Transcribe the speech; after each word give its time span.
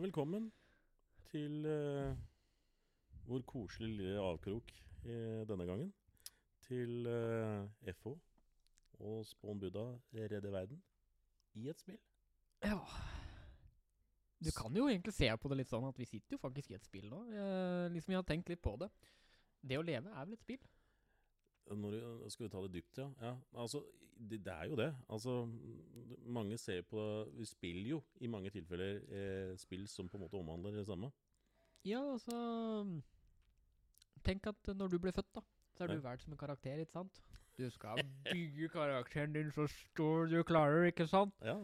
Velkommen 0.00 0.46
til 1.28 1.66
uh, 1.68 2.16
vår 3.28 3.42
koselige 3.44 3.96
lille 3.98 4.20
avkrok 4.20 4.70
i 5.04 5.16
denne 5.48 5.66
gangen. 5.68 5.90
Til 6.64 7.04
uh, 7.06 7.92
FH 7.94 8.06
og 9.00 9.26
Spawn 9.26 9.60
Buddha 9.60 9.84
redder 10.14 10.50
verden 10.50 10.82
i 11.54 11.68
et 11.68 11.80
spill. 11.80 11.98
Ja. 12.64 12.78
Du 14.40 14.48
kan 14.56 14.76
jo 14.76 14.88
egentlig 14.88 15.12
se 15.12 15.28
på 15.36 15.52
det 15.52 15.60
litt 15.60 15.68
sånn 15.68 15.84
at 15.84 16.00
vi 16.00 16.08
sitter 16.08 16.38
jo 16.38 16.40
faktisk 16.46 16.72
i 16.72 16.78
et 16.78 16.88
spill 16.88 17.04
nå. 17.12 17.20
Jeg, 17.34 17.92
liksom 17.92 18.16
jeg 18.16 18.22
har 18.22 18.28
tenkt 18.32 18.48
litt 18.48 18.64
på 18.64 18.78
det. 18.80 18.88
Det 19.60 19.76
å 19.76 19.84
leve 19.84 20.14
er 20.14 20.24
vel 20.24 20.38
et 20.38 20.46
spill? 20.46 20.64
Når, 21.70 22.28
skal 22.28 22.46
vi 22.46 22.50
ta 22.50 22.62
det 22.64 22.72
dypt, 22.74 22.98
ja? 22.98 23.08
ja 23.22 23.34
altså, 23.54 23.82
det, 24.16 24.40
det, 24.44 24.52
er 24.52 24.64
jo 24.64 24.76
det. 24.76 24.90
Altså, 25.08 25.48
mange 26.26 26.58
ser 26.58 26.82
på 26.82 27.02
Vi 27.36 27.44
spiller 27.44 27.90
jo 27.90 28.02
i 28.20 28.26
mange 28.26 28.50
tilfeller 28.50 29.00
eh, 29.08 29.56
spill 29.58 29.88
som 29.88 30.08
på 30.08 30.18
en 30.18 30.24
måte 30.24 30.40
omhandler 30.40 30.76
det 30.76 30.86
samme. 30.86 31.12
Ja, 31.84 32.02
altså 32.12 32.36
Tenk 34.24 34.46
at 34.50 34.74
når 34.76 34.88
du 34.92 34.98
ble 35.00 35.12
født, 35.16 35.30
da, 35.34 35.40
så 35.72 35.84
er 35.84 35.94
du 35.94 36.02
valgt 36.04 36.22
som 36.22 36.32
en 36.32 36.38
karakter, 36.38 36.82
ikke 36.82 36.92
sant? 36.92 37.22
Du 37.56 37.70
skal 37.70 38.02
bygge 38.32 38.68
karakteren 38.68 39.32
din 39.32 39.52
så 39.52 39.66
stor 39.66 40.26
du 40.28 40.42
klarer, 40.42 40.90
ikke 40.90 41.06
sant? 41.08 41.34
Ja, 41.44 41.56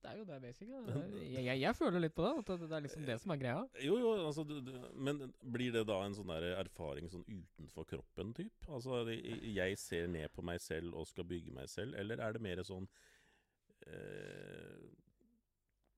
det 0.00 0.10
er 0.10 0.16
jo 0.16 0.24
det, 0.24 0.36
basic. 0.42 0.68
Jeg, 0.70 1.42
jeg, 1.44 1.60
jeg, 1.60 1.76
føler 1.76 2.00
litt 2.00 2.14
på 2.16 2.24
det. 2.24 2.32
At 2.40 2.62
det 2.62 2.76
er 2.76 2.84
liksom 2.86 3.04
det 3.08 3.16
som 3.20 3.34
er 3.34 3.40
greia. 3.42 3.64
Jo, 3.84 3.98
jo, 4.00 4.12
altså 4.26 4.44
du, 4.48 4.56
du, 4.64 4.72
Men 4.96 5.20
blir 5.52 5.74
det 5.74 5.84
da 5.90 5.98
en 6.06 6.16
sånn 6.16 6.32
der 6.32 6.46
erfaring 6.54 7.10
sånn 7.12 7.26
utenfor 7.28 7.88
kroppen, 7.90 8.32
typ? 8.36 8.70
Altså 8.72 9.02
jeg 9.10 9.76
ser 9.80 10.08
ned 10.12 10.32
på 10.32 10.44
meg 10.46 10.62
selv 10.64 10.96
og 10.96 11.08
skal 11.10 11.28
bygge 11.28 11.52
meg 11.56 11.68
selv, 11.72 11.98
eller 12.00 12.22
er 12.24 12.36
det 12.36 12.44
mer 12.44 12.64
sånn 12.66 12.88
eh, 13.86 14.88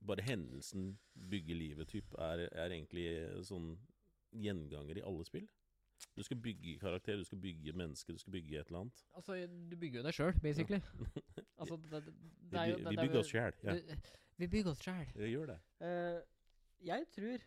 Bare 0.02 0.26
hendelsen 0.26 0.96
bygger 1.14 1.60
livet, 1.60 1.92
typ, 1.92 2.08
er, 2.18 2.48
er 2.50 2.74
egentlig 2.74 3.06
sånn 3.46 3.76
gjenganger 4.34 4.98
i 4.98 5.04
alle 5.06 5.26
spill? 5.28 5.46
Du 6.16 6.22
skal 6.22 6.36
bygge 6.36 6.78
karakter, 6.78 7.16
du 7.16 7.24
skal 7.24 7.38
bygge 7.40 7.72
menneske, 7.72 8.12
du 8.12 8.18
skal 8.18 8.32
bygge 8.32 8.60
et 8.60 8.66
eller 8.66 8.80
annet. 8.80 9.04
Altså, 9.16 9.36
du 9.70 9.76
bygger 9.76 10.00
jo 10.00 10.04
deg 10.06 10.14
sjøl, 10.14 10.34
basically. 10.42 10.80
Ja. 10.80 11.22
altså, 11.60 11.76
det, 11.76 11.90
det, 11.90 12.14
det 12.52 12.60
er 12.60 12.64
jo, 12.64 12.76
vi, 12.76 12.84
vi 12.88 12.96
bygger 12.96 13.18
oss 13.18 13.32
sjæl. 13.32 13.52
Ja. 13.64 13.76
Vi 14.36 14.48
bygger 14.54 14.70
oss 14.70 14.84
sjæl. 14.84 15.12
Vi 15.14 15.30
gjør 15.32 15.52
det. 15.52 15.58
Uh, 15.80 16.20
jeg 16.86 17.06
tror 17.16 17.44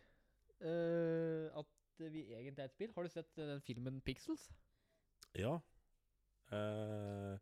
uh, 0.66 1.58
at 1.62 2.12
vi 2.12 2.24
egentlig 2.34 2.62
er 2.62 2.64
et 2.64 2.76
spill. 2.76 2.92
Har 2.94 3.02
du 3.02 3.12
sett 3.12 3.36
den 3.36 3.60
filmen 3.60 4.00
Pixels? 4.00 4.50
Ja. 5.38 5.58
Uh, 6.52 7.36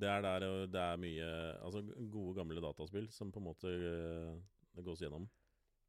det 0.00 0.08
er 0.10 0.20
der 0.22 0.66
det 0.66 0.80
er 0.80 0.96
mye 0.98 1.26
Altså 1.62 1.84
gode, 2.10 2.34
gamle 2.34 2.60
dataspill 2.60 3.06
som 3.14 3.30
på 3.32 3.38
en 3.38 3.44
måte 3.46 3.70
det 4.74 4.82
gås 4.82 5.02
gjennom 5.04 5.28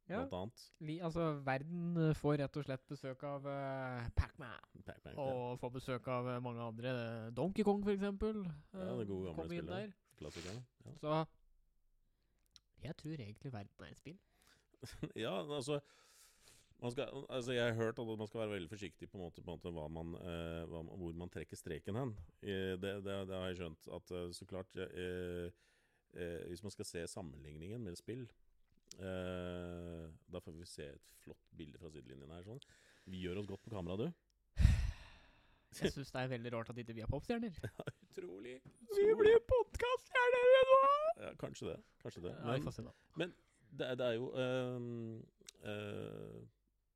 ja. 0.08 0.22
blant 0.22 0.36
annet. 0.38 0.66
Li, 0.88 0.98
altså, 1.04 1.28
verden 1.46 1.96
eh, 2.02 2.12
får 2.18 2.38
rett 2.42 2.60
og 2.60 2.66
slett 2.68 2.84
besøk 2.90 3.24
av 3.28 3.48
uh, 3.48 4.06
Pac-Man. 4.18 4.84
Pac 4.86 5.10
og 5.14 5.32
ja. 5.32 5.56
får 5.62 5.74
besøk 5.78 6.08
av 6.12 6.30
uh, 6.30 6.36
mange 6.44 6.62
andre. 6.62 6.94
Donkey 7.36 7.66
Kong, 7.66 7.82
for 7.84 7.94
eksempel. 7.94 8.44
Uh, 8.74 8.80
ja, 8.80 8.94
det 9.00 9.10
gode 9.10 9.32
gamle 9.32 9.48
spillet. 9.50 9.98
Klassikeren. 10.16 10.64
Ja. 10.86 10.96
Så 11.02 11.18
jeg 12.86 12.96
tror 12.96 13.12
egentlig 13.12 13.52
verden 13.52 13.86
er 13.86 13.92
et 13.92 14.02
spill. 14.02 14.18
ja, 15.24 15.34
altså 15.42 15.80
man 16.82 16.92
skal, 16.92 17.24
altså 17.32 17.52
jeg 17.52 17.64
har 17.64 17.74
hørt 17.74 17.98
at 17.98 18.18
man 18.18 18.28
skal 18.28 18.40
være 18.40 18.50
veldig 18.50 18.68
forsiktig 18.68 19.08
på 19.08 19.16
en 19.16 19.22
måte, 19.24 19.42
på 19.42 19.50
en 19.50 19.56
måte 19.56 19.70
man, 19.88 20.14
eh, 20.20 20.64
hvor 20.68 21.12
man 21.16 21.30
trekker 21.32 21.56
streken 21.56 21.96
hen. 21.96 22.16
Eh, 22.42 22.76
det, 22.76 22.92
det, 23.04 23.14
det, 23.28 23.36
har 23.36 23.46
jeg 23.48 23.56
skjønt. 23.62 23.88
At 23.96 24.12
så 24.36 24.44
klart 24.48 24.76
eh, 24.76 25.50
Hvis 26.48 26.62
man 26.62 26.70
skal 26.70 26.84
se 26.84 27.06
sammenligningen 27.06 27.82
med 27.84 27.96
spill, 27.96 28.26
Uh, 28.96 30.08
da 30.32 30.40
får 30.40 30.54
vi 30.56 30.66
se 30.68 30.86
et 30.88 31.08
flott 31.20 31.50
bilde 31.56 31.78
fra 31.80 31.90
sidelinjen 31.92 32.32
her. 32.32 32.44
Sånn. 32.46 32.60
Vi 33.12 33.20
gjør 33.24 33.42
oss 33.42 33.48
godt 33.50 33.64
på 33.66 33.72
kamera, 33.74 33.96
du. 34.00 34.06
Jeg 35.76 35.92
syns 35.92 36.12
det 36.14 36.22
er 36.22 36.30
veldig 36.32 36.52
rart 36.54 36.70
at 36.72 36.78
ikke 36.80 36.96
vi 36.96 37.04
er 37.04 37.12
popstjerner. 37.12 37.58
Ja, 37.66 38.22
utrolig. 38.22 38.54
Vi 38.96 39.10
blir 39.18 39.42
podkaststjerner 39.44 40.46
nå! 40.70 40.78
Ja, 41.20 41.32
kanskje 41.40 41.74
det. 41.74 41.80
Kanskje 42.00 42.22
det. 42.24 42.32
Men, 42.46 42.94
men 43.20 43.34
det, 43.68 43.90
det, 44.00 44.06
er 44.06 44.14
jo 44.16 44.30
uh, 44.32 45.18
uh, 45.68 46.38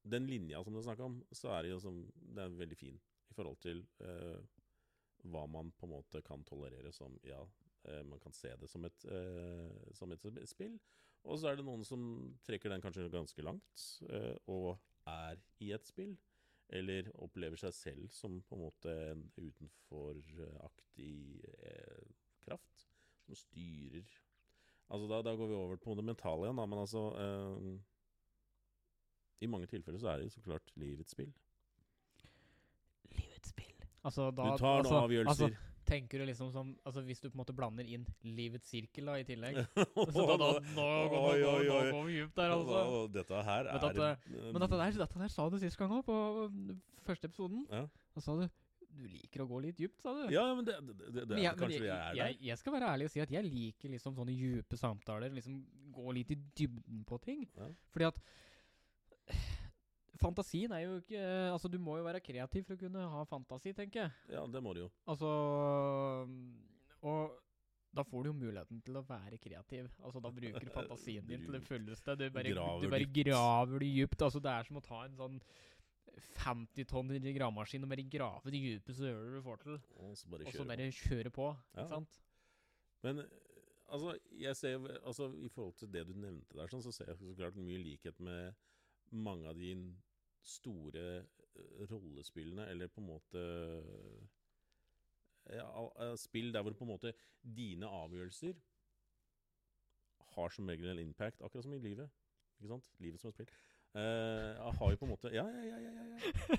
Den 0.08 0.28
linja 0.30 0.62
som 0.64 0.76
du 0.76 0.80
snakker 0.86 1.04
om, 1.04 1.18
så 1.36 1.52
er 1.58 1.66
det 1.66 1.74
jo 1.74 1.82
som 1.84 2.00
Det 2.16 2.46
er 2.46 2.56
veldig 2.62 2.78
fin 2.78 2.96
i 3.30 3.36
forhold 3.36 3.60
til 3.62 3.84
hva 5.30 5.44
man 5.46 5.68
på 5.76 5.86
en 5.86 5.92
måte 5.92 6.22
kan 6.26 6.40
tolerere 6.48 6.90
som 6.90 7.12
ja, 7.22 7.38
man 8.08 8.18
kan 8.18 8.32
se 8.34 8.50
det 8.58 8.66
som 8.72 8.82
et, 8.88 9.04
som 9.94 10.10
et, 10.10 10.26
spill. 10.50 10.80
Og 11.28 11.38
så 11.38 11.50
er 11.50 11.58
det 11.58 11.66
noen 11.66 11.84
som 11.84 12.02
trekker 12.46 12.72
den 12.72 12.82
kanskje 12.84 13.10
ganske 13.12 13.44
langt, 13.44 13.84
uh, 14.08 14.36
og 14.50 14.80
er 15.10 15.40
i 15.60 15.72
et 15.76 15.86
spill. 15.88 16.16
Eller 16.70 17.08
opplever 17.18 17.58
seg 17.58 17.74
selv 17.74 18.10
som 18.14 18.36
på 18.46 18.54
en 18.54 18.62
måte 18.62 18.92
en 19.10 19.24
utenforaktig 19.34 21.14
uh, 21.66 22.10
kraft. 22.46 22.86
Som 23.26 23.38
styrer 23.38 24.06
Altså 24.90 25.06
da, 25.06 25.20
da, 25.22 25.36
går 25.38 25.46
vi 25.46 25.54
over 25.54 25.76
på 25.78 25.94
det 25.94 26.02
mentale 26.02 26.48
igjen, 26.48 26.58
da. 26.58 26.64
Men 26.66 26.80
altså 26.82 27.02
I 29.38 29.46
mange 29.46 29.68
tilfeller 29.70 30.02
så 30.02 30.08
er 30.10 30.24
det 30.24 30.32
så 30.34 30.42
klart 30.42 30.72
livets 30.74 31.14
spill. 31.14 31.30
Livets 33.14 33.52
spill. 33.52 33.84
Altså, 34.02 34.32
da, 34.34 34.48
du 34.50 34.58
tar 34.58 34.80
noen 34.80 34.88
altså, 34.88 35.02
avgjørelser. 35.04 35.54
Altså, 35.54 35.69
tenker 35.90 36.22
du 36.22 36.28
liksom 36.28 36.52
som 36.54 36.72
Altså 36.86 37.02
Hvis 37.06 37.20
du 37.22 37.28
på 37.28 37.34
en 37.34 37.42
måte 37.42 37.56
blander 37.56 37.88
inn 37.88 38.06
livets 38.24 38.70
sirkel 38.70 39.10
da 39.10 39.18
i 39.20 39.26
tillegg 39.28 39.60
Så 40.14 40.26
da, 40.30 40.38
da, 40.40 40.48
nå, 40.76 40.86
går 41.10 42.06
vi 42.06 42.16
djupt 42.20 42.38
der, 42.38 42.54
altså. 42.54 43.04
Dette 43.12 43.44
her 43.50 43.68
er 43.68 43.76
Men, 43.76 43.84
dette, 43.84 44.40
men 44.54 44.64
dette, 44.64 44.80
der, 44.80 44.98
dette 45.04 45.22
der 45.24 45.36
sa 45.36 45.48
du 45.50 45.58
sist 45.62 45.80
gang 45.80 45.94
òg, 45.98 46.04
på 46.06 46.16
første 47.06 47.30
episoden. 47.30 47.64
Ja. 47.70 47.86
Da 48.14 48.22
sa 48.24 48.36
du 48.38 48.48
du 48.90 49.06
liker 49.06 49.44
å 49.44 49.48
gå 49.48 49.60
litt 49.64 49.78
dypt, 49.78 50.00
sa 50.02 50.12
du. 50.16 50.24
Ja, 50.34 50.42
men 50.56 50.66
det, 50.66 50.74
det, 50.82 50.94
det, 51.14 51.24
det 51.30 51.38
jeg, 51.40 51.56
kanskje 51.58 51.78
jeg, 51.78 51.86
jeg 51.86 51.94
er 51.94 52.14
der. 52.16 52.20
Jeg, 52.20 52.38
jeg, 52.48 52.60
skal 52.60 52.74
være 52.74 52.92
ærlig 52.94 53.06
og 53.06 53.12
si 53.12 53.22
at 53.22 53.34
jeg 53.36 53.46
liker 53.46 53.92
liksom 53.94 54.16
sånne 54.18 54.34
dype 54.34 54.78
samtaler. 54.80 55.34
Liksom 55.36 55.60
Gå 55.94 56.14
litt 56.16 56.32
i 56.34 56.38
dybden 56.58 57.04
på 57.06 57.18
ting. 57.22 57.44
Ja. 57.56 57.68
Fordi 57.94 58.08
at 58.10 58.20
Fantasien 60.20 60.72
er 60.76 60.84
jo 60.84 60.96
ikke 61.00 61.20
Altså, 61.50 61.68
du 61.72 61.78
må 61.82 61.96
jo 61.98 62.06
være 62.06 62.22
kreativ 62.24 62.66
for 62.68 62.76
å 62.76 62.80
kunne 62.80 63.04
ha 63.14 63.22
fantasi, 63.28 63.72
tenker 63.76 64.04
jeg. 64.04 64.34
Ja, 64.36 64.44
det 64.50 64.62
må 64.64 64.74
du 64.76 64.84
jo. 64.84 64.90
Altså 65.10 65.30
Og 67.00 67.38
da 67.90 68.04
får 68.06 68.22
du 68.22 68.30
jo 68.30 68.36
muligheten 68.38 68.78
til 68.86 69.00
å 69.00 69.02
være 69.02 69.38
kreativ. 69.42 69.88
Altså, 69.98 70.20
da 70.22 70.30
bruker 70.30 70.62
du 70.62 70.70
fantasien 70.70 71.26
din 71.26 71.42
til 71.42 71.56
det 71.56 71.64
fulleste. 71.66 72.14
Du 72.14 72.28
bare 72.30 72.52
graver, 72.52 72.84
du 72.84 72.92
bare 72.92 73.08
graver 73.16 73.82
det 73.82 73.90
dypt. 73.96 74.22
Altså, 74.22 74.42
det 74.44 74.52
er 74.52 74.68
som 74.68 74.78
å 74.78 74.84
ta 74.84 75.00
en 75.08 75.16
sånn 75.18 75.40
50 76.20 76.86
tonn 76.90 77.10
gravemaskin 77.34 77.86
og 77.86 77.92
bare 77.92 78.04
grave 78.10 78.50
det 78.52 78.60
dypeste 78.62 78.96
så 78.98 79.10
gjør 79.10 79.36
du 79.36 79.42
får 79.44 79.62
til. 79.64 79.78
Og 79.98 80.16
så 80.18 80.30
bare, 80.30 80.52
så 80.54 80.66
bare 80.68 80.90
kjøre 80.94 81.32
på. 81.34 81.48
Ja. 81.74 81.82
Ikke 81.82 81.94
sant? 81.96 82.20
Men 83.04 83.22
altså, 83.88 84.14
jeg 84.38 84.56
ser 84.56 84.86
altså, 85.00 85.30
I 85.40 85.48
forhold 85.48 85.74
til 85.80 85.92
det 85.92 86.06
du 86.08 86.14
nevnte 86.14 86.58
der, 86.58 86.70
sånn, 86.70 86.84
så 86.84 86.92
ser 86.94 87.12
jeg 87.12 87.20
så 87.20 87.34
klart 87.38 87.58
mye 87.58 87.80
likhet 87.82 88.20
med 88.22 88.54
mange 89.10 89.48
av 89.50 89.58
de 89.58 89.74
store 90.42 91.06
eh, 91.20 91.86
rollespillene, 91.90 92.68
eller 92.70 92.90
på 92.92 93.00
en 93.02 93.10
måte 93.10 93.44
ja, 95.50 96.14
Spill 96.20 96.52
der 96.54 96.62
hvor 96.62 96.76
på 96.76 96.84
en 96.84 96.92
måte 96.92 97.12
dine 97.42 97.88
avgjørelser 97.88 98.54
har 100.34 100.54
som 100.54 100.68
regel 100.68 100.92
en 100.92 101.02
impact, 101.02 101.42
akkurat 101.42 101.64
som 101.64 101.74
i 101.74 101.82
livet. 101.82 102.10
Ikke 102.58 102.70
sant? 102.70 102.90
Livet 102.98 103.20
som 103.20 103.32
et 103.32 103.38
spill. 103.38 103.52
Uh, 103.90 104.70
har 104.78 104.90
jo 104.92 104.98
på 105.00 105.06
en 105.08 105.10
måte 105.10 105.32
Ja, 105.34 105.42
ja, 105.50 105.62
ja. 105.66 105.78
ja, 105.82 106.04
ja. 106.06 106.58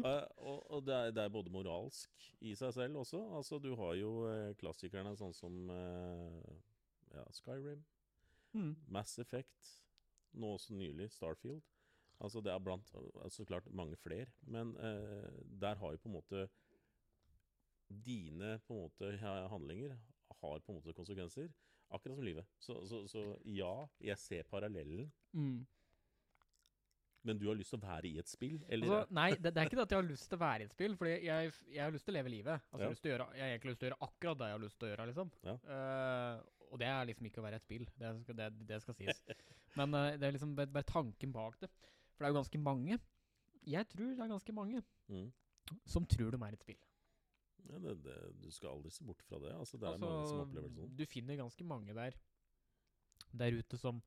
uh, 0.00 0.22
og, 0.48 0.70
og 0.70 0.86
det, 0.86 0.94
er, 0.94 1.10
det, 1.10 1.22
er, 1.22 1.28
både 1.28 1.52
moralsk 1.52 2.30
i 2.40 2.54
seg 2.56 2.72
selv 2.72 3.02
også. 3.02 3.20
Altså, 3.36 3.58
du 3.58 3.74
har 3.76 3.92
jo 4.00 4.12
uh, 4.24 4.54
klassikerne 4.56 5.12
sånn 5.20 5.36
som 5.36 5.68
ja, 7.12 7.24
Skyrim, 7.36 7.84
mm. 8.56 8.72
Mass 8.92 9.18
Effect, 9.20 9.72
nå 10.36 10.54
også 10.56 10.76
nylig 10.76 11.10
Starfield. 11.12 11.60
Altså 12.20 12.40
Det 12.40 12.52
er 12.52 12.62
blant 12.64 12.88
så 13.32 13.44
klart 13.44 13.66
mange 13.76 13.96
flere, 14.00 14.26
men 14.48 14.76
eh, 14.76 15.42
der 15.60 15.76
har 15.76 15.92
jo 15.92 16.00
på 16.00 16.08
en 16.08 16.16
måte 16.16 16.46
Dine 17.86 18.56
på 18.66 18.74
en 18.74 18.80
måte 18.80 19.12
handlinger 19.52 19.92
har 20.40 20.58
på 20.58 20.72
en 20.72 20.78
måte 20.80 20.94
konsekvenser, 20.96 21.52
akkurat 21.88 22.16
som 22.16 22.24
livet. 22.26 22.46
Så, 22.58 22.80
så, 22.88 23.04
så 23.06 23.22
ja, 23.44 23.86
jeg 24.00 24.18
ser 24.18 24.48
parallellen. 24.50 25.12
Mm. 25.32 25.66
Men 27.26 27.38
du 27.38 27.48
har 27.48 27.58
lyst 27.58 27.72
til 27.74 27.80
å 27.80 27.86
være 27.86 28.06
i 28.08 28.18
et 28.22 28.30
spill? 28.30 28.58
Altså, 28.70 28.98
nei, 29.14 29.30
det, 29.34 29.50
det, 29.50 29.62
er 29.62 29.70
ikke 29.70 29.78
det 29.80 29.86
at 29.88 29.94
jeg 29.94 29.98
har 29.98 30.08
lyst 30.08 30.28
til 30.30 30.38
å 30.38 30.42
være 30.44 30.62
i 30.62 30.68
et 30.68 30.74
spill. 30.74 30.92
For 30.98 31.10
jeg, 31.10 31.24
jeg, 31.26 31.80
har 31.82 31.94
lyst 31.94 32.06
til 32.06 32.14
å 32.14 32.18
leve 32.18 32.32
livet. 32.32 32.68
Altså, 32.70 32.84
ja. 32.84 32.90
jeg, 32.92 33.12
gjøre, 33.12 33.26
jeg, 33.34 33.42
har 33.42 33.54
egentlig 33.54 33.72
lyst 33.72 33.80
til 33.80 33.88
å 33.88 33.90
gjøre 33.90 34.06
akkurat 34.06 34.38
det 34.42 34.50
jeg 34.50 34.56
har 34.56 34.62
lyst 34.62 34.78
til 34.78 34.86
å 34.86 34.90
gjøre. 34.92 35.06
liksom 35.10 35.32
ja. 35.48 35.56
uh, 35.72 36.68
Og 36.70 36.82
det 36.82 36.90
er 36.92 37.10
liksom 37.10 37.30
ikke 37.30 37.42
å 37.42 37.46
være 37.48 37.58
i 37.58 37.62
et 37.62 37.66
spill. 37.66 37.88
Det 37.98 38.12
skal, 38.20 38.38
det, 38.42 38.48
det 38.70 38.80
skal 38.84 38.98
sies. 39.00 39.22
Men 39.80 39.98
uh, 39.98 40.04
det 40.14 40.28
er 40.28 40.36
liksom 40.38 40.54
bare, 40.60 40.72
bare 40.78 40.90
tanken 40.92 41.34
bak 41.34 41.58
det. 41.64 41.72
For 42.16 42.24
det 42.24 42.28
er 42.28 42.34
jo 42.34 42.40
ganske 42.40 42.62
mange. 42.64 42.98
Jeg 43.66 43.88
tror 43.92 44.10
det 44.10 44.24
er 44.24 44.34
ganske 44.34 44.56
mange 44.56 44.82
mm. 45.12 45.30
som 45.84 46.06
tror 46.08 46.32
de 46.32 46.42
er 46.42 46.56
et 46.56 46.64
spill. 46.64 46.82
Ja, 47.66 47.78
det, 47.82 47.96
det, 48.04 48.16
Du 48.42 48.50
skal 48.54 48.76
aldri 48.76 48.90
se 48.94 49.04
bort 49.04 49.22
fra 49.26 49.40
det. 49.42 49.52
Altså, 49.58 49.76
det 49.76 49.88
er 49.88 49.96
altså, 49.96 50.06
mange 50.06 50.28
som 50.30 50.42
opplever 50.44 50.68
det 50.68 50.76
sånn. 50.76 50.92
Du 50.96 51.06
finner 51.10 51.40
ganske 51.40 51.66
mange 51.66 51.96
der 51.96 52.20
Der 53.36 53.58
ute 53.58 53.80
som 53.80 54.02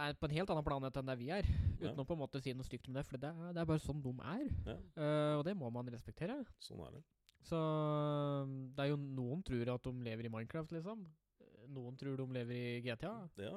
er 0.00 0.14
på 0.16 0.28
en 0.28 0.32
helt 0.32 0.50
annen 0.52 0.64
planet 0.64 0.96
enn 0.96 1.10
der 1.10 1.18
vi 1.20 1.28
er. 1.34 1.48
Uten 1.80 2.00
å 2.00 2.06
på 2.08 2.16
en 2.16 2.22
måte 2.22 2.40
si 2.40 2.54
noe 2.56 2.64
stygt 2.64 2.88
om 2.88 2.96
det, 2.96 3.04
for 3.08 3.20
det 3.20 3.30
er, 3.30 3.50
det 3.52 3.60
er 3.60 3.68
bare 3.68 3.82
sånn 3.84 4.00
de 4.00 4.12
er. 4.32 4.46
Ja. 4.64 4.76
Uh, 4.96 5.34
og 5.40 5.42
det 5.44 5.52
må 5.58 5.68
man 5.74 5.90
respektere. 5.92 6.38
Sånn 6.64 6.80
er 6.86 6.94
det. 6.96 7.02
Så 7.44 7.58
um, 7.58 8.54
det 8.76 8.84
er 8.84 8.92
jo 8.92 9.00
noen 9.00 9.44
tror 9.46 9.74
at 9.74 9.84
de 9.84 10.06
lever 10.06 10.28
i 10.28 10.32
Minecraft, 10.32 10.72
liksom. 10.76 11.04
Eh, 11.40 11.68
Noen 11.72 11.96
tror 12.00 12.18
de 12.20 12.26
lever 12.36 12.56
i 12.56 12.80
GTA. 12.84 13.14
Ja, 13.40 13.54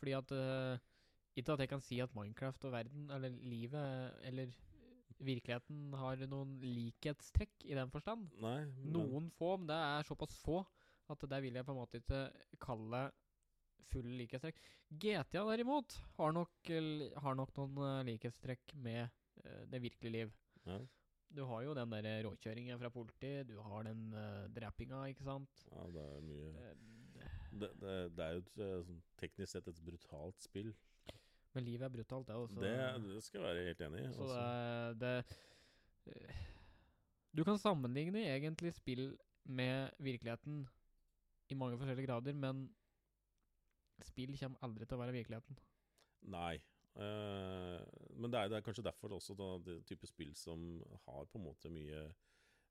Fordi 0.00 0.14
at 0.16 0.32
eh, 0.36 0.86
Ikke 1.36 1.52
at 1.52 1.60
jeg 1.64 1.68
kan 1.68 1.82
si 1.84 1.98
at 2.00 2.14
Minecraft 2.16 2.64
og 2.68 2.72
verden, 2.72 3.10
eller 3.12 3.34
livet, 3.44 4.14
eller 4.24 4.54
virkeligheten 5.18 5.92
har 5.96 6.22
noen 6.28 6.56
likhetstrekk 6.60 7.64
i 7.64 7.76
den 7.76 7.90
forstand. 7.92 8.28
nei 8.40 8.64
men- 8.64 8.92
Noen 8.92 9.30
få, 9.30 9.56
men 9.58 9.68
det 9.68 9.76
er 9.76 10.02
såpass 10.08 10.36
få 10.42 10.64
at 11.08 11.20
det 11.30 11.42
vil 11.42 11.54
jeg 11.54 11.64
på 11.64 11.72
en 11.72 11.78
måte 11.78 12.00
ikke 12.00 12.22
kalle 12.60 13.10
full 13.92 14.08
likhetstrekk. 14.18 14.58
GTA 14.90 15.44
derimot 15.46 15.94
har 16.16 16.32
nok, 16.32 16.50
har 17.22 17.34
nok 17.38 17.52
noen 17.56 17.78
eh, 17.86 18.04
likhetstrekk 18.10 18.74
med 18.74 19.08
eh, 19.44 19.64
det 19.70 19.82
virkelige 19.82 20.12
liv. 20.12 20.32
ja. 20.66 20.80
Du 21.36 21.42
har 21.44 21.62
jo 21.66 21.74
den 21.74 21.90
der 21.90 22.22
råkjøringen 22.22 22.78
fra 22.78 22.88
politi, 22.88 23.42
du 23.42 23.56
har 23.60 23.82
den 23.82 24.12
uh, 24.14 24.46
drepinga, 24.54 25.00
ikke 25.10 25.24
sant. 25.26 25.64
ja, 25.72 25.82
det 25.90 26.04
er 26.04 26.20
mye 26.22 26.74
Det, 27.50 27.70
det, 27.80 27.94
det 28.16 28.24
er 28.24 28.36
jo 28.36 28.42
et, 28.44 28.52
sånn, 28.86 29.02
teknisk 29.18 29.50
sett 29.52 29.66
et 29.68 29.80
brutalt 29.84 30.40
spill. 30.40 30.70
Men 31.56 31.64
livet 31.64 31.86
er 31.86 31.92
brutalt, 31.92 32.28
det 32.28 32.36
også. 32.36 32.60
Det, 32.60 32.72
det 33.08 33.22
skal 33.24 33.40
jeg 33.40 33.48
være 33.48 33.68
helt 33.70 33.80
enig 33.86 34.02
i. 34.02 34.08
Så 34.12 34.24
altså. 34.26 34.40
det, 35.00 35.12
det 36.04 36.16
eh, 36.20 36.42
Du 37.36 37.44
kan 37.44 37.58
sammenligne 37.58 38.26
egentlig 38.28 38.74
spill 38.76 39.06
med 39.44 39.90
virkeligheten 39.98 40.66
i 41.48 41.54
mange 41.54 41.78
forskjellige 41.78 42.06
grader, 42.06 42.32
men 42.32 42.66
spill 44.04 44.36
kommer 44.38 44.64
aldri 44.66 44.84
til 44.84 44.98
å 44.98 45.00
være 45.00 45.16
virkeligheten. 45.16 45.58
Nei. 46.34 46.58
Uh, 46.96 47.80
men 48.16 48.32
det 48.32 48.40
er, 48.40 48.48
det 48.48 48.56
er 48.58 48.64
kanskje 48.64 48.84
derfor 48.84 49.12
også 49.12 49.34
da, 49.36 49.48
det 49.64 49.82
type 49.84 50.08
spill 50.08 50.32
som 50.36 50.62
har 51.04 51.26
på 51.28 51.38
en 51.38 51.44
måte 51.44 51.68
mye 51.68 52.06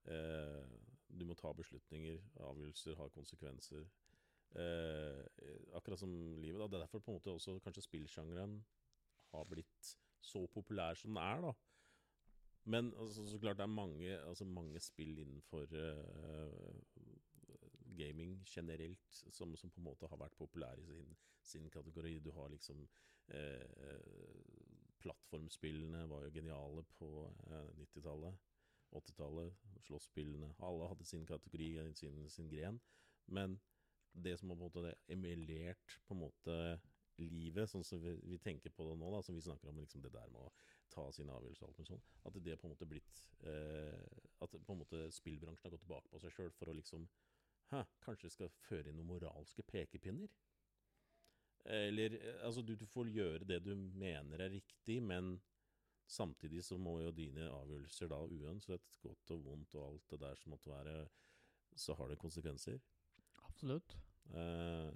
uh, 0.10 0.66
Du 1.14 1.26
må 1.30 1.38
ta 1.38 1.52
beslutninger, 1.54 2.18
avgjørelser 2.42 2.98
har 3.02 3.14
konsekvenser. 3.14 3.86
Uh, 4.56 5.22
akkurat 5.78 6.00
som 6.00 6.12
livet. 6.42 6.60
da 6.60 6.68
Det 6.68 6.80
er 6.80 6.86
derfor 6.86 7.00
på 7.00 7.12
en 7.12 7.20
måte 7.20 7.34
også 7.34 7.60
kanskje 7.60 7.86
spillsjangeren 7.90 8.60
har 9.36 9.48
blitt 9.50 9.96
så 10.26 10.46
populær 10.54 10.98
som 11.00 11.14
den 11.14 11.22
er. 11.24 11.42
da 11.42 11.54
Men 12.66 12.94
altså, 12.98 13.28
så 13.30 13.40
klart 13.40 13.58
det 13.58 13.64
er 13.64 13.74
mange, 13.74 14.18
altså, 14.20 14.46
mange 14.46 14.80
spill 14.80 15.20
innenfor 15.20 15.68
uh, 15.72 16.82
gaming 17.98 18.42
generelt 18.48 19.00
som, 19.10 19.56
som 19.56 19.72
på 19.72 19.80
en 19.80 19.90
måte 19.90 20.08
har 20.08 20.18
vært 20.18 20.38
populære 20.38 20.82
i 20.82 20.86
sin, 20.86 21.18
sin 21.42 21.70
kategori. 21.70 22.20
Du 22.20 22.32
har 22.32 22.50
liksom 22.50 22.88
uh, 23.34 24.02
Plattformspillene 25.06 26.08
var 26.10 26.26
jo 26.26 26.34
geniale 26.34 26.84
på 26.98 27.10
uh, 27.52 27.70
90-tallet. 27.78 28.42
80-tallet. 28.96 29.54
Slåsspillene. 29.86 30.54
Alle 30.64 30.88
hadde 30.90 31.06
sin 31.06 31.26
kategori, 31.26 31.70
eh, 31.78 31.94
sin, 31.94 32.30
sin 32.30 32.50
gren. 32.50 32.80
Men 33.26 33.60
det 34.24 34.38
som 34.40 34.50
har 34.50 34.56
på 34.56 34.64
en 34.64 34.70
måte 34.70 34.94
emulert 35.08 35.98
på 36.08 36.14
en 36.14 36.20
måte 36.20 36.80
livet, 37.24 37.70
sånn 37.72 37.86
som 37.88 38.02
vi, 38.04 38.16
vi 38.28 38.40
tenker 38.42 38.74
på 38.76 38.88
det 38.90 38.96
nå, 39.00 39.12
da, 39.14 39.22
som 39.24 39.36
vi 39.38 39.44
snakker 39.44 39.70
om 39.72 39.80
liksom 39.80 40.04
det 40.04 40.12
der 40.14 40.32
med 40.34 40.42
å 40.42 40.52
ta 40.92 41.06
sine 41.16 41.34
avgjørelser 41.36 41.66
og 41.66 41.70
alt 41.70 41.80
mulig 41.80 41.92
sånn, 41.92 42.04
at 42.28 42.40
det 42.46 42.58
på 42.60 42.68
en 42.68 42.74
måte 42.76 42.90
blitt 42.90 43.22
eh, 43.48 44.02
At 44.44 44.52
på 44.52 44.74
en 44.74 44.82
måte 44.82 45.06
spillbransjen 45.16 45.68
har 45.68 45.74
gått 45.74 45.86
tilbake 45.86 46.12
på 46.12 46.22
seg 46.24 46.36
sjøl 46.36 46.52
for 46.56 46.72
å 46.72 46.76
liksom 46.78 47.08
Hæ, 47.72 47.82
kanskje 48.06 48.28
det 48.28 48.36
skal 48.36 48.52
føre 48.68 48.92
inn 48.92 49.00
noen 49.00 49.10
moralske 49.10 49.64
pekepinner? 49.66 50.30
Eller 51.66 52.20
Altså, 52.46 52.62
du, 52.62 52.76
du 52.78 52.86
får 52.86 53.10
gjøre 53.10 53.48
det 53.50 53.64
du 53.66 53.74
mener 53.76 54.44
er 54.46 54.54
riktig, 54.54 55.00
men 55.02 55.40
samtidig 56.06 56.62
så 56.66 56.78
må 56.78 57.00
jo 57.02 57.14
dine 57.16 57.48
avgjørelser 57.50 58.12
da 58.12 58.20
uansett 58.22 58.92
godt 59.02 59.34
og 59.34 59.48
vondt 59.48 59.78
og 59.80 59.88
alt 59.88 60.12
det 60.14 60.22
der 60.22 60.38
som 60.38 60.54
måtte 60.54 60.70
være, 60.70 61.00
så 61.74 61.96
har 61.98 62.12
det 62.12 62.22
konsekvenser. 62.22 62.78
Absolutt. 63.50 63.98
Eh, 64.34 64.92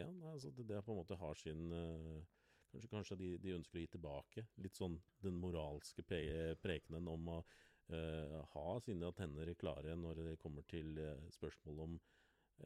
ja, 0.00 0.32
altså 0.32 0.50
det, 0.54 0.66
det 0.68 0.82
på 0.84 0.94
en 0.94 1.00
måte 1.00 1.18
har 1.20 1.38
sin 1.40 1.72
eh, 1.72 2.26
Kanskje, 2.68 2.88
kanskje 2.92 3.16
de, 3.16 3.28
de 3.40 3.54
ønsker 3.56 3.78
å 3.78 3.80
gi 3.80 3.88
tilbake 3.94 4.42
litt 4.60 4.76
sånn 4.76 4.98
den 5.24 5.38
moralske 5.40 6.02
prekenen 6.04 7.08
om 7.08 7.30
å 7.32 7.38
uh, 7.40 8.34
ha 8.52 8.66
sine 8.84 9.08
tenner 9.16 9.54
klare 9.56 9.94
når 9.96 10.20
det 10.26 10.34
kommer 10.42 10.66
til 10.68 10.98
eh, 11.00 11.30
spørsmål 11.32 11.80
om 11.86 11.94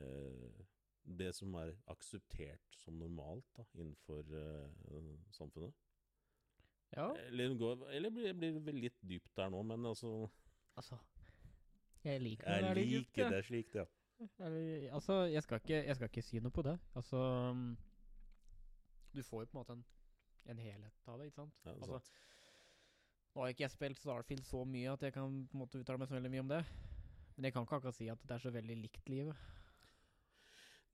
uh, 0.01 0.65
det 1.03 1.31
som 1.39 1.55
er 1.59 1.77
akseptert 1.95 2.79
som 2.79 2.99
normalt 2.99 3.47
da, 3.55 3.65
innenfor 3.79 4.27
uh, 4.35 5.15
samfunnet. 5.35 5.79
Ja, 6.93 7.09
Eller, 7.31 7.55
eller 7.89 8.11
blir, 8.13 8.35
blir 8.37 8.59
vel 8.61 8.83
litt 8.83 8.99
dypt 9.01 9.31
der 9.39 9.49
nå, 9.55 9.63
men 9.65 9.87
altså 9.89 10.27
altså 10.77 10.99
Jeg 12.05 12.21
liker 12.21 12.51
Jeg 12.51 12.75
liker 12.75 12.83
det 12.83 12.91
dypt, 12.91 13.19
ja. 13.23 13.31
det 13.31 13.45
slik, 13.47 13.75
ja. 13.79 13.87
Eller, 14.39 14.89
altså, 14.95 15.23
jeg 15.33 15.43
skal, 15.43 15.63
ikke, 15.63 15.81
jeg 15.87 15.97
skal 15.97 16.11
ikke 16.11 16.25
si 16.27 16.41
noe 16.43 16.55
på 16.55 16.65
det. 16.67 16.77
Altså 16.99 17.23
Du 19.13 19.23
får 19.23 19.45
jo 19.45 19.51
på 19.51 19.57
en 19.57 19.61
måte 19.61 19.77
en, 19.77 19.85
en 20.53 20.63
helhet 20.63 21.09
av 21.09 21.19
det, 21.21 21.31
ikke 21.31 21.43
sant? 21.43 21.59
ja 21.67 21.75
Altså, 21.77 21.99
sant. 21.99 22.29
Nå 23.33 23.41
har 23.41 23.53
ikke 23.55 23.65
jeg 23.65 23.73
spilt 23.73 24.01
Starfield 24.01 24.45
så 24.45 24.61
mye 24.69 24.93
at 24.93 25.03
jeg 25.07 25.15
kan 25.15 25.37
på 25.49 25.57
en 25.57 25.63
måte 25.63 25.81
uttale 25.81 26.01
meg 26.01 26.11
så 26.11 26.19
veldig 26.19 26.33
mye 26.35 26.45
om 26.45 26.53
det. 26.53 26.63
Men 27.37 27.49
jeg 27.49 27.55
kan 27.55 27.65
ikke 27.65 27.79
akkurat 27.81 27.97
si 27.97 28.09
at 28.13 28.25
det 28.29 28.35
er 28.37 28.43
så 28.45 28.53
veldig 28.53 28.77
likt 28.83 29.09
livet. 29.09 29.37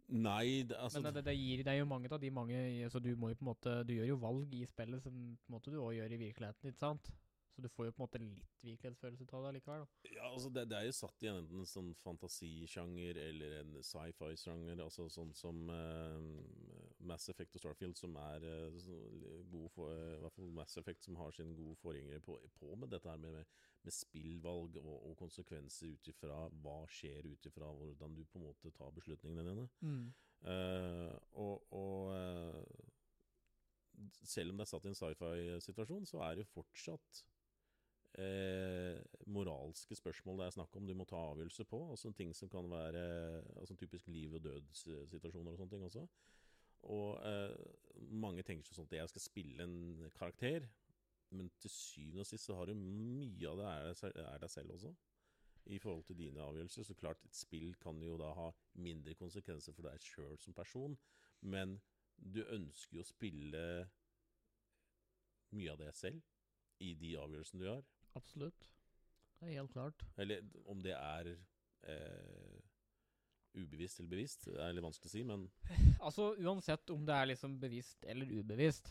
Nei, 0.09 0.63
det, 0.65 0.77
altså 0.79 1.03
Men 1.03 1.09
det, 1.09 1.15
det, 1.19 1.25
det, 1.27 1.35
gir, 1.37 1.63
det 1.67 1.73
er 1.73 1.83
jo 1.83 1.89
mange 1.89 2.09
av 2.09 2.21
de 2.23 2.31
mange 2.33 2.59
Så 2.89 2.97
du 3.05 3.11
må 3.21 3.29
jo 3.29 3.37
på 3.37 3.45
en 3.45 3.51
måte 3.51 3.73
Du 3.85 3.91
gjør 3.93 4.07
jo 4.09 4.15
valg 4.23 4.55
i 4.57 4.63
spillet 4.65 5.03
som 5.05 5.13
på 5.13 5.51
en 5.51 5.53
måte 5.53 5.73
du 5.75 5.77
òg 5.83 5.99
gjør 5.99 6.15
i 6.15 6.21
virkeligheten, 6.23 6.71
ikke 6.71 6.81
sant? 6.81 7.11
Så 7.59 7.63
du 7.65 7.69
får 7.75 7.89
jo 7.89 7.93
på 7.97 7.99
en 7.99 8.07
måte 8.07 8.19
litt 8.23 8.61
virkelighetsfølelse 8.63 9.25
av 9.35 9.45
det 9.49 9.51
likevel. 9.57 9.81
Da. 9.83 10.11
Ja, 10.15 10.29
altså 10.29 10.51
det, 10.55 10.63
det 10.71 10.77
er 10.79 10.85
jo 10.87 10.93
satt 10.95 11.25
i 11.27 11.29
en 11.33 11.65
sånn 11.67 11.89
fantasisjanger 12.05 13.19
eller 13.19 13.57
en 13.57 13.73
sci-fi-sjanger, 13.83 14.79
altså 14.85 15.09
sånn 15.11 15.33
som 15.35 15.65
uh, 15.67 16.21
Mass 17.11 17.27
Effect 17.33 17.57
og 17.59 17.65
Starfield, 17.65 17.97
som 17.99 18.15
er 18.23 18.47
uh, 18.47 18.77
gode 19.51 19.73
for, 19.75 19.91
uh, 19.91 20.13
I 20.13 20.21
hvert 20.23 20.37
fall 20.37 20.53
Mass 20.55 20.79
Effect 20.79 21.03
som 21.09 21.19
har 21.19 21.35
sine 21.35 21.57
gode 21.59 21.75
forgjengere 21.81 22.23
på, 22.23 22.37
på 22.61 22.77
med 22.79 22.93
dette 22.95 23.11
her 23.11 23.19
med, 23.25 23.41
med, 23.83 23.97
spillvalg 23.97 24.79
og, 24.85 24.95
og 25.11 25.17
konsekvenser 25.19 25.97
ut 25.97 26.11
ifra 26.13 26.45
hva 26.63 26.77
skjer 26.95 27.27
ut 27.27 27.49
ifra 27.51 27.73
hvordan 27.75 28.15
du 28.15 28.23
på 28.23 28.39
en 28.39 28.47
måte 28.53 28.71
tar 28.79 28.95
beslutningene 28.95 29.49
dine. 29.49 29.67
Eh, 30.47 31.17
og 31.43 31.67
og 31.75 32.15
eh, 32.15 32.63
selv 34.23 34.55
om 34.55 34.63
det 34.63 34.69
er 34.69 34.71
satt 34.71 34.87
i 34.87 34.93
en 34.93 35.01
sci-fi-situasjon, 35.01 36.07
så 36.07 36.23
er 36.23 36.39
det 36.39 36.47
jo 36.47 36.53
fortsatt 36.61 37.25
eh, 38.17 38.99
moralske 39.27 39.97
spørsmål 39.99 40.41
det 40.41 40.47
er 40.49 40.57
snakk 40.57 40.77
om 40.79 40.87
du 40.89 40.95
må 40.97 41.07
ta 41.09 41.21
avgjørelse 41.31 41.67
på. 41.69 41.83
Altså 41.93 42.13
ting 42.17 42.35
som 42.37 42.51
kan 42.53 42.71
være 42.71 43.05
altså 43.59 43.77
typisk 43.77 44.09
liv- 44.09 44.35
og 44.39 44.45
dødssituasjoner 44.45 45.53
og 45.53 45.61
sånne 45.61 45.75
ting 45.75 45.85
også. 45.87 46.07
Og 46.89 47.19
eh, 47.27 47.55
mange 48.15 48.45
tenker 48.47 48.75
sånn 48.75 48.89
at 48.89 48.97
jeg 49.01 49.13
skal 49.13 49.25
spille 49.25 49.67
en 49.67 50.11
karakter, 50.17 50.69
men 51.35 51.51
til 51.61 51.73
syvende 51.73 52.25
og 52.25 52.31
sist 52.31 52.49
så 52.49 52.57
har 52.57 52.71
du 52.71 52.79
mye 52.79 53.51
av 53.51 53.61
det 53.61 53.69
er, 53.69 54.19
er 54.25 54.43
deg 54.45 54.53
selv 54.53 54.77
også. 54.79 54.95
I 55.69 55.79
forhold 55.83 56.07
til 56.09 56.17
dine 56.17 56.41
avgjørelser. 56.41 56.87
Så 56.87 56.97
klart, 56.97 57.21
et 57.27 57.37
spill 57.37 57.75
kan 57.83 58.01
jo 58.01 58.17
da 58.17 58.31
ha 58.39 58.49
mindre 58.81 59.17
konsekvenser 59.19 59.77
for 59.77 59.85
deg 59.85 60.01
sjøl 60.01 60.39
som 60.41 60.57
person, 60.57 60.97
men 61.45 61.77
du 62.17 62.41
ønsker 62.47 62.97
jo 62.99 63.05
å 63.05 63.09
spille 63.09 63.65
mye 65.55 65.73
av 65.73 65.81
det 65.81 65.93
selv 65.97 66.25
i 66.85 66.95
de 66.99 67.15
avgjørelsene 67.21 67.63
du 67.63 67.69
gjør. 67.69 67.85
Absolutt. 68.17 68.71
Det 69.39 69.49
er 69.49 69.61
helt 69.61 69.73
klart. 69.73 70.05
Eller 70.19 70.43
om 70.67 70.81
det 70.83 70.95
er 70.97 71.29
eh, 71.87 72.57
ubevisst 73.59 74.01
eller 74.01 74.11
bevisst, 74.11 74.49
det 74.49 74.63
er 74.63 74.75
litt 74.75 74.85
vanskelig 74.85 75.11
å 75.11 75.15
si, 75.15 75.25
men 75.27 75.47
Altså, 76.07 76.33
uansett 76.43 76.91
om 76.95 77.05
det 77.07 77.15
er 77.15 77.31
liksom 77.33 77.59
bevisst 77.61 78.05
eller 78.09 78.33
ubevisst, 78.41 78.91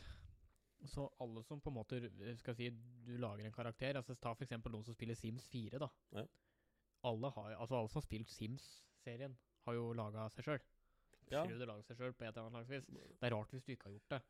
så 0.88 1.08
alle 1.24 1.44
som 1.44 1.62
på 1.62 1.72
en 1.72 1.78
måte 1.80 2.00
eh, 2.08 2.36
skal 2.40 2.56
si 2.58 2.70
du 3.08 3.16
lager 3.18 3.48
en 3.48 3.56
karakter 3.56 3.98
Altså 3.98 4.14
Ta 4.22 4.36
eksempel 4.38 4.72
noen 4.72 4.86
som 4.86 4.94
spiller 4.94 5.18
Sims 5.18 5.48
4, 5.50 5.80
da. 5.82 5.90
Ja. 6.14 6.26
Alle, 7.08 7.32
har, 7.34 7.54
altså 7.58 7.78
alle 7.80 7.92
som 7.92 8.02
har 8.02 8.08
spilt 8.08 8.32
Sims-serien, 8.34 9.38
har 9.68 9.78
jo 9.78 9.92
laga 9.96 10.26
seg 10.34 10.48
sjøl. 10.48 10.64
Ja. 11.28 11.44
Prøvd 11.44 11.64
å 11.66 11.70
lage 11.70 11.86
seg 11.88 12.00
sjøl 12.00 12.14
på 12.16 12.26
et 12.26 12.30
eller 12.32 12.48
annet 12.48 12.56
slags 12.56 12.72
vis. 12.72 12.88
Det 13.20 13.28
er 13.28 13.34
rart 13.36 13.54
hvis 13.54 13.66
du 13.68 13.72
ikke 13.74 13.90
har 13.90 13.96
gjort 13.98 14.14
det. 14.16 14.22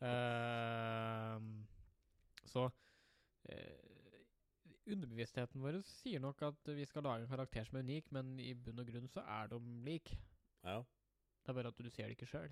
uh, 0.00 1.36
så 2.52 2.66
eh, 3.52 3.89
Underbevisstheten 4.96 5.62
vår 5.62 5.80
sier 5.86 6.20
nok 6.22 6.42
at 6.42 6.70
vi 6.76 6.84
skal 6.88 7.02
lage 7.06 7.22
en 7.26 7.30
karakter 7.30 7.64
som 7.68 7.78
er 7.78 7.86
unik, 7.86 8.10
men 8.12 8.34
i 8.40 8.52
bunn 8.54 8.80
og 8.82 8.86
grunn 8.90 9.08
så 9.08 9.22
er 9.26 9.46
de 9.52 9.60
lik. 9.86 10.16
ja. 10.64 10.80
Det 11.40 11.48
er 11.48 11.56
bare 11.56 11.68
at 11.72 11.78
du 11.80 11.88
ser 11.90 12.04
det 12.10 12.16
ikke 12.18 12.26
sjøl. 12.28 12.50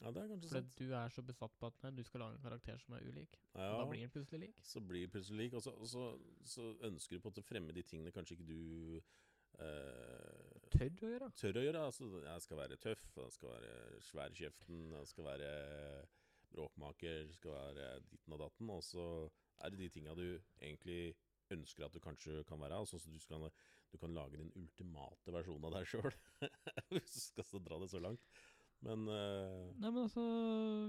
ja, 0.00 0.10
det 0.14 0.20
er 0.22 0.28
kanskje 0.30 0.48
Fordi 0.48 0.60
sant. 0.68 0.78
du 0.78 0.92
er 0.94 1.08
så 1.10 1.22
besatt 1.26 1.54
på 1.58 1.66
at 1.66 1.74
nei, 1.82 1.90
du 1.96 2.02
skal 2.06 2.20
lage 2.20 2.36
en 2.36 2.42
karakter 2.44 2.78
som 2.78 2.94
er 2.94 3.00
ulik. 3.08 3.34
Og 3.54 3.60
Ja. 3.60 3.72
da 3.78 3.84
blir 3.90 4.00
den 4.00 4.10
plutselig 4.10 4.40
lik. 4.40 4.60
så 4.62 4.80
blir 4.80 5.00
det 5.06 5.10
plutselig 5.10 5.38
lik. 5.38 5.54
Og 5.54 5.62
så, 5.62 5.70
og 5.74 5.88
så, 5.88 6.04
så 6.44 6.76
ønsker 6.86 7.16
du 7.16 7.20
på 7.20 7.28
en 7.28 7.32
måte 7.32 7.42
å 7.42 7.48
fremme 7.48 7.72
de 7.74 7.82
tingene 7.82 8.12
kanskje 8.12 8.36
ikke 8.38 8.46
du 8.46 9.02
Uh, 9.58 10.60
Tør 10.70 10.90
å 11.02 11.08
gjøre. 11.10 11.28
tør 11.40 11.56
å 11.58 11.62
gjøre. 11.64 11.80
Altså, 11.88 12.06
jeg 12.22 12.42
skal 12.44 12.56
være 12.60 12.76
tøff, 12.76 13.04
jeg 13.16 13.32
skal 13.32 13.48
være 13.54 14.00
svær 14.06 14.30
i 14.30 14.38
kjeften, 14.38 14.82
jeg 14.92 15.06
skal 15.10 15.24
være 15.24 15.48
bråkmaker, 16.52 17.32
skal 17.34 17.54
være 17.56 17.88
ditten 18.10 18.36
og 18.36 18.42
datten. 18.44 18.70
Og 18.70 18.82
så 18.86 19.06
er 19.64 19.70
det 19.74 19.80
de 19.80 19.88
tinga 19.96 20.14
du 20.14 20.38
egentlig 20.60 21.16
ønsker 21.54 21.86
at 21.86 21.94
du 21.94 22.00
kanskje 22.02 22.42
kan 22.48 22.60
være. 22.60 22.78
Altså, 22.82 23.00
så 23.00 23.12
du, 23.12 23.18
skal, 23.22 23.48
du 23.92 23.98
kan 24.00 24.14
lage 24.14 24.40
din 24.40 24.52
ultimate 24.58 25.34
versjon 25.34 25.66
av 25.68 25.76
deg 25.78 25.90
sjøl, 25.90 26.14
hvis 26.94 27.28
du 27.36 27.42
skal 27.42 27.64
dra 27.64 27.80
det 27.82 27.90
så 27.92 28.02
langt. 28.02 28.24
Men 28.86 29.08
uh... 29.10 29.70
Nei, 29.82 29.90
men 29.90 30.04
altså, 30.04 30.24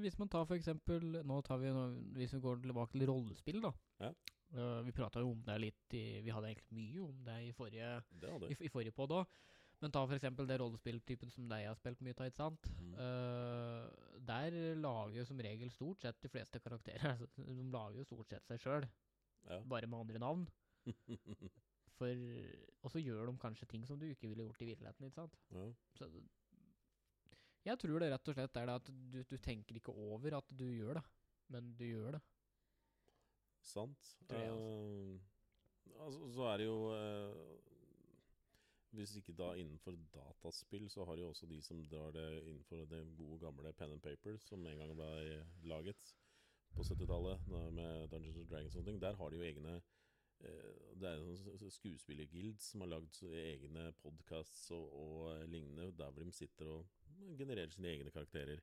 hvis 0.04 0.20
man 0.22 0.30
tar 0.30 0.44
for 0.46 0.54
eksempel 0.60 1.24
Nå 1.26 1.40
tar 1.42 1.58
vi, 1.58 1.72
hvis 2.20 2.36
vi 2.36 2.42
går 2.44 2.60
tilbake 2.62 2.94
til 2.94 3.08
rollespill, 3.10 3.64
da. 3.66 3.72
Ja. 4.04 4.12
Uh, 4.54 4.82
vi 4.86 4.94
prata 4.94 5.22
jo 5.22 5.32
om 5.34 5.42
det 5.46 5.56
litt 5.62 5.96
i 5.98 6.04
Vi 6.26 6.34
hadde 6.34 6.52
egentlig 6.52 6.78
mye 6.78 7.02
om 7.06 7.24
det 7.26 7.38
i 7.48 7.54
forrige 7.54 7.90
det 8.22 8.36
i, 8.50 8.60
i 8.66 8.72
forrige 8.74 8.94
podd 8.98 9.16
òg. 9.20 9.40
Men 9.80 9.94
ta 9.96 10.02
for 10.04 10.18
eksempel 10.18 10.48
det 10.48 10.58
rollespilltypen 10.60 11.32
som 11.32 11.46
deg 11.48 11.66
har 11.70 11.78
spilt 11.80 12.02
mye 12.04 12.16
av, 12.18 12.28
ikke 12.28 12.42
sant? 12.42 12.70
Mm. 12.82 12.96
Uh, 13.00 14.18
der 14.28 14.58
lager 14.78 15.22
jo 15.22 15.28
som 15.30 15.40
regel 15.42 15.72
stort 15.72 16.04
sett 16.04 16.20
de 16.22 16.32
fleste 16.32 16.60
karakterer 16.62 17.14
altså, 17.14 17.30
De 17.46 17.70
lager 17.72 18.02
jo 18.02 18.10
stort 18.10 18.34
sett 18.34 18.52
seg 18.52 18.62
sjøl, 18.64 18.90
ja. 19.50 19.60
bare 19.70 19.90
med 19.90 20.00
andre 20.00 20.22
navn. 20.22 20.48
For 22.00 22.28
Og 22.86 22.94
så 22.94 23.02
gjør 23.04 23.28
de 23.28 23.40
kanskje 23.42 23.68
ting 23.68 23.86
som 23.88 24.00
du 24.00 24.06
ikke 24.08 24.30
ville 24.32 24.46
gjort 24.46 24.62
i 24.64 24.70
virkeligheten, 24.70 25.10
ikke 25.10 25.20
sant? 25.20 25.40
ja. 25.52 25.66
Så 25.98 26.08
jeg 27.68 27.80
tror 27.80 28.00
det 28.00 28.12
rett 28.14 28.30
og 28.32 28.38
slett 28.38 28.58
er 28.58 28.70
det 28.70 28.76
at 28.80 28.92
du, 29.14 29.18
du 29.28 29.38
tenker 29.44 29.78
ikke 29.78 29.92
over 29.92 30.38
at 30.38 30.54
du 30.56 30.66
gjør 30.66 31.00
det, 31.00 31.04
men 31.54 31.74
du 31.78 31.84
gjør 31.86 32.16
det. 32.18 32.22
Sant. 33.70 34.14
Tror 34.30 34.46
jeg, 34.46 34.54
Uh, 35.90 36.06
altså, 36.06 36.30
så 36.34 36.48
er 36.50 36.58
det 36.58 36.66
jo 36.66 36.78
uh, 36.96 37.58
Hvis 38.96 39.16
ikke 39.20 39.36
da 39.38 39.52
innenfor 39.60 39.98
dataspill, 40.14 40.88
så 40.90 41.06
har 41.06 41.20
jo 41.20 41.28
også 41.30 41.46
de 41.46 41.60
som 41.62 41.84
drar 41.92 42.12
det 42.16 42.26
innenfor 42.48 42.88
det 42.90 43.04
gode 43.18 43.40
gamle 43.44 43.74
pen 43.74 43.92
and 43.92 44.02
paper, 44.02 44.38
som 44.42 44.66
en 44.66 44.78
gang 44.82 44.96
ble 44.98 45.44
laget 45.70 46.16
på 46.76 46.84
70-tallet 46.88 47.48
med 47.76 48.10
Dungeons 48.12 48.38
and 48.38 48.48
Dragons 48.52 48.76
og 48.76 48.80
sånne 48.80 48.92
ting. 48.92 49.02
Der 49.02 49.16
har 49.20 49.30
de 49.30 49.40
jo 49.40 49.44
egne 49.48 49.74
eh, 50.42 50.94
Det 51.00 51.10
er 51.10 51.20
en 51.24 51.58
sånn 51.60 51.74
skuespillerguild 51.76 52.60
som 52.64 52.82
har 52.86 52.92
lagd 52.94 53.20
egne 53.30 53.90
podcasts 54.04 54.70
og, 54.76 54.86
og 54.94 55.44
lignende, 55.52 55.92
der 55.98 56.12
hvor 56.16 56.24
de 56.28 56.32
sitter 56.36 56.70
og 56.78 56.88
genererer 57.40 57.70
sine 57.74 57.92
egne 57.96 58.12
karakterer. 58.16 58.62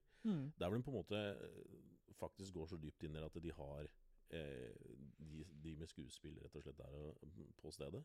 Der 0.58 0.68
hvor 0.68 0.76
de 0.78 0.82
på 0.86 0.90
en 0.94 1.00
måte 1.00 1.20
eh, 1.34 2.12
faktisk 2.16 2.54
går 2.56 2.66
så 2.72 2.78
dypt 2.80 3.04
inn 3.04 3.16
i 3.18 3.24
at 3.26 3.36
de 3.44 3.52
har 3.52 3.88
eh, 4.30 4.72
de, 5.20 5.44
de 5.64 5.74
med 5.76 5.86
skuespill 5.90 6.38
rett 6.42 6.56
og 6.56 6.64
slett 6.64 6.78
der 6.80 6.96
og- 6.96 7.20
på 7.60 7.70
stedet. 7.74 8.02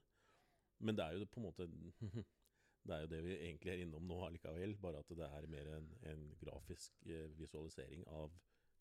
Men 0.82 0.96
det 0.98 1.06
er 1.06 1.16
jo 1.20 1.26
på 1.30 1.40
en 1.40 1.46
måte 1.50 1.68
Det 2.82 2.96
er 2.96 3.02
jo 3.04 3.10
det 3.12 3.18
vi 3.24 3.34
egentlig 3.38 3.70
er 3.76 3.82
innom 3.84 4.08
nå 4.10 4.16
allikevel, 4.26 4.72
bare 4.82 4.98
at 5.04 5.10
det 5.14 5.26
er 5.28 5.46
mer 5.54 5.68
en, 5.78 5.90
en 6.10 6.24
grafisk 6.42 6.96
eh, 7.06 7.28
visualisering 7.38 8.02
av 8.10 8.32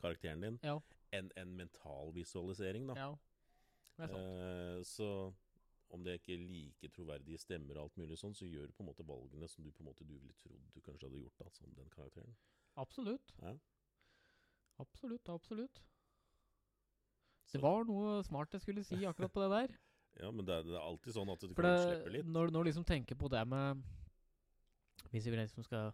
karakteren 0.00 0.40
din 0.44 0.58
Ja. 0.62 0.78
enn 1.12 1.30
en 1.36 1.56
mental 1.56 2.12
visualisering, 2.16 2.86
da. 2.88 2.94
ja. 2.94 3.10
Det 3.96 4.04
er 4.04 4.08
sant. 4.08 4.18
Eh, 4.18 4.82
så 4.86 5.34
om 5.90 6.04
det 6.04 6.20
ikke 6.20 6.34
er 6.36 6.44
like 6.46 6.88
troverdige 6.94 7.38
stemmer 7.42 7.76
og 7.76 7.82
alt 7.88 7.96
mulig 7.98 8.16
sånn, 8.18 8.34
så 8.34 8.46
gjør 8.46 8.66
du 8.70 8.72
på 8.72 8.84
en 8.84 8.90
måte 8.92 9.04
valgene 9.06 9.48
som 9.50 9.64
du 9.64 9.70
på 9.72 9.82
en 9.82 9.88
måte 9.90 10.06
du 10.06 10.14
ville 10.14 10.32
trodd 10.38 10.60
du 10.72 10.80
kanskje 10.80 11.08
hadde 11.08 11.20
gjort 11.20 11.38
da, 11.38 11.48
som 11.50 11.74
den 11.74 11.88
karakteren. 11.90 12.36
Absolutt. 12.76 13.32
Ja. 13.42 13.56
Absolutt, 14.78 15.28
absolutt. 15.28 15.80
Så- 17.46 17.58
Det 17.58 17.62
var 17.62 17.84
noe 17.84 18.22
smart 18.22 18.52
jeg 18.52 18.60
skulle 18.60 18.84
si 18.84 18.94
akkurat 19.04 19.32
på 19.32 19.42
det 19.42 19.50
der. 19.68 19.76
Ja, 20.20 20.30
men 20.30 20.44
det 20.44 20.52
er, 20.54 20.62
det 20.66 20.74
er 20.74 20.80
alltid 20.82 21.14
sånn 21.14 21.30
at 21.30 21.38
du 21.40 21.54
For 21.54 21.62
kan 21.62 21.76
det, 21.76 21.82
slippe 21.86 22.10
litt. 22.12 22.26
når, 22.26 22.50
når 22.50 22.64
du 22.64 22.68
liksom 22.70 22.84
tenker 22.84 23.14
på 23.14 23.28
det 23.30 23.46
med 23.46 23.82
Hvis 25.12 25.24
vi 25.30 25.36
liksom 25.36 25.62
skal 25.64 25.92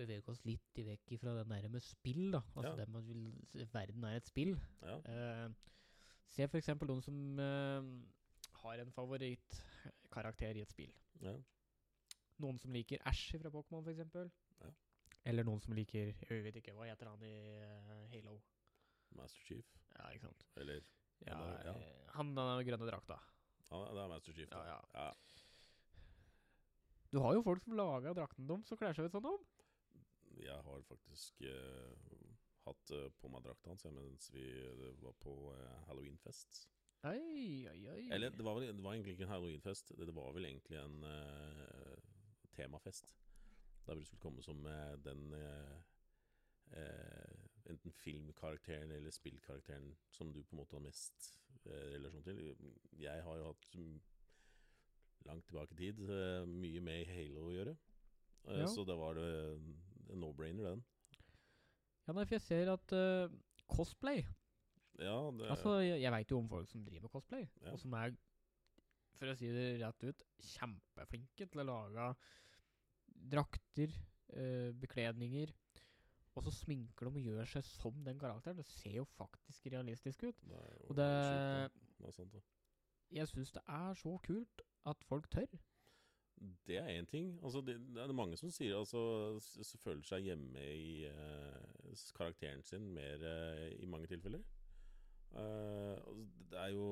bevege 0.00 0.32
oss 0.32 0.40
litt 0.48 0.80
vekk 0.86 1.14
fra 1.20 1.34
den 1.38 1.52
der 1.52 1.68
med 1.72 1.84
spill, 1.84 2.30
da. 2.34 2.40
Altså 2.56 2.72
Ja. 2.72 2.76
det 2.80 2.88
med 2.88 3.64
at 3.64 3.74
verden 3.74 4.04
er 4.08 4.16
et 4.20 4.26
spill. 4.30 4.54
Ja. 4.82 4.96
Uh, 5.04 5.54
se 6.30 6.46
for 6.48 6.58
eksempel 6.60 6.88
noen 6.90 7.02
som 7.04 7.16
uh, 7.38 8.60
har 8.64 8.82
en 8.82 8.92
favorittkarakter 8.96 10.56
i 10.56 10.64
et 10.64 10.72
spill. 10.72 10.92
Ja. 11.22 11.34
Noen 12.40 12.58
som 12.58 12.72
liker 12.72 13.02
Ash 13.10 13.34
fra 13.36 13.50
Pokémon, 13.52 13.84
for 13.84 13.92
eksempel. 13.92 14.30
Ja. 14.62 14.70
Eller 15.28 15.44
noen 15.44 15.60
som 15.60 15.74
liker 15.76 16.14
Jeg 16.30 16.44
vet 16.46 16.56
ikke, 16.56 16.72
hva 16.72 16.86
heter 16.88 17.10
han 17.10 17.22
i 17.28 17.34
uh, 17.60 18.06
Halo? 18.14 18.38
Master 19.18 19.42
Chief. 19.44 19.66
Ja, 19.98 20.08
ikke 20.14 20.28
sant. 20.30 20.46
Eller 20.56 20.80
Ja, 21.26 21.36
Han 21.36 21.66
ja. 21.66 21.74
Han 22.14 22.30
den 22.38 22.64
grønne 22.70 22.86
drakta. 22.88 23.18
Ja, 23.70 23.80
det 23.92 24.00
er 24.04 24.08
Master 24.08 24.32
Chief. 24.32 24.48
Da. 24.48 24.62
Ja, 24.64 24.80
Ja. 24.94 25.10
Du 27.10 27.18
har 27.18 27.34
jo 27.34 27.42
folk 27.42 27.62
som 27.64 27.74
lager 27.74 28.14
drakten 28.14 28.46
deres 28.46 28.70
og 28.70 28.78
kler 28.78 28.94
seg 28.94 29.08
ut 29.08 29.14
sånn 29.16 29.26
om. 29.32 29.40
Jeg 30.44 30.60
har 30.64 30.82
faktisk 30.88 31.40
eh, 31.40 32.26
hatt 32.64 32.92
eh, 32.96 33.08
på 33.20 33.30
meg 33.32 33.44
drakta 33.44 33.72
hans 33.72 33.86
mens 33.94 34.30
vi 34.34 34.44
eh, 34.44 34.84
var 35.02 35.16
på 35.20 35.34
halloweenfest. 35.88 36.62
Oi, 37.08 37.66
oi, 37.70 37.80
oi. 37.88 38.02
Eller 38.12 38.32
det 38.36 38.44
var, 38.44 38.58
vel, 38.58 38.74
det 38.76 38.84
var 38.84 38.94
egentlig 38.94 39.16
ikke 39.16 39.24
en 39.28 39.34
halloweenfest, 39.34 39.94
det, 39.96 40.08
det 40.08 40.16
var 40.16 40.34
vel 40.36 40.44
egentlig 40.50 40.76
en 40.76 41.04
uh, 41.04 41.94
temafest. 42.52 43.14
Da 43.86 43.96
vi 43.96 44.04
skulle 44.04 44.20
komme 44.20 44.44
som 44.44 44.66
den 45.04 45.32
uh, 45.32 45.78
Enten 47.70 47.92
filmkarakteren 47.92 48.90
eller 48.92 49.10
spillkarakteren 49.14 49.94
som 50.12 50.32
du 50.32 50.42
på 50.42 50.54
en 50.54 50.60
måte 50.60 50.76
har 50.76 50.82
mest 50.84 51.30
relasjon 51.64 52.24
til. 52.26 52.40
Jeg 52.98 53.22
har 53.24 53.36
jo 53.38 53.48
hatt 53.48 53.66
langt 55.28 55.46
tilbake 55.46 55.74
i 55.74 55.78
tid 55.78 56.00
mye 56.50 56.82
med 56.84 57.10
Halo 57.10 57.46
å 57.48 57.54
gjøre. 57.54 57.74
Ja. 58.48 58.66
Så 58.70 58.84
det 58.88 58.96
var 58.98 59.18
det 59.18 59.30
en 60.12 60.20
no-brainer, 60.24 60.70
den. 60.74 60.82
Ja, 62.06 62.14
nei, 62.16 62.24
for 62.26 62.34
jeg 62.36 62.42
ser 62.46 62.70
at 62.72 62.92
uh, 62.96 63.32
cosplay 63.70 64.24
Ja, 64.98 65.14
det, 65.36 65.46
Altså, 65.52 65.76
jeg, 65.84 66.00
jeg 66.02 66.12
veit 66.12 66.30
jo 66.32 66.38
om 66.42 66.48
folk 66.50 66.68
som 66.70 66.82
driver 66.84 67.06
med 67.06 67.12
cosplay, 67.14 67.46
Ja. 67.62 67.72
og 67.72 67.78
som 67.78 67.92
er, 68.00 68.14
for 69.18 69.30
å 69.30 69.36
si 69.38 69.50
det 69.54 69.66
rett 69.82 70.06
ut, 70.08 70.24
kjempeflinke 70.54 71.46
til 71.52 71.62
å 71.62 71.68
lage 71.70 72.08
drakter, 73.30 73.94
uh, 74.34 74.70
bekledninger, 74.80 75.52
og 76.38 76.44
så 76.46 76.52
sminker 76.54 77.08
de 77.10 77.18
og 77.20 77.26
gjør 77.26 77.48
seg 77.50 77.64
som 77.66 77.96
den 78.06 78.18
karakteren. 78.20 78.60
Det 78.60 78.66
ser 78.70 78.94
jo 79.00 79.04
faktisk 79.16 79.66
realistisk 79.72 80.22
ut. 80.28 80.44
er 80.46 80.84
Og 80.88 80.96
det 80.96 81.06
det 81.06 82.06
er 82.06 82.14
sant, 82.16 82.32
det. 82.32 82.42
Jeg 83.10 83.26
syns 83.28 83.50
det 83.52 83.62
er 83.66 83.94
så 83.98 84.12
kult 84.22 84.62
at 84.86 85.02
folk 85.04 85.26
tør. 85.30 85.50
Det 86.40 86.78
er 86.78 86.88
én 87.00 87.04
ting. 87.04 87.38
Altså, 87.44 87.60
det, 87.60 87.76
det 87.94 88.00
er 88.02 88.12
mange 88.16 88.36
som 88.40 88.50
sier 88.50 88.78
altså, 88.78 89.00
føler 89.82 90.04
seg 90.08 90.24
hjemme 90.24 90.62
i 90.72 91.04
uh, 91.04 92.06
karakteren 92.16 92.62
sin 92.64 92.86
mer 92.96 93.20
uh, 93.20 93.66
i 93.76 93.88
mange 93.90 94.08
tilfeller. 94.08 94.42
Altså, 95.30 96.24
det 96.50 96.58
er 96.58 96.72
jo 96.74 96.86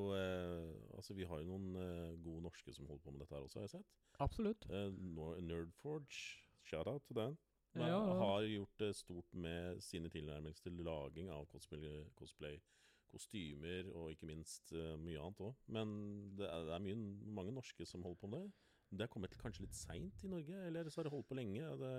Altså, 0.94 1.14
vi 1.14 1.24
har 1.26 1.40
jo 1.40 1.56
noen 1.56 2.20
gode 2.22 2.44
norske 2.44 2.74
som 2.74 2.86
holder 2.86 3.02
på 3.02 3.10
med 3.10 3.24
dette 3.24 3.34
her 3.34 3.42
også, 3.42 3.58
har 3.58 3.66
jeg 3.66 3.78
sett. 3.78 3.96
Absolutt. 4.20 4.68
Uh, 4.70 5.40
Nerdforge, 5.42 6.44
shout-out 6.62 7.02
til 7.08 7.16
den. 7.16 7.38
Ja, 7.74 7.88
ja. 7.88 7.98
Har 8.20 8.46
gjort 8.46 8.80
det 8.80 8.94
stort 8.96 9.34
med 9.34 9.80
sine 9.80 10.08
tilnærmelser 10.08 10.68
til 10.68 10.84
laging 10.84 11.32
av 11.32 11.46
cosplay, 11.50 12.04
cosplay 12.16 12.60
kostymer 13.08 13.88
og 13.96 14.10
ikke 14.12 14.28
minst 14.28 14.72
mye 15.00 15.20
annet 15.20 15.40
òg. 15.40 15.54
Men 15.72 15.92
det 16.36 16.48
er, 16.48 16.64
det 16.68 16.74
er 16.74 16.82
mye, 16.84 16.96
mange 17.38 17.54
norske 17.56 17.86
som 17.88 18.04
holder 18.04 18.20
på 18.20 18.30
med 18.32 18.44
det. 18.44 18.67
Det 18.90 19.04
har 19.04 19.12
kommet 19.12 19.34
kanskje 19.42 19.66
litt 19.66 19.74
seint 19.76 20.24
i 20.24 20.28
Norge, 20.28 20.60
eller 20.66 20.88
så 20.88 21.00
har 21.02 21.08
det 21.08 21.12
holdt 21.12 21.28
på 21.28 21.36
lenge. 21.36 21.60
Det, 21.80 21.90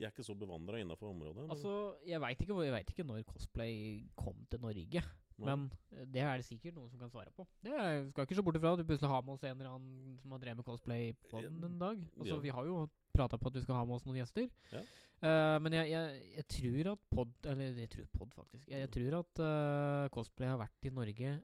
jeg 0.00 0.06
er 0.08 0.10
ikke 0.14 0.24
så 0.26 0.34
bevandra 0.34 0.80
innafor 0.80 1.10
området. 1.12 1.42
men- 1.42 1.50
Altså, 1.50 1.96
jeg 2.06 2.20
veit 2.20 2.40
ikke, 2.40 2.80
ikke 2.88 3.04
når 3.06 3.22
cosplay 3.28 4.04
kom 4.16 4.46
til 4.50 4.60
Norge. 4.60 5.02
Nei. 5.36 5.46
Men 5.46 5.70
eh, 5.92 6.04
det 6.06 6.22
er 6.22 6.36
det 6.38 6.44
sikkert 6.46 6.74
noen 6.76 6.88
som 6.90 6.98
kan 6.98 7.10
svare 7.10 7.30
på. 7.34 7.46
Det 7.62 7.72
er, 7.72 8.08
skal 8.10 8.24
ikke 8.26 8.36
se 8.38 8.42
bort 8.42 8.54
ifra 8.56 8.72
at 8.72 8.78
du 8.78 8.84
plutselig 8.84 9.10
har 9.10 9.22
med 9.22 9.34
oss 9.34 9.42
en 9.44 9.56
eller 9.60 9.70
annen 9.74 10.18
som 10.22 10.30
har 10.30 10.38
drevet 10.38 10.56
med 10.60 10.64
cosplay 10.64 11.12
på 11.30 11.42
den 11.42 11.62
en 11.64 11.78
dag. 11.78 11.98
Altså, 12.18 12.34
Ja. 12.34 12.40
Vi 12.40 12.48
har 12.54 12.64
jo 12.66 12.88
prata 13.12 13.36
på 13.36 13.46
at 13.48 13.54
vi 13.54 13.60
skal 13.62 13.74
ha 13.74 13.84
med 13.84 13.94
oss 13.96 14.04
noen 14.06 14.16
gjester. 14.22 14.48
Ja. 14.72 14.82
Uh, 15.24 15.58
men 15.62 15.72
jeg, 15.72 15.88
jeg, 15.90 16.22
jeg 16.36 16.46
tror 16.48 16.92
at 16.92 16.98
pod 17.10 17.30
Eller 17.46 17.72
jeg 17.80 17.88
tror 17.90 18.06
pod, 18.12 18.32
faktisk. 18.34 18.68
Jeg, 18.68 18.80
jeg 18.84 18.90
tror 18.90 19.18
at 19.20 19.38
uh, 19.40 20.08
cosplay 20.12 20.48
har 20.48 20.58
vært 20.58 20.84
i 20.84 20.90
Norge 20.90 21.42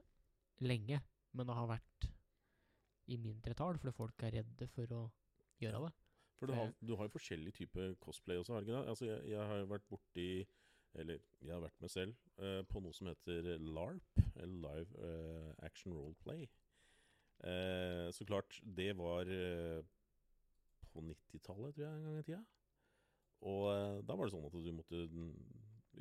lenge, 0.61 1.01
men 1.33 1.47
det 1.47 1.55
har 1.55 1.67
vært 1.67 2.09
i 3.11 3.17
mindre 3.21 3.53
tall, 3.57 3.77
fordi 3.81 3.93
folk 3.97 4.23
er 4.27 4.37
redde 4.39 4.67
for 4.71 4.95
å 4.97 5.01
gjøre 5.61 5.83
det. 5.85 5.91
For 6.39 6.49
du 6.49 6.53
Eh. 6.55 6.57
har, 6.57 6.73
du 6.81 6.95
har 6.97 7.05
jo 7.05 7.13
forskjellige 7.17 7.53
typer 7.59 7.93
cosplay 8.01 8.39
også, 8.41 8.53
har 8.55 8.61
du 8.63 8.69
ikke 8.69 8.77
det? 8.79 8.89
Altså, 8.89 9.05
jeg, 9.05 9.29
jeg 9.35 9.47
har 9.51 9.67
vært 9.69 9.87
borti 9.91 10.27
Eller 10.99 11.21
jeg 11.39 11.53
har 11.53 11.61
vært 11.63 11.77
med 11.79 11.87
selv 11.93 12.15
uh, 12.43 12.63
på 12.67 12.81
noe 12.83 12.91
som 12.91 13.07
heter 13.07 13.45
LARP, 13.63 14.17
eller 14.43 14.57
Live 14.65 14.97
uh, 14.99 15.53
Action 15.63 15.93
Roleplay. 15.95 16.49
Uh, 17.45 18.09
så 18.11 18.25
klart, 18.27 18.57
det 18.61 18.89
var 18.99 19.29
eh, 19.31 19.79
på 20.91 20.99
90-tallet, 21.05 21.71
tror 21.77 21.85
jeg, 21.85 21.95
en 21.95 22.03
gang 22.09 22.17
i 22.19 22.25
tida. 22.27 22.41
Og 23.47 23.63
eh, 23.71 24.01
da 24.03 24.17
var 24.17 24.27
det 24.27 24.33
sånn 24.35 24.49
at 24.49 24.57
du 24.59 24.67
måtte 24.75 24.99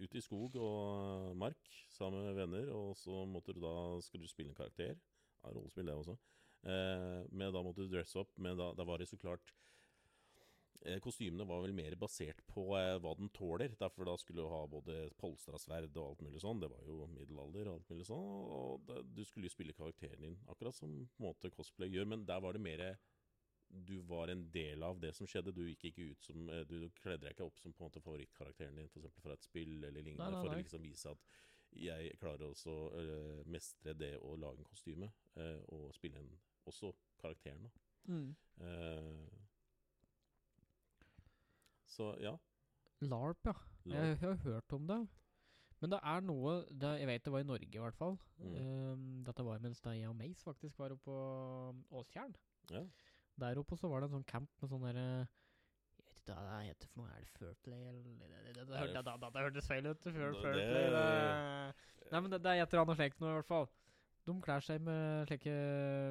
ut 0.00 0.18
i 0.18 0.22
skog 0.26 0.58
og 0.60 1.36
mark 1.38 1.70
sammen 1.94 2.26
med 2.26 2.36
venner, 2.42 2.72
og 2.74 2.96
så 2.98 3.22
måtte 3.30 3.54
du 3.56 3.62
da 3.62 3.72
Skulle 4.04 4.26
du 4.26 4.32
spille 4.32 4.50
en 4.50 4.58
karakter? 4.58 4.98
Ja, 5.40 5.54
rollespill, 5.54 5.86
det 5.86 5.94
også. 5.94 6.18
Eh, 6.62 7.22
men 7.30 7.52
da 7.54 7.62
måtte 7.64 7.86
du 7.86 7.92
dresse 7.92 8.20
opp. 8.20 8.36
Men 8.38 8.58
da, 8.60 8.72
da 8.76 8.86
var 8.88 9.00
det 9.00 9.08
så 9.10 9.18
klart 9.20 9.52
eh, 10.84 10.98
Kostymene 11.02 11.46
var 11.48 11.62
vel 11.64 11.74
mer 11.76 11.96
basert 12.00 12.42
på 12.50 12.66
eh, 12.78 12.96
hva 13.00 13.14
den 13.18 13.30
tåler. 13.36 13.76
Derfor 13.80 14.08
da 14.08 14.16
skulle 14.20 14.44
du 14.44 14.52
ha 14.52 14.64
både 14.70 15.02
polstra 15.20 15.60
sverd 15.60 15.96
og 15.96 16.04
alt 16.06 16.26
mulig 16.26 16.42
sånn. 16.44 16.60
Det 16.62 16.70
var 16.72 16.88
jo 16.88 17.06
middelalder 17.14 17.70
og 17.70 17.78
alt 17.78 17.94
mulig 17.94 18.08
sånn. 18.08 18.26
Og 18.58 18.88
da, 18.88 19.00
du 19.04 19.24
skulle 19.24 19.48
jo 19.50 19.56
spille 19.56 19.76
karakteren 19.76 20.28
din, 20.28 20.40
akkurat 20.52 20.76
som 20.76 21.00
på 21.16 21.30
måte 21.30 21.52
cosplay 21.54 21.92
gjør. 21.92 22.10
Men 22.12 22.26
der 22.28 22.44
var 22.44 22.56
det 22.56 22.64
mer 22.66 22.84
du 23.70 24.00
var 24.02 24.28
en 24.28 24.48
del 24.50 24.82
av 24.82 24.98
det 25.00 25.12
som 25.14 25.28
skjedde. 25.30 25.54
Du 25.54 25.62
gikk 25.68 25.84
ikke 25.90 26.08
ut 26.12 26.24
som 26.26 26.48
eh, 26.50 26.64
Du 26.68 26.90
kledde 27.00 27.24
deg 27.24 27.36
ikke 27.36 27.46
opp 27.46 27.60
som 27.62 27.72
på 27.72 27.84
en 27.84 27.90
måte 27.90 28.02
favorittkarakteren 28.04 28.80
din, 28.80 28.90
f.eks. 28.90 29.22
fra 29.22 29.36
et 29.36 29.46
spill 29.46 29.78
eller 29.78 30.02
lignende, 30.02 30.26
Nei, 30.26 30.34
nei, 30.34 30.42
for 30.42 30.56
å 30.56 30.58
liksom 30.58 30.84
vise 30.84 31.14
at 31.14 31.30
jeg 31.78 32.16
klarer 32.18 32.48
også 32.48 32.72
å 32.74 33.02
mestre 33.46 33.94
det 33.94 34.16
å 34.26 34.32
lage 34.42 34.58
en 34.58 34.66
kostyme, 34.66 35.06
og 35.70 35.92
spille 35.94 36.18
en, 36.18 36.32
også 36.70 36.92
karakteren. 37.20 37.66
da. 37.66 37.70
Mm. 38.10 38.30
Uh, 38.60 39.28
så 41.90 42.14
ja. 42.22 42.36
LARP, 43.00 43.46
ja. 43.46 43.52
Jeg, 43.84 44.08
jeg 44.08 44.18
har 44.18 44.38
hørt 44.44 44.72
om 44.76 44.86
det. 44.88 45.00
Men 45.80 45.94
det 45.94 46.00
er 46.04 46.24
noe 46.28 46.54
det, 46.68 46.92
Jeg 47.00 47.08
vet 47.08 47.24
det 47.24 47.32
var 47.32 47.42
i 47.44 47.48
Norge, 47.48 47.68
i 47.72 47.82
hvert 47.82 47.96
fall. 47.96 48.16
Mm. 48.38 48.56
Um, 48.60 49.04
dette 49.24 49.44
var 49.46 49.62
mens 49.64 49.80
jeg 49.84 50.08
og 50.08 50.16
Mace 50.16 50.44
faktisk 50.44 50.78
var 50.78 50.92
oppe 50.92 51.08
på 51.08 51.18
um, 51.72 51.84
Åstjern. 52.00 52.34
Ja. 52.70 52.84
Der 53.40 53.60
oppe 53.60 53.78
så 53.80 53.88
var 53.88 54.02
det 54.02 54.10
en 54.10 54.18
sånn 54.18 54.26
camp 54.28 54.50
med 54.60 54.72
sånn 54.72 54.84
derre 54.84 55.06
Jeg 56.26 56.26
vet 56.26 56.26
ikke 56.26 56.36
hva 56.36 56.58
det 56.58 56.66
heter 56.68 56.90
for 56.90 57.00
noe. 57.00 57.14
Er 57.14 57.24
det 57.24 57.30
Furplay, 57.38 57.86
eller 57.88 58.02
det, 58.04 58.66
Er 58.68 58.92
hørtes 59.46 59.70
feil 59.70 59.88
ut. 59.88 60.04
Fairplay 60.04 60.90
Nei, 62.10 62.20
men 62.20 62.32
det, 62.32 62.42
det 62.44 62.52
er 62.52 62.64
et 62.64 62.72
eller 62.74 62.84
annet 62.84 62.98
slikt 62.98 63.22
noe, 63.22 63.30
i 63.30 63.38
hvert 63.38 63.48
fall. 63.48 63.68
De 64.26 64.34
klær 64.44 64.60
seg 64.62 64.80
med 64.84 65.26
slike 65.30 65.54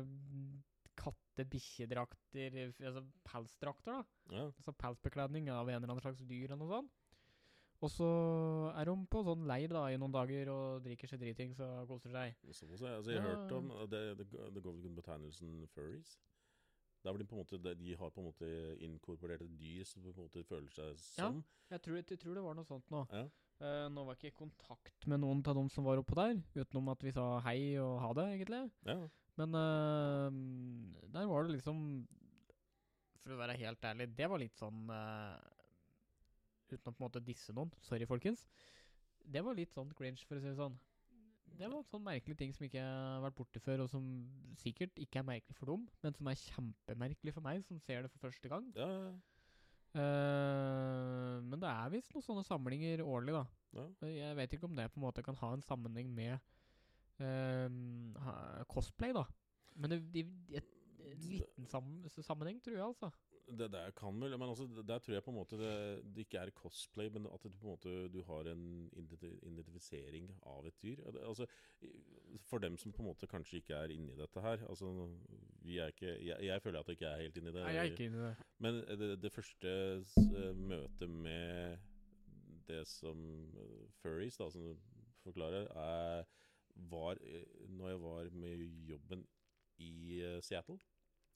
mm, 0.06 0.64
katte-bikkjedrakter 1.00 2.56
Altså 2.88 3.04
pelsdrakter, 3.28 4.00
da. 4.00 4.04
ja. 4.36 4.46
Altså 4.50 4.74
pelsbekledning 4.76 5.50
av 5.54 5.70
en 5.70 5.78
eller 5.80 5.94
annen 5.94 6.04
slags 6.04 6.24
dyr 6.28 6.50
eller 6.52 6.64
noe 6.64 6.74
sånt. 6.80 6.96
Og 7.80 7.88
så 7.94 8.08
er 8.76 8.90
de 8.90 8.94
på 9.08 9.22
sånn 9.24 9.46
leir 9.48 9.72
da 9.72 9.86
i 9.88 9.96
noen 10.02 10.12
dager 10.12 10.50
og 10.52 10.82
drikker 10.84 11.08
seg 11.08 11.22
dritings 11.22 11.62
og 11.64 11.86
koser 11.88 12.12
seg. 12.12 12.34
Så, 12.52 12.66
jeg, 12.68 12.92
altså, 12.98 13.14
jeg 13.14 13.22
har 13.24 13.30
Ja. 13.30 13.36
hørt 13.38 13.54
om 13.56 13.70
Det, 13.90 14.02
det, 14.20 14.28
det 14.56 14.64
går 14.66 14.74
vel 14.74 14.90
under 14.90 15.00
betegnelsen 15.02 15.68
furries. 15.72 16.18
Der 17.06 17.14
hvor 17.14 17.18
de 17.22 17.24
på 17.30 17.38
en 17.38 17.40
måte 17.46 17.76
de, 17.80 17.94
har 17.96 18.10
på 18.12 18.20
en 18.20 18.28
måte 18.28 18.50
inkorporert 18.84 19.42
et 19.46 19.54
dyr 19.62 19.86
som 19.88 20.04
på 20.04 20.10
en 20.12 20.26
måte 20.26 20.44
føler 20.44 20.68
seg 20.76 20.90
Ja. 20.92 21.30
som. 21.30 21.44
Jeg 21.72 21.82
tror, 21.82 21.96
jeg 22.04 22.20
tror 22.20 22.34
det 22.36 22.44
var 22.44 22.54
noe 22.60 22.66
sånt 22.68 22.90
nå. 22.92 23.06
Ja. 23.14 23.30
Eh, 23.60 23.86
nå 23.92 24.06
var 24.08 24.16
jeg 24.16 24.30
ikke 24.30 24.36
i 24.38 24.40
kontakt 24.46 25.06
med 25.12 25.20
noen 25.20 25.42
av 25.44 25.58
dem 25.58 25.68
som 25.72 25.84
var 25.84 26.00
oppå 26.00 26.16
der, 26.16 26.38
utenom 26.56 26.94
at 26.94 27.02
vi 27.04 27.12
sa 27.12 27.26
hei 27.44 27.76
og 27.84 27.98
ha 28.00 28.12
det, 28.16 28.28
egentlig. 28.38 28.62
Ja. 28.88 29.00
Men 29.40 29.56
uh, 29.56 31.08
der 31.12 31.28
var 31.28 31.46
det 31.46 31.54
liksom 31.58 31.78
For 33.22 33.32
å 33.32 33.38
være 33.40 33.56
helt 33.62 33.86
ærlig, 33.88 34.10
det 34.18 34.28
var 34.28 34.42
litt 34.42 34.58
sånn 34.60 34.90
uh, 34.92 35.40
Uten 36.68 36.90
å 36.90 36.92
på 36.92 36.98
en 36.98 37.06
måte 37.06 37.22
disse 37.24 37.56
noen, 37.56 37.72
sorry 37.84 38.08
folkens. 38.08 38.44
Det 39.24 39.44
var 39.44 39.56
litt 39.58 39.72
sånn 39.76 39.92
cringe, 39.98 40.24
for 40.28 40.38
å 40.38 40.44
si 40.44 40.52
det 40.52 40.60
sånn. 40.60 40.76
Det 41.60 41.68
var 41.68 41.84
sånn 41.88 42.06
merkelig 42.06 42.38
ting 42.40 42.52
som 42.56 42.68
ikke 42.68 42.84
har 42.84 43.24
vært 43.26 43.38
borte 43.40 43.62
før, 43.64 43.84
og 43.84 43.92
som 43.92 44.06
sikkert 44.62 45.00
ikke 45.02 45.20
er 45.20 45.28
merkelig 45.28 45.58
for 45.58 45.72
dem, 45.72 45.88
men 46.04 46.16
som 46.16 46.30
er 46.30 46.40
kjempemerkelig 46.44 47.34
for 47.36 47.44
meg, 47.48 47.64
som 47.68 47.82
ser 47.84 48.06
det 48.06 48.12
for 48.14 48.30
første 48.30 48.52
gang. 48.52 48.70
Ja, 48.78 48.88
ja, 48.88 49.10
Eh, 49.98 51.36
men 51.42 51.58
det 51.62 51.70
er 51.70 51.94
visst 51.94 52.12
noen 52.14 52.26
sånne 52.26 52.46
samlinger 52.46 53.02
årlig, 53.02 53.34
da. 53.40 53.46
ja. 53.80 53.86
Jeg 54.06 54.38
vet 54.38 54.54
ikke 54.56 54.70
om 54.70 54.76
det 54.78 54.90
på 54.94 55.02
en 55.02 55.08
måte 55.08 55.26
kan 55.26 55.40
ha 55.42 55.54
en 55.56 55.66
sammenheng 55.66 56.12
med 56.14 56.38
uh, 57.24 58.64
cosplay, 58.70 59.16
da. 59.18 59.26
Men 59.80 59.96
det, 59.96 60.02
det, 60.14 60.26
det, 60.50 60.64
en 61.10 61.26
liten 61.26 61.70
sam 61.72 61.90
sammenheng, 62.22 62.62
tror 62.64 62.78
jeg, 62.78 62.86
altså. 62.86 63.10
Det 63.50 63.72
der 63.74 63.92
kan 63.98 64.20
vel 64.22 64.38
Men 64.38 64.50
altså, 64.50 64.68
der 64.88 65.00
tror 65.00 65.14
jeg 65.14 65.24
på 65.24 65.32
en 65.32 65.38
måte 65.40 65.58
det, 65.58 65.74
det 66.16 66.26
ikke 66.26 66.38
er 66.38 66.52
cosplay, 66.56 67.10
men 67.10 67.26
at 67.34 67.44
du 67.44 67.50
på 67.50 67.68
en 67.68 67.74
måte 67.74 67.94
du 68.14 68.22
har 68.28 68.50
en 68.52 68.90
identifisering 68.96 70.30
av 70.46 70.68
et 70.68 70.82
dyr. 70.84 71.02
Altså, 71.26 71.48
for 72.46 72.62
dem 72.62 72.78
som 72.78 72.92
på 72.92 73.02
en 73.02 73.10
måte 73.10 73.28
kanskje 73.28 73.62
ikke 73.62 73.76
er 73.76 73.94
inni 73.96 74.16
dette 74.18 74.42
her 74.42 74.66
altså, 74.70 74.92
vi 75.66 75.78
er 75.78 75.94
ikke, 75.94 76.16
jeg, 76.26 76.38
jeg 76.46 76.62
føler 76.62 76.80
at 76.80 76.88
jeg 76.88 77.00
ikke 77.00 77.06
er 77.06 77.22
helt 77.22 77.38
inni 77.38 77.54
det. 77.54 77.64
Nei, 77.64 77.74
jeg 77.76 77.86
er 77.86 77.92
ikke 77.92 78.10
inni 78.10 78.26
det. 78.26 78.36
Men 78.58 78.82
det, 79.02 79.10
det 79.24 79.32
første 79.32 79.74
eh, 80.00 80.56
møtet 80.56 81.10
med 81.10 81.78
det 82.70 82.86
som 82.88 83.20
eh, 83.58 83.90
furries, 84.02 84.38
da, 84.38 84.50
som 84.52 84.62
du 84.62 84.78
forklarer, 85.24 85.68
er, 85.74 86.24
var 86.90 87.20
eh, 87.22 87.44
når 87.70 87.90
jeg 87.90 88.02
var 88.02 88.32
med 88.32 88.64
jobben 88.90 89.26
i 89.78 90.22
eh, 90.22 90.40
Seattle. 90.44 90.80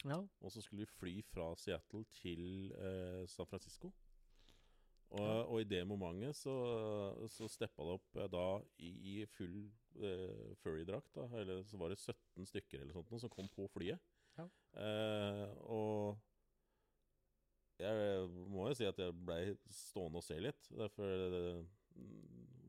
Ja. 0.03 0.19
Og 0.41 0.51
så 0.51 0.61
skulle 0.61 0.83
vi 0.83 0.95
fly 0.97 1.13
fra 1.31 1.53
Seattle 1.59 2.03
til 2.11 2.73
eh, 2.75 3.23
San 3.31 3.47
Francisco. 3.47 3.93
Og, 5.13 5.47
og 5.51 5.61
i 5.61 5.67
det 5.69 5.83
momentet 5.85 6.33
så, 6.35 6.53
så 7.29 7.47
steppa 7.51 7.85
det 7.85 7.95
opp 7.99 8.17
eh, 8.17 8.29
da 8.33 8.45
i, 8.81 8.91
i 9.11 9.15
full 9.29 9.59
eh, 10.01 10.53
furry-drakt. 10.63 11.19
eller 11.37 11.61
Så 11.69 11.77
var 11.77 11.93
det 11.93 11.99
17 12.01 12.49
stykker 12.49 12.81
eller 12.81 12.97
sånt 12.97 13.21
som 13.21 13.33
kom 13.33 13.49
på 13.53 13.67
flyet. 13.75 14.01
Ja. 14.39 14.47
Eh, 14.81 15.49
og 15.69 16.17
jeg 17.83 18.25
må 18.49 18.67
jo 18.69 18.77
si 18.77 18.87
at 18.87 18.99
jeg 19.01 19.13
blei 19.25 19.53
stående 19.69 20.21
og 20.21 20.25
se 20.25 20.39
litt. 20.41 20.71
Derfor 20.73 21.37
eh, 21.39 21.63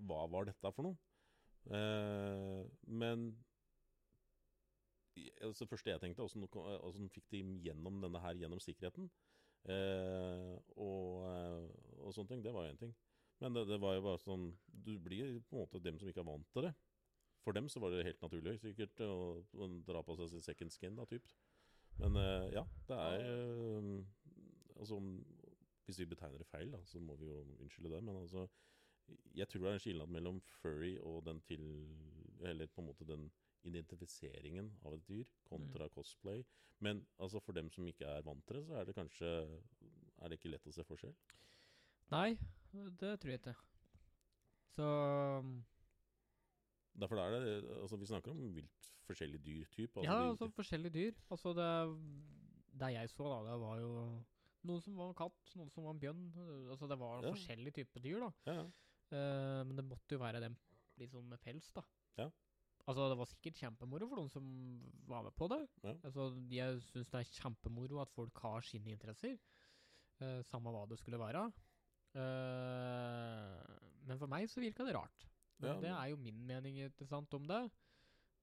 Hva 0.05 0.25
var 0.33 0.51
dette 0.51 0.73
for 0.77 0.91
noe? 0.91 1.01
Eh, 1.73 2.61
men 2.85 3.31
altså, 5.43 5.65
det 5.65 5.71
første 5.71 5.91
jeg 5.91 6.03
tenkte, 6.03 6.25
åssen 6.27 6.47
åssen 6.55 7.11
fikk 7.13 7.31
de 7.33 7.43
gjennom 7.67 8.01
denne 8.03 8.23
her 8.23 8.39
gjennom 8.41 8.63
sikkerheten? 8.63 9.11
Eh, 9.65 10.55
og, 10.77 11.25
eh, 11.31 11.69
og 12.05 12.13
sånne 12.15 12.35
ting. 12.35 12.43
Det 12.45 12.53
var 12.55 12.67
jo 12.67 12.75
én 12.75 12.81
ting. 12.81 12.95
Men 13.43 13.57
det, 13.57 13.67
det 13.69 13.81
var 13.83 13.97
jo 13.97 14.05
bare 14.05 14.21
sånn 14.23 14.45
Du 14.69 14.93
blir 15.03 15.41
på 15.49 15.57
en 15.57 15.65
måte 15.65 15.81
dem 15.83 15.97
som 15.99 16.09
ikke 16.09 16.23
er 16.23 16.29
vant 16.29 16.51
til 16.53 16.69
det. 16.69 16.75
For 17.45 17.57
dem 17.57 17.69
så 17.69 17.81
var 17.83 17.93
det 17.93 18.07
helt 18.07 18.23
naturlig 18.25 18.59
sikkert 18.63 19.01
å, 19.05 19.17
å 19.61 19.69
dra 19.85 20.01
på 20.05 20.17
seg 20.17 20.41
second 20.45 20.73
skin, 20.73 20.97
da, 20.97 21.05
typ. 21.09 21.27
Men 22.01 22.17
eh, 22.19 22.51
ja, 22.57 22.65
det 22.89 23.01
er 23.01 23.25
eh, 23.31 23.91
Altså 24.75 24.99
Hvis 25.85 26.01
vi 26.01 26.09
betegner 26.11 26.41
det 26.43 26.49
feil, 26.51 26.73
da, 26.73 26.81
så 26.89 26.99
må 26.99 27.15
vi 27.21 27.29
jo 27.29 27.43
unnskylde 27.61 27.93
det. 27.95 28.03
Men 28.03 28.23
altså 28.23 28.47
Jeg 29.37 29.49
tror 29.49 29.67
det 29.67 29.71
er 29.71 29.79
en 29.79 29.85
skilnad 29.85 30.13
mellom 30.13 30.41
furry 30.61 30.97
og 31.01 31.23
den 31.29 31.41
til 31.47 31.65
Eller 32.43 32.67
på 32.67 32.83
en 32.83 32.89
måte 32.91 33.07
den 33.09 33.31
identifiseringen 33.65 34.71
av 34.85 34.95
et 34.97 35.07
dyr 35.09 35.31
kontra 35.49 35.89
cosplay. 35.95 36.45
Men 36.85 37.05
altså 37.23 37.41
for 37.41 37.57
dem 37.57 37.71
som 37.71 37.87
ikke 37.89 38.07
er 38.07 38.25
vant 38.27 38.45
til 38.47 38.59
det, 38.59 38.65
så 38.69 38.81
er 38.81 38.85
det 38.89 38.97
kanskje 38.97 39.31
Er 40.23 40.29
det 40.29 40.39
ikke 40.39 40.51
lett 40.53 40.67
å 40.67 40.73
se 40.75 40.85
forskjell? 40.87 41.15
Nei, 42.13 42.37
det 42.73 43.15
tror 43.21 43.31
jeg 43.33 43.41
ikke. 43.41 43.55
Så 44.75 44.89
Derfor 46.95 47.19
er 47.19 47.35
det 47.41 47.55
Altså 47.81 47.97
vi 47.99 48.07
snakker 48.11 48.35
om 48.35 48.55
vilt 48.55 48.91
forskjellig 49.09 49.41
dyrtyp. 49.45 49.97
Altså 49.97 50.11
Ja, 50.11 50.31
altså 50.31 50.49
forskjellige 50.55 50.95
dyr. 50.95 51.19
Altså 51.31 51.55
det 51.59 51.71
Det 52.81 52.93
jeg 52.95 53.11
så, 53.11 53.27
da, 53.31 53.53
det 53.53 53.61
var 53.61 53.79
jo 53.79 53.91
noen 54.65 54.81
som 54.81 54.97
var 54.97 55.11
en 55.13 55.19
katt, 55.19 55.51
noen 55.59 55.71
som 55.71 55.85
var 55.85 55.95
en 55.95 56.01
bjørn. 56.01 56.23
Altså 56.73 56.89
det 56.89 56.99
var 56.99 57.23
Ja. 57.23 57.31
forskjellige 57.31 57.73
typer 57.81 58.01
dyr, 58.01 58.21
da. 58.21 58.31
ja, 58.47 58.55
ja. 58.63 58.71
Uh, 59.15 59.61
men 59.69 59.77
det 59.77 59.85
måtte 59.85 60.17
jo 60.17 60.19
være 60.19 60.41
dem 60.41 60.57
liksom 60.99 61.29
med 61.29 61.39
pels, 61.45 61.71
da. 61.77 61.83
Ja. 62.19 62.31
Altså, 62.85 63.07
det 63.09 63.17
var 63.17 63.29
sikkert 63.31 63.61
kjempemoro 63.63 64.09
for 64.11 64.21
noen 64.21 64.33
som 64.33 64.49
var 65.09 65.25
med 65.25 65.33
på 65.39 65.49
det. 65.53 65.61
Ja. 65.85 65.95
Altså, 66.05 66.27
jeg 66.53 66.83
syns 66.91 67.13
det 67.13 67.21
er 67.21 67.31
kjempemoro 67.39 68.03
at 68.03 68.13
folk 68.13 68.43
har 68.45 68.67
sine 68.67 68.93
interesser, 68.93 69.39
uh, 70.21 70.43
samme 70.45 70.73
hva 70.75 70.85
det 70.91 70.99
skulle 71.01 71.21
være. 71.21 71.47
Uh, 72.15 73.63
men 74.05 74.21
for 74.21 74.31
meg 74.31 74.51
så 74.53 74.61
virka 74.63 74.85
det 74.87 74.97
rart. 74.99 75.25
Ja, 75.65 75.79
det 75.81 75.91
er 75.95 76.11
jo 76.13 76.21
min 76.21 76.45
mening 76.45 76.77
sant, 77.09 77.33
om 77.35 77.49
det. 77.49 77.63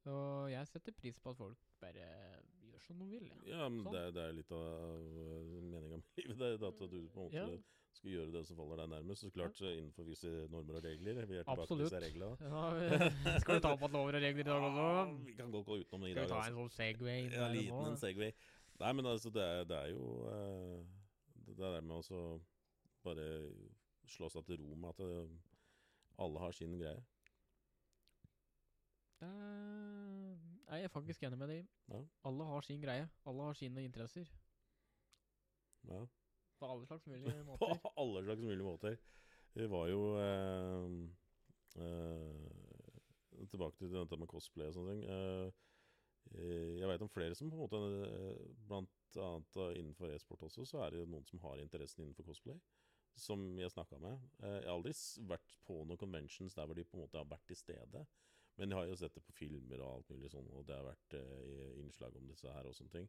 Og 0.09 0.49
jeg 0.49 0.67
setter 0.71 0.95
pris 0.97 1.19
på 1.21 1.29
at 1.29 1.37
folk 1.37 1.65
bare 1.83 2.07
som 2.85 2.99
de 3.01 3.09
vil. 3.11 3.27
Ja. 3.29 3.41
ja 3.55 3.67
men 3.69 3.83
Sånn. 3.85 3.95
det, 3.95 4.03
det 4.15 4.23
er 4.23 4.33
litt 4.37 4.55
av 4.55 5.05
meninga 5.73 5.99
med 5.99 6.09
livet. 6.19 6.37
Det, 6.41 6.49
er 6.49 6.67
at 6.69 6.81
du 6.81 6.97
på 7.13 7.25
en 7.25 7.27
måte 7.27 7.37
Ja. 7.37 7.47
skal 7.97 8.13
gjøre 8.13 8.31
det 8.33 8.43
som 8.47 8.57
faller 8.57 8.81
deg 8.83 8.91
nærmest. 8.93 9.25
Så 9.25 9.33
klart 9.35 9.59
ja. 9.61 9.73
innenfor 9.75 10.07
visse 10.07 10.31
normer 10.53 10.79
og 10.79 10.87
regler. 10.87 11.19
Vi 11.25 11.39
er 11.41 11.45
tilbake 11.45 11.67
Absolutt. 11.67 11.91
til 11.91 11.99
disse 11.99 12.03
reglene. 12.05 12.35
Vi, 12.79 13.35
skal 13.43 13.59
du 13.59 13.67
ta 13.67 13.75
på 13.75 13.89
at 13.89 13.97
lover 13.97 14.17
og 14.19 14.25
regler 14.25 14.45
i 14.45 14.49
dag 14.49 14.65
også? 14.69 14.87
vi 15.27 15.37
kan 15.37 15.51
godt 15.51 15.69
gå 15.69 15.77
utenom 15.83 16.07
det 16.07 16.13
i 16.13 16.17
dag. 16.17 16.25
Skal 16.25 16.29
vi 16.29 16.33
ta 16.33 16.41
altså. 16.41 16.55
en 16.55 16.59
sånn 16.61 16.73
Segway? 16.79 17.29
Ja, 17.35 17.51
liten 17.53 17.91
en 17.91 18.01
Segway. 18.01 18.33
Nei, 18.81 18.91
men 18.97 19.05
altså, 19.05 19.29
det 19.29 19.43
er, 19.45 19.63
det 19.69 19.77
er 19.77 19.91
jo 19.93 20.05
eh, 20.31 20.79
Det 21.45 21.57
der 21.59 21.81
med 21.85 22.11
å 22.15 22.25
bare 23.05 23.27
slå 24.09 24.29
seg 24.31 24.45
til 24.47 24.61
ro 24.61 24.75
med 24.75 24.95
at 24.95 25.03
eh, 25.05 25.33
alle 26.21 26.41
har 26.41 26.55
sin 26.55 26.73
greie. 26.79 27.01
Eh, 29.21 30.50
jeg 30.71 30.83
er 30.87 30.93
faktisk 30.93 31.23
enig 31.27 31.37
med 31.41 31.49
deg. 31.51 31.67
Ja. 31.91 31.99
Alle 32.29 32.45
har 32.47 32.61
sin 32.67 32.81
greie. 32.81 33.09
Alle 33.27 33.43
har 33.49 33.53
sine 33.59 33.83
interesser. 33.83 34.29
Ja. 35.89 36.03
På 36.59 36.69
alle 36.71 36.85
slags 36.85 37.07
mulige 37.09 37.43
måter. 37.49 37.77
På 37.83 37.91
alle 37.97 38.23
slags 38.23 38.41
mulige 38.41 38.63
måter. 38.67 38.97
Vi 39.53 39.65
var 39.67 39.87
jo 39.91 40.01
eh, 40.21 40.93
eh, 41.83 43.45
Tilbake 43.51 43.77
til 43.81 43.91
dette 43.91 44.17
med 44.21 44.29
cosplay 44.31 44.69
og 44.69 44.75
sånne 44.77 44.93
ting. 44.93 45.01
Eh, 45.11 45.47
eh, 46.37 46.77
Jeg 46.79 46.87
veit 46.91 47.01
om 47.03 47.09
flere 47.11 47.35
som 47.35 47.49
på 47.51 47.57
en 47.57 47.63
måte 47.65 47.81
eh, 48.07 48.45
Blant 48.69 49.17
annet 49.19 49.57
eh, 49.59 49.73
innenfor 49.81 50.13
e-sport 50.13 50.45
også, 50.47 50.63
så 50.69 50.85
er 50.85 50.93
det 50.93 51.01
jo 51.01 51.09
noen 51.11 51.25
som 51.27 51.41
har 51.43 51.59
interessen 51.59 52.05
innenfor 52.05 52.29
cosplay. 52.29 52.59
Som 53.19 53.43
jeg 53.59 53.73
snakka 53.73 53.99
med. 53.99 54.21
Eh, 54.39 54.59
Jeg 54.61 54.69
har 54.69 54.77
aldri 54.77 54.93
vært 55.33 55.57
på 55.67 55.81
noen 55.83 55.99
conventions 55.99 56.55
der 56.55 56.69
hvor 56.69 56.77
de 56.79 56.85
på 56.87 56.95
en 56.99 57.03
måte 57.03 57.19
har 57.19 57.27
vært 57.27 57.43
til 57.51 57.59
stede. 57.59 58.05
Men 58.61 58.69
jeg 58.69 58.77
har 58.77 58.89
jo 58.91 58.95
sett 58.99 59.15
det 59.17 59.23
på 59.25 59.33
filmer 59.33 59.81
og 59.81 59.95
alt 59.95 60.09
mulig 60.13 60.29
sånn, 60.29 60.45
og 60.53 60.67
det 60.67 60.75
har 60.77 60.85
vært 60.85 61.15
eh, 61.17 61.71
innslag 61.81 62.13
om 62.19 62.27
disse 62.29 62.51
her 62.53 62.67
og 62.69 62.75
sånne 62.77 62.93
ting. 62.93 63.07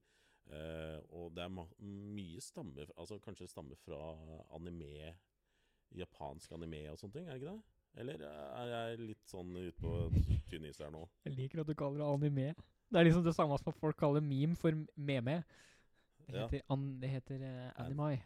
Eh, 0.49 0.97
og 1.13 1.35
det 1.37 1.45
er 1.45 1.53
mye 1.53 2.41
stammer 2.43 2.89
Altså 2.97 3.21
kanskje 3.23 3.47
stammer 3.47 3.79
fra 3.79 3.99
anime, 4.57 5.13
japansk 5.95 6.57
anime 6.57 6.81
og 6.91 6.97
sånne 6.99 7.15
ting, 7.19 7.29
er 7.29 7.37
det 7.37 7.43
ikke 7.45 7.53
det? 7.53 7.77
Eller 8.03 8.25
er 8.25 8.71
jeg 8.73 9.03
litt 9.11 9.29
sånn 9.29 9.53
ute 9.59 9.77
på 9.77 9.93
tynn 10.49 10.65
is 10.71 10.81
her 10.81 10.91
nå? 10.95 11.05
Jeg 11.29 11.37
liker 11.37 11.61
at 11.61 11.69
du 11.69 11.75
kaller 11.77 12.01
det 12.01 12.09
anime. 12.09 12.47
Det 12.89 13.01
er 13.01 13.07
liksom 13.11 13.27
det 13.27 13.35
samme 13.37 13.59
som 13.61 13.69
at 13.75 13.79
folk 13.85 13.99
kaller 14.01 14.25
meme 14.25 14.57
for 14.57 14.73
meme. 14.97 15.43
Det 16.25 16.33
Ja. 16.39 16.47
heter, 16.47 16.65
an, 16.73 16.89
det 17.03 17.11
heter 17.13 17.45
uh, 17.45 17.85
anime. 17.85 18.23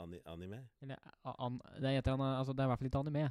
An, 0.00 0.16
anime? 0.32 0.62
Eller 0.80 0.96
an, 1.28 1.60
det 1.76 1.92
heter 1.98 2.16
altså 2.16 2.56
det 2.56 2.64
er 2.64 2.68
i 2.68 2.72
hvert 2.72 2.80
fall 2.80 2.88
ikke 2.90 3.04
anime. 3.04 3.28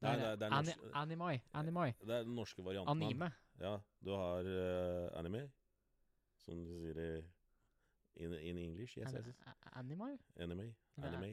Det 0.00 0.08
er, 0.10 0.16
det 0.16 0.26
er- 0.26 0.36
det 0.36 0.46
er 0.48 0.52
ani, 0.52 0.72
anime. 0.94 1.40
Anime. 1.54 1.86
Det 2.04 2.10
er 2.18 2.22
den 2.24 2.34
norske 2.36 2.62
varianten. 2.64 3.02
Anime. 3.02 3.30
Ja, 3.60 3.78
du 4.04 4.10
har 4.12 4.44
uh, 4.44 5.18
anime, 5.18 5.46
som 6.44 6.58
du 6.64 6.74
sier 6.76 6.98
i 7.00 7.24
in, 8.24 8.32
in 8.34 8.58
English. 8.58 8.98
Yes, 8.98 9.14
An- 9.14 9.24
yes. 9.26 9.40
Anime? 9.76 10.18
Anime. 10.40 10.74
Anime. 11.02 11.30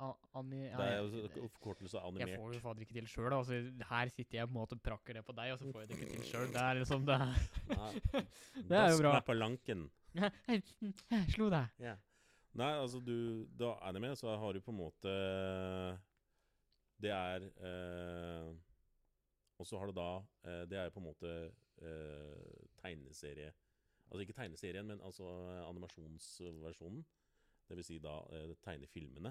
A, 0.00 0.12
ani, 0.34 0.60
Det 0.70 0.80
er 0.80 0.98
jo 1.02 1.48
forkortelse 1.58 1.98
av 2.00 2.14
Jeg 2.16 2.28
får 2.28 2.34
animert. 2.40 2.54
jo 2.54 2.60
fader 2.60 2.80
ikke 2.86 2.94
til 2.94 3.06
sjøl. 3.10 3.32
Altså, 3.36 3.58
her 3.90 4.08
sitter 4.08 4.38
jeg 4.38 4.46
på 4.48 4.54
en 4.54 4.58
måte 4.60 4.72
og 4.78 4.82
prakker 4.82 5.12
det 5.18 5.24
på 5.26 5.34
deg, 5.36 5.52
og 5.52 5.58
så 5.60 5.72
får 5.72 5.80
jeg 5.82 5.88
det 5.90 5.96
ikke 5.98 6.12
til 6.14 6.22
sjøl. 6.30 6.46
Det 6.54 6.62
er 6.62 6.74
liksom 6.80 7.04
det 7.06 7.18
Det 8.70 8.76
er 8.78 8.90
jo 8.90 8.96
dask 8.96 9.02
bra. 9.02 9.12
meg 9.12 9.24
på 9.26 9.36
lanken. 9.36 9.90
Slo 11.34 11.50
deg. 11.52 11.68
Ja. 11.78 11.96
Nei, 12.58 12.70
altså 12.80 12.98
du 13.04 13.44
Da 13.58 13.74
anime, 13.86 14.14
så 14.16 14.32
har 14.40 14.52
du 14.56 14.60
på 14.64 14.72
en 14.72 14.78
måte 14.80 15.12
Det 17.00 17.10
er 17.14 17.46
eh, 17.64 18.50
Og 19.60 19.66
så 19.68 19.78
har 19.80 19.88
du 19.90 19.94
da 19.96 20.10
eh, 20.44 20.62
Det 20.68 20.78
er 20.78 20.88
jo 20.88 20.94
på 20.96 21.00
en 21.02 21.08
måte 21.08 21.32
eh, 21.80 22.66
tegneserie 22.82 23.52
Altså 24.10 24.24
ikke 24.24 24.34
tegneserien, 24.34 24.86
men 24.88 25.00
altså 25.06 25.22
eh, 25.22 25.68
animasjonsversjonen. 25.68 27.04
Det 27.70 27.76
vil 27.78 27.84
si 27.86 27.98
da 28.02 28.16
eh, 28.34 28.56
tegnefilmene. 28.66 29.30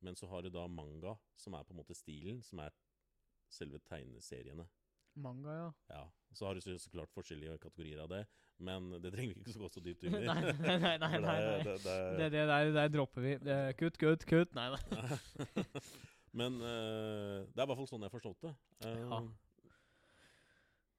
Men 0.00 0.16
så 0.16 0.30
har 0.30 0.40
du 0.40 0.48
da 0.48 0.62
manga, 0.72 1.12
som 1.36 1.52
er 1.58 1.66
på 1.68 1.74
en 1.74 1.80
måte 1.82 1.96
stilen, 1.98 2.38
som 2.42 2.62
er 2.64 2.72
selve 3.52 3.82
tegneseriene. 3.84 4.64
Manga, 5.20 5.58
ja. 5.58 5.68
Ja, 5.92 6.02
Så 6.32 6.46
har 6.46 6.54
du 6.56 6.60
så, 6.64 6.78
så 6.78 6.90
klart 6.94 7.12
forskjellige 7.12 7.58
kategorier 7.60 8.00
av 8.00 8.08
det, 8.14 8.22
men 8.64 8.88
det 9.02 9.12
trenger 9.12 9.34
vi 9.34 9.44
ikke 9.44 9.56
så 9.58 9.64
gå 9.66 9.70
så 9.74 9.84
dypt 9.84 10.08
inn 10.08 10.16
i. 10.22 10.24
nei, 10.30 10.40
nei, 10.56 10.76
nei, 10.78 10.96
nei, 11.04 11.14
nei, 11.26 11.38
det, 11.66 11.78
det, 11.84 11.96
Det, 12.22 12.30
det 12.32 12.44
der, 12.48 12.72
der 12.80 12.92
dropper 12.96 13.26
vi. 13.26 13.36
Det, 13.44 13.58
kutt, 13.76 13.98
kutt, 14.00 14.24
kutt. 14.30 14.56
Nei, 14.56 14.70
nei. 14.72 15.66
Men 16.32 16.60
uh, 16.60 17.44
det 17.46 17.60
er 17.60 17.64
i 17.64 17.70
hvert 17.70 17.78
fall 17.80 17.90
sånn 17.90 18.04
jeg 18.06 18.14
forstått 18.14 18.48
det. 18.48 18.54
Uh, 18.84 18.96
Ja. 19.08 19.20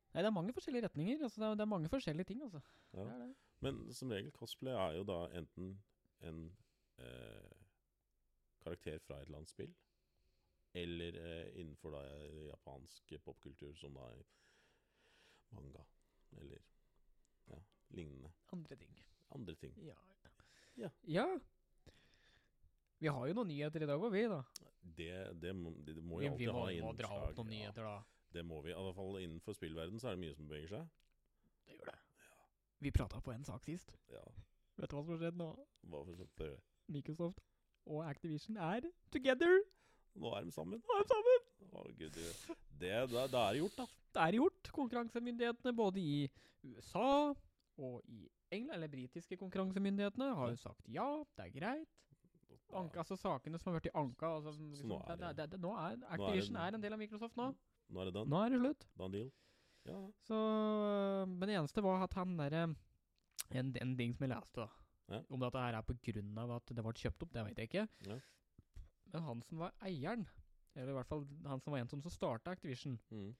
Nei, 0.10 0.24
det 0.24 0.26
er 0.26 0.34
mange 0.34 0.54
forskjellige 0.56 0.88
retninger. 0.88 1.20
Altså, 1.22 1.42
det, 1.42 1.48
er, 1.48 1.58
det 1.60 1.62
er 1.62 1.70
mange 1.70 1.90
forskjellige 1.92 2.26
ting, 2.32 2.40
altså. 2.42 2.62
ja. 2.94 3.04
Det 3.04 3.12
er 3.14 3.20
det. 3.28 3.34
Men 3.60 3.94
som 3.94 4.10
regel, 4.10 4.32
cosplay 4.32 4.74
er 4.74 4.96
jo 4.98 5.04
da 5.06 5.20
enten 5.38 5.74
en 6.26 6.40
uh, 6.98 7.52
karakter 8.64 8.98
fra 9.04 9.20
et 9.20 9.28
eller 9.28 9.42
annet 9.42 9.52
spill, 9.52 9.76
eller 10.74 11.16
eh, 11.18 11.60
innenfor 11.60 11.94
da 11.96 12.02
japansk 12.46 13.14
popkultur, 13.26 13.74
som 13.76 13.96
da 13.98 14.06
er 14.14 14.20
manga, 15.56 15.86
eller 16.38 16.62
ja, 17.50 17.58
lignende. 17.90 18.32
Andre 18.54 18.76
ting. 18.76 19.00
Andre 19.36 19.56
ting. 19.56 19.74
Ja. 19.86 19.96
Ja. 20.78 20.90
ja. 21.08 21.26
Vi 23.00 23.08
har 23.08 23.30
jo 23.30 23.36
noen 23.38 23.48
nyheter 23.48 23.86
i 23.86 23.88
dag 23.88 24.02
òg, 24.02 24.12
vi, 24.12 24.26
da. 24.28 24.42
Det, 24.84 25.12
det, 25.40 25.54
det, 25.86 25.96
det 25.96 26.04
må 26.04 26.20
jo 26.22 26.32
alltid 26.34 26.52
må, 26.52 26.56
ha 26.60 26.66
vi 26.72 26.82
må 26.84 26.94
dra 27.00 27.12
opp 27.24 27.38
noen 27.40 27.52
nyheter, 27.54 27.88
da. 27.88 27.98
Det 28.36 28.44
må 28.46 28.60
vi. 28.66 28.74
I 28.74 28.78
alle 28.78 28.94
fall 28.94 29.16
innenfor 29.22 29.56
spillverden 29.58 30.02
så 30.02 30.12
er 30.12 30.18
det 30.18 30.24
mye 30.26 30.36
som 30.38 30.50
beveger 30.50 30.74
seg. 30.74 30.90
Det 31.66 31.78
gjør 31.78 31.92
det. 31.92 31.98
Vi 32.84 32.92
prata 32.96 33.22
på 33.24 33.34
en 33.34 33.46
sak 33.48 33.66
sist. 33.66 33.96
Ja, 34.14 34.24
Vet 34.80 34.92
du 34.92 34.96
hva 34.96 35.04
som 35.04 35.16
har 35.16 35.24
skjedd 35.26 35.40
nå? 35.40 35.48
hva 35.92 36.02
for 36.08 36.28
det 36.40 36.52
Microsoft 36.90 37.42
og 37.90 38.04
Activision 38.06 38.60
er 38.64 38.86
together. 39.14 39.60
Nå 40.20 40.32
er 40.38 40.46
de 40.48 40.54
sammen. 40.54 40.82
Nå 40.86 40.96
er 40.98 41.04
de 41.04 41.12
sammen. 41.12 41.48
Å, 41.70 41.84
gud, 42.00 42.16
det, 42.16 42.56
det, 42.82 42.94
da, 43.12 43.26
da 43.32 43.44
er 43.48 43.58
det 43.58 43.64
gjort, 43.64 43.80
da. 43.82 43.88
Det 44.16 44.24
er 44.24 44.38
gjort. 44.40 44.72
Konkurransemyndighetene 44.76 45.74
både 45.78 46.02
i 46.02 46.20
USA 46.66 47.34
og 47.80 48.02
i 48.10 48.24
England, 48.52 48.76
eller 48.80 48.92
britiske 48.92 49.38
konkurransemyndighetene, 49.40 50.32
har 50.40 50.54
jo 50.54 50.60
sagt 50.60 50.88
ja, 50.92 51.08
det 51.38 51.46
er 51.50 51.54
greit. 51.56 52.00
Anka, 52.74 53.00
altså 53.02 53.16
Sakene 53.18 53.58
som 53.60 53.72
har 53.74 53.80
vært 53.80 53.88
i 53.90 53.96
anka 53.98 54.28
altså, 54.38 54.52
liksom, 54.54 54.88
nå 54.92 54.98
er 55.10 55.16
det, 55.18 55.30
det, 55.38 55.46
det- 55.52 55.60
nå 55.62 55.72
er 55.74 55.98
Activision 56.14 56.54
det- 56.54 56.62
er 56.68 56.76
en 56.76 56.82
del 56.82 56.94
av 56.94 57.00
Microsoft 57.00 57.36
nå. 57.38 57.56
Nå 57.90 58.02
er 58.02 58.06
det 58.06 58.14
done. 58.14 58.30
Nå 58.30 58.42
er 58.46 58.50
det 58.50 58.60
slutt. 58.62 58.86
Done 58.98 59.12
deal. 59.12 59.32
Ja. 59.86 60.00
Så, 60.28 60.36
øh, 60.36 61.26
men 61.28 61.48
det 61.50 61.56
eneste 61.58 61.82
var 61.82 62.04
at 62.04 62.14
han 62.14 62.36
derre 62.38 62.76
en, 63.52 63.76
en 63.82 63.96
ting 63.98 64.14
som 64.14 64.28
jeg 64.28 64.36
leste, 64.38 64.62
da. 64.62 64.70
Ja. 65.16 65.22
Om 65.32 65.40
dette 65.40 65.58
her 65.58 65.74
er 65.74 65.82
på 65.82 65.96
grunn 66.06 66.38
av 66.38 66.52
at 66.60 66.66
det 66.68 66.84
ble 66.86 66.94
kjøpt 66.94 67.24
opp, 67.26 67.32
det 67.34 67.46
vet 67.48 67.58
jeg 67.58 67.70
ikke. 67.72 67.88
Ja. 68.06 68.20
Men 69.14 69.22
han 69.26 69.42
som 69.42 69.58
var 69.58 69.72
eieren, 69.82 70.28
eller 70.76 70.92
i 70.92 70.98
hvert 71.00 71.08
fall 71.10 71.26
han 71.48 71.60
som 71.62 71.74
var 71.74 71.80
en 71.80 71.90
som 71.90 72.02
starta 72.04 72.52
Activision, 72.52 73.00
Mm. 73.10 73.36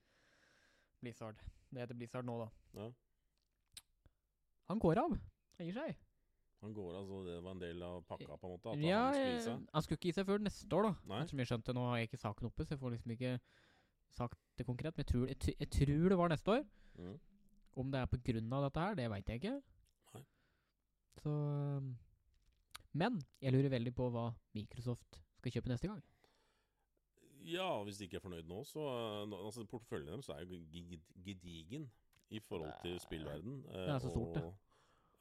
Blizzard 1.00 1.36
Det 1.72 1.78
heter 1.80 1.94
Blizzard 1.94 2.24
nå, 2.26 2.38
da. 2.42 2.50
ja. 2.74 2.90
Han 4.68 4.78
går 4.78 4.98
av. 4.98 5.14
eier 5.60 5.72
seg. 5.72 5.96
Han 6.60 6.74
går 6.76 6.96
altså 6.98 7.18
Det 7.24 7.36
var 7.42 7.50
en 7.56 7.60
del 7.62 7.82
av 7.82 8.02
pakka, 8.04 8.36
på 8.36 8.46
en 8.46 8.52
måte? 8.52 8.72
At 8.74 8.82
Ja, 8.84 8.98
han 9.06 9.14
skulle 9.14 9.32
gi 9.36 9.44
seg? 9.46 9.66
han 9.72 9.82
skulle 9.82 9.96
ikke 9.98 10.08
gi 10.10 10.12
seg 10.18 10.26
før 10.26 10.38
neste 10.44 10.76
år, 10.76 10.82
da. 10.82 10.94
Nei. 11.14 11.22
Som 11.26 11.38
jeg 11.38 11.46
skjønte, 11.48 11.74
Nå 11.74 11.86
har 11.88 11.96
jeg 11.98 12.08
ikke 12.10 12.20
saken 12.20 12.46
oppe, 12.50 12.64
så 12.66 12.74
jeg 12.74 12.80
får 12.82 12.90
liksom 12.96 13.10
ikke 13.16 13.32
sagt 14.10 14.38
det 14.58 14.66
konkret. 14.66 14.96
Men 14.96 15.04
jeg 15.04 15.10
tror, 15.12 15.26
jeg, 15.30 15.54
jeg 15.58 15.70
tror 15.70 16.08
det 16.12 16.18
var 16.18 16.28
neste 16.28 16.50
år. 16.58 16.64
Mm. 16.98 17.18
Om 17.80 17.90
det 17.94 18.00
er 18.00 18.06
på 18.12 18.18
grunn 18.28 18.52
av 18.52 18.64
dette 18.68 18.80
her, 18.84 18.94
det 18.98 19.08
veit 19.10 19.28
jeg 19.32 19.40
ikke. 19.40 19.56
Nei. 20.14 20.22
Så 21.22 21.34
Men 22.92 23.20
jeg 23.40 23.52
lurer 23.54 23.70
veldig 23.70 23.92
på 23.94 24.08
hva 24.10 24.28
Microsoft 24.54 25.20
skal 25.38 25.52
kjøpe 25.54 25.70
neste 25.70 25.88
gang. 25.88 26.02
Ja, 27.46 27.82
hvis 27.86 27.96
de 27.98 28.04
ikke 28.04 28.18
er 28.18 28.24
fornøyd 28.26 28.48
nå, 28.50 28.58
så 28.68 28.82
eh, 28.84 29.36
altså, 29.46 29.64
Porteføljen 29.64 30.10
deres 30.12 30.28
er 30.28 30.42
jo 30.44 30.58
gedigen 31.24 31.86
i 32.30 32.38
forhold 32.38 32.72
til 32.82 32.94
er- 32.98 32.98
spillverden. 32.98 33.64
eh, 33.70 33.86
det 33.86 33.94
er 33.94 33.98
så 33.98 34.10
stort, 34.10 34.34
det. 34.34 34.42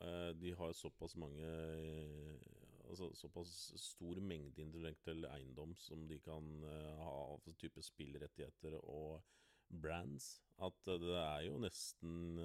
Eh, 0.06 0.32
de 0.40 0.54
har 0.58 0.74
såpass 0.74 1.16
mange 1.20 1.46
eh, 1.46 2.56
Altså 2.90 3.12
såpass 3.14 3.50
stor 3.78 4.18
mengde 4.26 4.64
intellektuell 4.64 5.28
eiendom 5.30 5.76
som 5.78 6.08
de 6.10 6.16
kan 6.26 6.48
eh, 6.66 6.96
ha 6.98 7.12
av 7.36 7.44
type 7.62 7.84
spillrettigheter 7.86 8.80
og 8.80 9.22
brands, 9.70 10.40
at 10.58 10.90
det 11.04 11.14
er 11.14 11.44
jo 11.46 11.60
nesten 11.62 12.40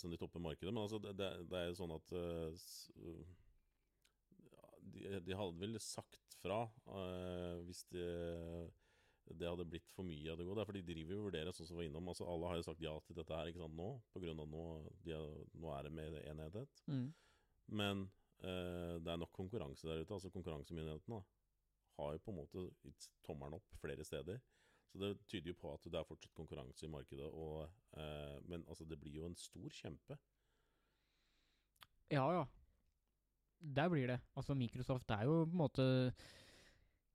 som 0.00 0.08
de 0.08 0.16
topper 0.16 0.40
markedet. 0.40 0.72
Men 0.72 0.86
altså, 0.86 0.96
det, 1.02 1.12
det, 1.18 1.58
er 1.58 1.66
jo 1.68 1.76
sånn 1.76 1.92
at 1.92 2.14
de, 4.94 5.20
de 5.26 5.36
hadde 5.36 5.60
vel 5.60 5.76
sagt 5.82 6.38
fra 6.40 6.62
hvis 7.66 7.84
det, 7.92 8.08
det 9.34 9.48
hadde 9.48 9.66
blitt 9.66 9.88
for 9.90 10.06
mye 10.06 10.30
av 10.30 10.38
det 10.38 10.46
gode. 10.46 10.58
Det 10.58 10.62
er 10.62 10.68
fordi 10.70 10.82
de 10.86 10.94
driver 10.94 11.14
jo 11.16 11.22
og 11.22 11.28
vurderer, 11.30 11.54
sånn 11.56 11.68
som 11.68 11.78
var 11.78 11.86
innom. 11.86 12.10
Altså, 12.12 12.26
alle 12.30 12.50
har 12.50 12.60
jo 12.60 12.66
sagt 12.68 12.82
ja 12.84 12.92
til 13.06 13.18
dette 13.18 13.38
her 13.38 13.50
ikke 13.50 13.62
sant, 13.62 13.74
nå, 13.78 13.88
av 14.14 14.50
nå, 14.52 14.66
de 15.06 15.14
er, 15.16 15.24
nå 15.58 15.72
er 15.74 15.88
det 15.88 15.94
med 15.96 16.18
enhethet. 16.22 16.82
Men 17.80 18.04
eh, 18.46 18.94
det 19.02 19.12
er 19.12 19.22
nok 19.22 19.32
konkurranse 19.34 19.88
der 19.88 20.04
ute. 20.04 20.14
Altså 20.14 20.30
Konkurransemyndighetene 20.34 21.22
har 21.96 22.12
jo 22.14 22.22
på 22.22 22.34
en 22.34 22.38
måte 22.38 22.66
gitt 22.84 23.08
tommelen 23.26 23.58
opp 23.58 23.80
flere 23.82 24.06
steder. 24.06 24.38
Så 24.92 25.02
det 25.02 25.10
tyder 25.26 25.50
jo 25.50 25.58
på 25.58 25.72
at 25.74 25.88
det 25.90 25.98
er 25.98 26.06
fortsatt 26.06 26.36
konkurranse 26.36 26.86
i 26.86 26.92
markedet. 26.92 27.26
Og, 27.26 27.66
eh, 27.98 28.38
men 28.46 28.64
altså, 28.68 28.86
det 28.86 29.00
blir 29.00 29.18
jo 29.18 29.26
en 29.26 29.36
stor 29.40 29.68
kjempe. 29.74 30.18
Ja, 32.12 32.28
ja. 32.30 32.46
Der 33.58 33.88
blir 33.90 34.06
det. 34.06 34.20
Altså, 34.36 34.54
Microsoft 34.54 35.10
er 35.10 35.26
jo 35.26 35.42
på 35.44 35.50
en 35.50 35.62
måte 35.64 35.86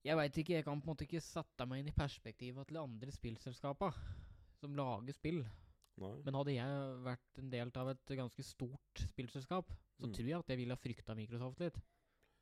Jeg 0.03 0.17
veit 0.17 0.37
ikke, 0.41 0.55
jeg 0.57 0.65
kan 0.65 0.79
på 0.81 0.87
en 0.87 0.93
måte 0.95 1.05
ikke 1.05 1.21
sette 1.21 1.65
meg 1.69 1.81
inn 1.83 1.91
i 1.91 1.95
perspektivet 1.95 2.65
til 2.67 2.77
de 2.79 2.81
andre 2.81 3.11
spillselskaper 3.13 3.97
som 4.57 4.73
lager 4.77 5.13
spill. 5.13 5.43
Nei. 6.01 6.13
Men 6.25 6.37
hadde 6.39 6.55
jeg 6.55 7.01
vært 7.05 7.41
en 7.43 7.51
del 7.53 7.71
av 7.77 7.91
et 7.91 8.13
ganske 8.17 8.43
stort 8.47 9.03
spillselskap, 9.03 9.69
så 9.99 10.07
Mm. 10.07 10.13
tror 10.15 10.27
jeg 10.31 10.39
at 10.39 10.47
jeg 10.49 10.57
ville 10.57 10.73
ha 10.73 10.81
frykta 10.81 11.15
Microsoft 11.15 11.59
litt. 11.61 11.77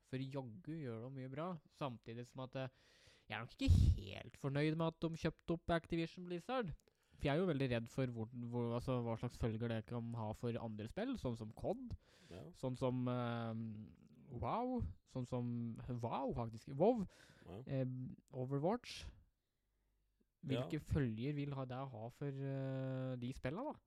For 0.09 0.17
jaggu 0.17 0.71
gjør 0.79 1.01
de 1.03 1.09
mye 1.17 1.29
bra. 1.29 1.59
Samtidig 1.77 2.25
som 2.27 2.45
at 2.45 2.55
eh, 2.55 2.69
jeg 3.29 3.35
er 3.35 3.43
nok 3.43 3.51
ikke 3.57 3.69
helt 3.99 4.37
fornøyd 4.37 4.77
med 4.77 4.87
at 4.87 4.99
de 5.01 5.09
kjøpte 5.17 5.51
opp 5.57 5.69
Activision 5.75 6.25
Blizzard. 6.25 6.71
For 7.19 7.27
jeg 7.27 7.33
er 7.35 7.39
jo 7.41 7.49
veldig 7.51 7.69
redd 7.73 7.89
for 7.89 8.05
hvor, 8.07 8.29
hvor, 8.47 8.73
altså, 8.79 9.01
hva 9.03 9.17
slags 9.19 9.37
følger 9.37 9.67
det 9.67 9.85
kan 9.85 10.13
ha 10.15 10.31
for 10.39 10.55
andre 10.57 10.87
spill, 10.87 11.17
sånn 11.19 11.35
som 11.37 11.51
COD. 11.51 11.91
Ja. 12.31 12.41
Sånn 12.55 12.77
som 12.79 13.05
eh, 13.11 13.53
Wow. 14.31 14.79
Sånn 15.13 15.25
som 15.29 15.47
Wow, 16.01 16.33
faktisk. 16.37 16.69
WoW. 16.77 17.05
Ja. 17.47 17.61
eh, 17.65 17.87
Overwatch. 18.31 19.03
Ja. 20.43 20.47
Hvilke 20.47 20.79
følger 20.79 21.33
vil 21.33 21.53
ha 21.53 21.65
det 21.65 21.77
ha 21.91 22.09
for 22.15 22.31
uh, 22.31 23.15
de 23.19 23.31
spillene, 23.35 23.73
da? 23.73 23.79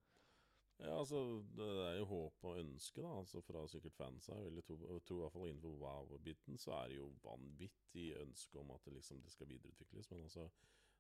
Ja, 0.83 0.98
altså, 0.98 1.44
Det 1.57 1.68
er 1.87 1.98
jo 2.00 2.05
håp 2.11 2.44
og 2.44 2.59
ønske 2.59 3.02
da, 3.02 3.12
altså 3.18 3.40
fra 3.46 3.62
sikkert 3.68 3.94
fansa. 3.94 4.35
Jeg 4.42 4.64
to, 4.66 4.76
tror 5.07 5.16
i 5.16 5.20
hvert 5.22 5.33
fall 5.33 5.48
Innenfor 5.48 5.76
wow-biten 5.81 6.59
så 6.59 6.74
er 6.81 6.88
det 6.88 6.96
jo 6.98 7.12
vanvittig 7.22 8.09
ønske 8.20 8.59
om 8.59 8.70
at 8.74 8.85
det 8.85 8.96
liksom 8.98 9.22
det 9.22 9.33
skal 9.33 9.48
videreutvikles. 9.48 10.11
Men 10.11 10.26
altså, 10.26 10.48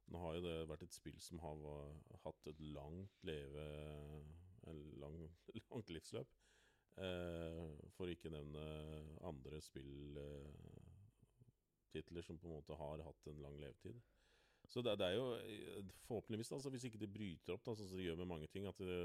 nå 0.06 0.22
har 0.22 0.38
jo 0.38 0.44
det 0.46 0.68
vært 0.68 0.86
et 0.86 0.94
spill 0.94 1.18
som 1.20 1.42
har 1.42 1.66
hatt 2.24 2.46
et 2.52 2.60
langt 2.60 3.26
leve 3.26 3.66
en 4.70 4.82
lang, 5.02 5.18
langt 5.70 5.90
livsløp. 5.90 6.28
Eh, 7.00 7.70
for 7.96 8.10
ikke 8.12 8.28
nevne 8.32 8.60
andre 9.24 9.60
spilltitler 9.64 10.22
som 12.26 12.38
på 12.38 12.48
en 12.48 12.54
måte 12.58 12.76
har 12.76 13.00
hatt 13.06 13.26
en 13.30 13.42
lang 13.44 13.56
levetid. 13.60 13.96
Så 14.68 14.82
det, 14.84 14.98
det 15.00 15.06
er 15.06 15.14
jo 15.16 15.26
forhåpentligvis, 16.06 16.52
altså, 16.52 16.70
hvis 16.70 16.84
ikke 16.84 16.98
det 17.00 17.12
bryter 17.12 17.52
opp, 17.54 17.64
da, 17.64 17.74
sånn 17.74 17.88
som 17.88 17.98
det 17.98 18.06
gjør 18.06 18.20
med 18.20 18.30
mange 18.30 18.48
ting 18.52 18.64
at 18.68 18.78
det, 18.78 19.00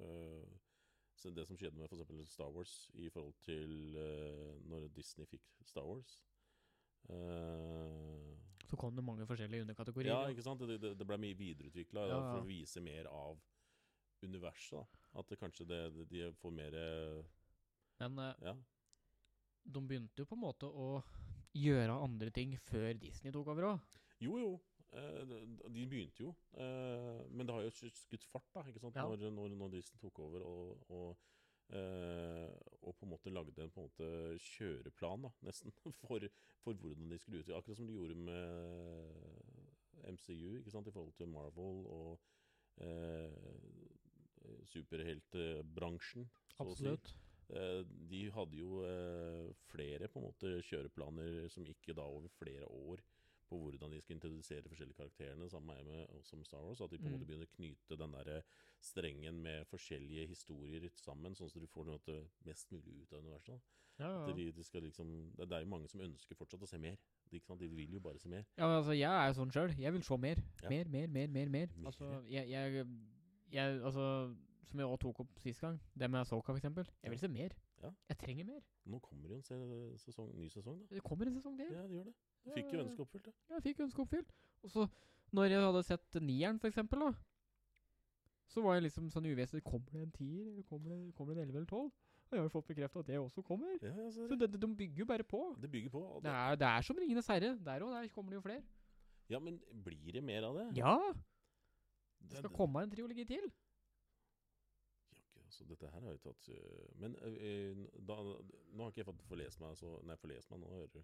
eh, 0.00 0.46
så 1.14 1.30
Det 1.30 1.46
som 1.46 1.56
skjedde 1.56 1.76
med 1.78 1.86
eksempel 1.86 2.26
Star 2.28 2.50
Wars 2.52 2.90
i 3.00 3.08
forhold 3.08 3.34
til 3.46 3.96
uh, 3.96 4.54
når 4.68 4.88
Disney 4.92 5.24
fikk 5.30 5.46
Star 5.64 5.86
Wars 5.86 6.24
uh, 7.08 8.34
Så 8.66 8.76
kom 8.76 8.96
det 8.96 9.04
mange 9.06 9.26
forskjellige 9.26 9.62
underkategorier. 9.64 10.10
Ja, 10.12 10.28
ikke 10.28 10.42
sant? 10.42 10.60
Det, 10.60 10.80
det, 10.82 10.98
det 10.98 11.06
ble 11.06 11.16
mye 11.22 11.38
videreutvikla 11.38 12.00
Ja, 12.10 12.18
for 12.26 12.42
å 12.42 12.48
vise 12.50 12.82
mer 12.84 13.06
av 13.08 13.40
universet. 14.26 14.82
da 14.82 15.03
At 15.14 15.28
det 15.30 15.38
kanskje 15.38 15.66
det, 15.70 15.80
de 16.10 16.24
får 16.40 16.50
mer 16.52 16.74
Men 18.00 18.18
eh, 18.18 18.34
Ja. 18.48 18.54
de 19.64 19.80
begynte 19.80 20.18
jo 20.18 20.26
på 20.26 20.34
en 20.34 20.42
måte 20.44 20.66
å 20.68 21.02
gjøre 21.54 21.94
andre 22.02 22.30
ting 22.34 22.56
før 22.58 22.92
Disney 22.98 23.32
tok 23.32 23.46
over 23.52 23.62
òg. 23.68 23.80
Jo, 24.20 24.38
jo. 24.38 24.60
eh, 24.92 25.22
de- 25.24 25.86
begynte 25.86 26.20
jo. 26.24 26.34
eh, 26.58 27.22
men 27.30 27.46
det 27.46 27.54
har 27.54 27.62
jo 27.62 27.70
skutt 27.70 28.24
fart, 28.24 28.48
da, 28.54 28.62
ikke 28.66 28.80
sant? 28.82 28.96
Ja. 28.96 29.06
Når, 29.06 29.30
når, 29.30 29.48
når 29.54 29.70
Disney 29.76 30.00
tok 30.02 30.18
over 30.18 30.42
og, 30.42 30.90
og, 30.90 31.16
og 32.82 32.92
på 32.98 33.06
en 33.06 33.10
måte 33.14 33.30
lagde 33.32 33.62
en 33.62 33.70
på 33.72 33.80
en 33.80 33.88
måte 33.88 34.38
kjøreplan, 34.38 35.22
da, 35.22 35.30
nesten, 35.46 35.72
for, 36.02 36.26
for 36.62 36.74
hvordan 36.74 37.08
de 37.10 37.18
skulle 37.18 37.40
ut. 37.40 37.54
Akkurat 37.56 37.76
som 37.78 37.86
de 37.88 37.94
gjorde 37.96 38.14
med 38.18 38.42
MCU, 40.12 40.58
ikke 40.58 40.70
sant? 40.74 40.86
i 40.90 40.92
forhold 40.92 41.14
til 41.16 41.28
Marvel 41.32 41.86
og 41.86 42.20
superheltbransjen. 44.70 46.24
si. 46.28 46.54
Absolutt. 46.62 47.14
Eh, 47.54 47.82
de 48.10 48.30
hadde 48.32 48.56
jo 48.56 48.80
eh, 48.86 49.50
flere 49.68 50.08
på 50.08 50.18
en 50.20 50.24
måte 50.30 50.54
kjøreplaner 50.64 51.48
som 51.52 51.64
gikk 51.66 51.90
da 51.94 52.06
over 52.06 52.28
flere 52.38 52.64
år 52.64 53.02
på 53.44 53.58
hvordan 53.60 53.92
de 53.92 53.98
skulle 54.00 54.16
introdusere 54.16 54.64
forskjellige 54.70 54.96
karakterene, 54.96 55.50
sammen 55.52 55.84
med, 55.84 56.06
også 56.16 56.36
med 56.40 56.46
Star 56.48 56.62
Wars. 56.64 56.80
At 56.80 56.90
de 56.90 56.98
på 56.98 57.04
en 57.04 57.12
Mm. 57.12 57.18
måte 57.18 57.26
begynner 57.28 57.46
å 57.46 57.56
knyte 57.56 57.98
den 58.00 58.12
der 58.12 58.42
strengen 58.80 59.42
med 59.42 59.66
forskjellige 59.68 60.26
historier 60.26 60.88
sammen, 60.96 61.34
sånn 61.36 61.46
at 61.52 61.60
du 61.60 61.66
får 61.66 61.84
noe 61.84 62.16
mest 62.44 62.72
mulig 62.72 63.02
ut 63.02 63.12
av 63.12 63.20
universet. 63.20 63.60
Ja, 63.98 64.08
ja. 64.26 64.32
de, 64.34 64.50
de 64.52 64.64
skal 64.64 64.82
liksom, 64.82 65.30
det, 65.36 65.52
er 65.52 65.60
jo 65.60 65.68
mange 65.70 65.88
som 65.88 66.00
ønsker 66.00 66.34
fortsatt 66.34 66.62
å 66.62 66.66
se 66.66 66.78
mer. 66.78 66.96
De, 67.30 67.38
de 67.60 67.68
vil 67.68 67.92
jo 67.92 68.00
bare 68.00 68.18
se 68.18 68.28
mer. 68.28 68.44
ja, 68.56 68.66
men 68.66 68.76
altså, 68.80 68.92
jeg 68.96 69.12
er 69.12 69.26
jo 69.28 69.34
sånn 69.34 69.52
sjøl. 69.54 69.74
Jeg 69.78 69.92
vil 69.92 70.02
se 70.02 70.16
mer. 70.18 70.40
Ja. 70.62 70.68
Mer, 70.72 70.88
mer, 70.88 71.06
mer, 71.06 71.28
mer. 71.28 71.48
mer. 71.48 71.68
Mer. 71.76 71.86
Altså, 71.86 72.08
jeg, 72.26 72.48
jeg, 72.48 72.86
jeg 73.54 73.80
Altså, 73.84 74.04
som 74.64 74.80
jeg 74.80 74.86
også 74.88 75.02
tok 75.04 75.20
opp 75.24 75.38
sist 75.42 75.60
gang, 75.62 75.78
det 75.98 76.08
med 76.10 76.24
Soka 76.26 76.52
eksempel. 76.56 76.86
Jeg 77.02 77.10
vil 77.12 77.18
se 77.20 77.28
mer. 77.28 77.52
Ja. 77.82 77.90
Jeg 78.08 78.18
trenger 78.18 78.44
mer. 78.48 78.60
Nå 78.86 78.98
kommer 79.04 79.28
jo 79.28 79.36
en 79.36 79.42
se 79.44 79.56
sesong, 80.06 80.30
ny 80.38 80.48
sesong, 80.48 80.78
da. 80.80 80.94
Det 80.96 81.02
kommer 81.04 81.26
en 81.28 81.34
sesong 81.36 81.58
til. 81.58 81.68
Ja, 81.72 81.82
det 81.86 81.98
gjør 81.98 82.08
det. 82.10 82.14
Du 82.44 82.50
fikk 82.56 82.72
jo 82.72 82.80
ønsket 82.84 83.00
oppfylt, 83.04 83.24
det. 83.28 83.34
Ja, 83.50 83.54
jeg 83.58 83.62
fikk 83.68 83.80
ønsket 83.86 84.02
oppfylt. 84.06 84.32
Og 84.64 84.70
så, 84.72 84.86
når 85.36 85.44
jeg 85.52 85.60
hadde 85.66 85.82
sett 85.84 86.18
nieren, 86.22 86.60
eksempel, 86.64 87.04
da, 87.06 87.12
så 88.54 88.62
var 88.64 88.74
jeg 88.78 88.84
liksom 88.86 89.06
sånn 89.10 89.24
uvisst 89.26 89.56
Kommer 89.64 89.90
det 89.96 90.02
en 90.04 90.12
tier, 90.14 90.48
eller 90.50 90.62
kommer 90.68 90.92
det, 90.92 90.98
kommer 91.16 91.34
det 91.34 91.40
en 91.42 91.46
elleve 91.48 91.62
eller 91.62 91.70
tolv? 91.70 91.92
Og 92.24 92.32
jeg 92.32 92.40
har 92.40 92.46
jo 92.48 92.52
fått 92.54 92.66
bekrefta 92.72 93.00
at 93.04 93.06
det 93.08 93.18
også 93.20 93.42
kommer. 93.44 93.76
Ja, 93.82 93.92
ja, 94.00 94.08
så 94.10 94.26
Så 94.28 94.36
det, 94.40 94.50
det, 94.52 94.60
de 94.60 94.68
bygger 94.76 94.98
jo 95.04 95.06
bare 95.06 95.24
på. 95.28 95.40
det 95.60 95.70
bygger 95.70 95.90
på. 95.92 96.02
Det 96.16 96.24
Det, 96.24 96.32
er, 96.32 96.56
det 96.56 96.66
er 96.68 96.80
som 96.82 96.96
Ringenes 96.98 97.26
herre. 97.28 97.50
Der 97.64 97.84
òg, 97.84 97.92
der 97.94 98.08
kommer 98.14 98.30
det 98.32 98.36
jo 98.40 98.40
flere. 98.48 98.62
ja, 99.28 99.38
men 99.38 99.60
blir 99.84 100.12
det 100.12 100.22
mer 100.24 100.42
av 100.44 100.56
det? 100.58 100.66
Ja! 100.76 100.96
Det- 102.30 102.38
skal 102.42 102.54
komme 102.54 102.82
en 102.82 102.90
triologi 102.90 103.24
til. 103.28 103.50
Jakke, 105.14 105.44
altså 105.44 105.64
dette 105.68 105.90
her 105.90 106.00
har 106.00 106.10
jo 106.10 106.22
tatt 106.24 106.48
Men 107.02 107.16
øh, 107.16 107.36
øh, 107.40 107.84
da, 108.08 108.16
nå 108.72 108.82
har 108.82 108.90
ikke 108.90 109.02
jeg 109.04 109.10
fått 109.10 109.28
forlest 109.28 109.60
meg 109.60 109.76
så, 109.78 110.00
Nei, 110.02 110.16
forlest 110.16 110.50
meg 110.50 110.60
nå 110.60 110.72
hører 110.72 110.90
du. 110.94 111.02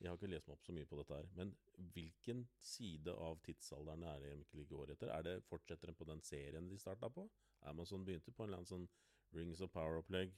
Jeg 0.00 0.10
har 0.10 0.18
ikke 0.18 0.28
lest 0.28 0.48
meg 0.48 0.58
opp 0.58 0.64
så 0.66 0.74
mye 0.76 0.88
på 0.90 0.96
dette 0.98 1.16
her. 1.16 1.28
Men 1.38 1.54
hvilken 1.94 2.42
side 2.60 3.12
av 3.12 3.38
tidsalderen 3.46 4.02
er 4.04 4.20
det 4.20 4.32
egentlig 4.34 4.66
går 4.68 4.92
etter? 4.92 5.08
Er 5.08 5.22
det 5.24 5.44
Fortsetter 5.48 5.88
den 5.88 5.96
på 5.96 6.04
den 6.04 6.20
serien 6.20 6.68
de 6.68 6.78
starta 6.78 7.08
på? 7.08 7.24
Amazon 7.62 8.04
begynte 8.04 8.32
på 8.32 8.44
en 8.44 8.50
eller 8.50 8.60
annen 8.60 8.68
sånn 8.68 8.88
Rings 9.34 9.62
of 9.64 9.72
Power-opplegg 9.72 10.34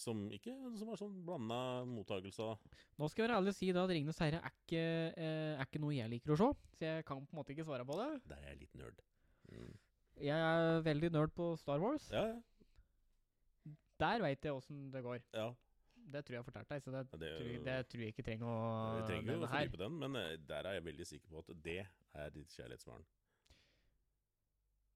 som 0.00 0.20
ikke 0.32 0.54
Som 0.78 0.88
er 0.92 0.96
sånn 1.00 1.16
blanda 1.26 1.58
mottakelse. 1.88 2.46
Nå 2.98 3.08
skal 3.10 3.22
jeg 3.24 3.28
være 3.30 3.38
ærlig 3.40 3.52
og 3.52 3.58
si 3.58 3.72
da 3.76 3.82
at 3.84 3.90
Ringenes 3.92 4.18
herre 4.22 4.40
er 4.40 4.54
ikke, 4.54 4.84
eh, 5.16 5.56
er 5.58 5.66
ikke 5.66 5.80
noe 5.82 5.94
jeg 5.96 6.10
liker 6.10 6.32
å 6.32 6.38
se. 6.40 6.48
Så 6.78 6.86
jeg 6.86 7.04
kan 7.08 7.26
på 7.26 7.34
en 7.36 7.40
måte 7.42 7.52
ikke 7.52 7.66
svare 7.68 7.84
på 7.88 7.98
det. 8.00 8.08
Der 8.30 8.36
er 8.40 8.48
jeg 8.54 8.62
litt 8.64 8.74
nerd. 8.80 9.02
Mm. 9.52 9.74
Jeg 10.22 10.38
er 10.52 10.80
veldig 10.86 11.10
nerd 11.12 11.34
på 11.36 11.50
Star 11.60 11.80
Wars. 11.82 12.08
Ja, 12.12 12.24
ja. 12.32 12.40
Der 14.02 14.22
veit 14.24 14.42
jeg 14.44 14.54
åssen 14.56 14.90
det 14.90 15.02
går. 15.04 15.20
ja. 15.34 15.52
Det 16.12 16.24
tror 16.26 16.34
jeg 16.34 16.40
har 16.42 16.46
fortalt 16.48 16.68
deg, 16.68 16.80
så 16.82 16.90
det, 16.90 17.00
det- 17.12 17.28
tror, 17.38 17.46
jeg, 17.46 17.60
det 17.64 17.74
tror 17.88 18.00
jeg 18.02 18.10
ikke 18.10 18.24
trenger 18.26 18.48
å 18.50 18.56
Vi 18.98 19.02
trenger 19.06 19.36
jo 19.36 19.44
å 19.44 19.48
fordype 19.52 19.78
den, 19.78 19.98
men 20.00 20.16
øh, 20.18 20.32
der 20.48 20.66
er 20.66 20.74
jeg 20.74 20.84
veldig 20.84 21.06
sikker 21.06 21.30
på 21.30 21.38
at 21.44 21.52
det 21.62 21.76
er 22.18 22.32
ditt 22.34 22.50
kjærlighetsbarn. 22.56 23.04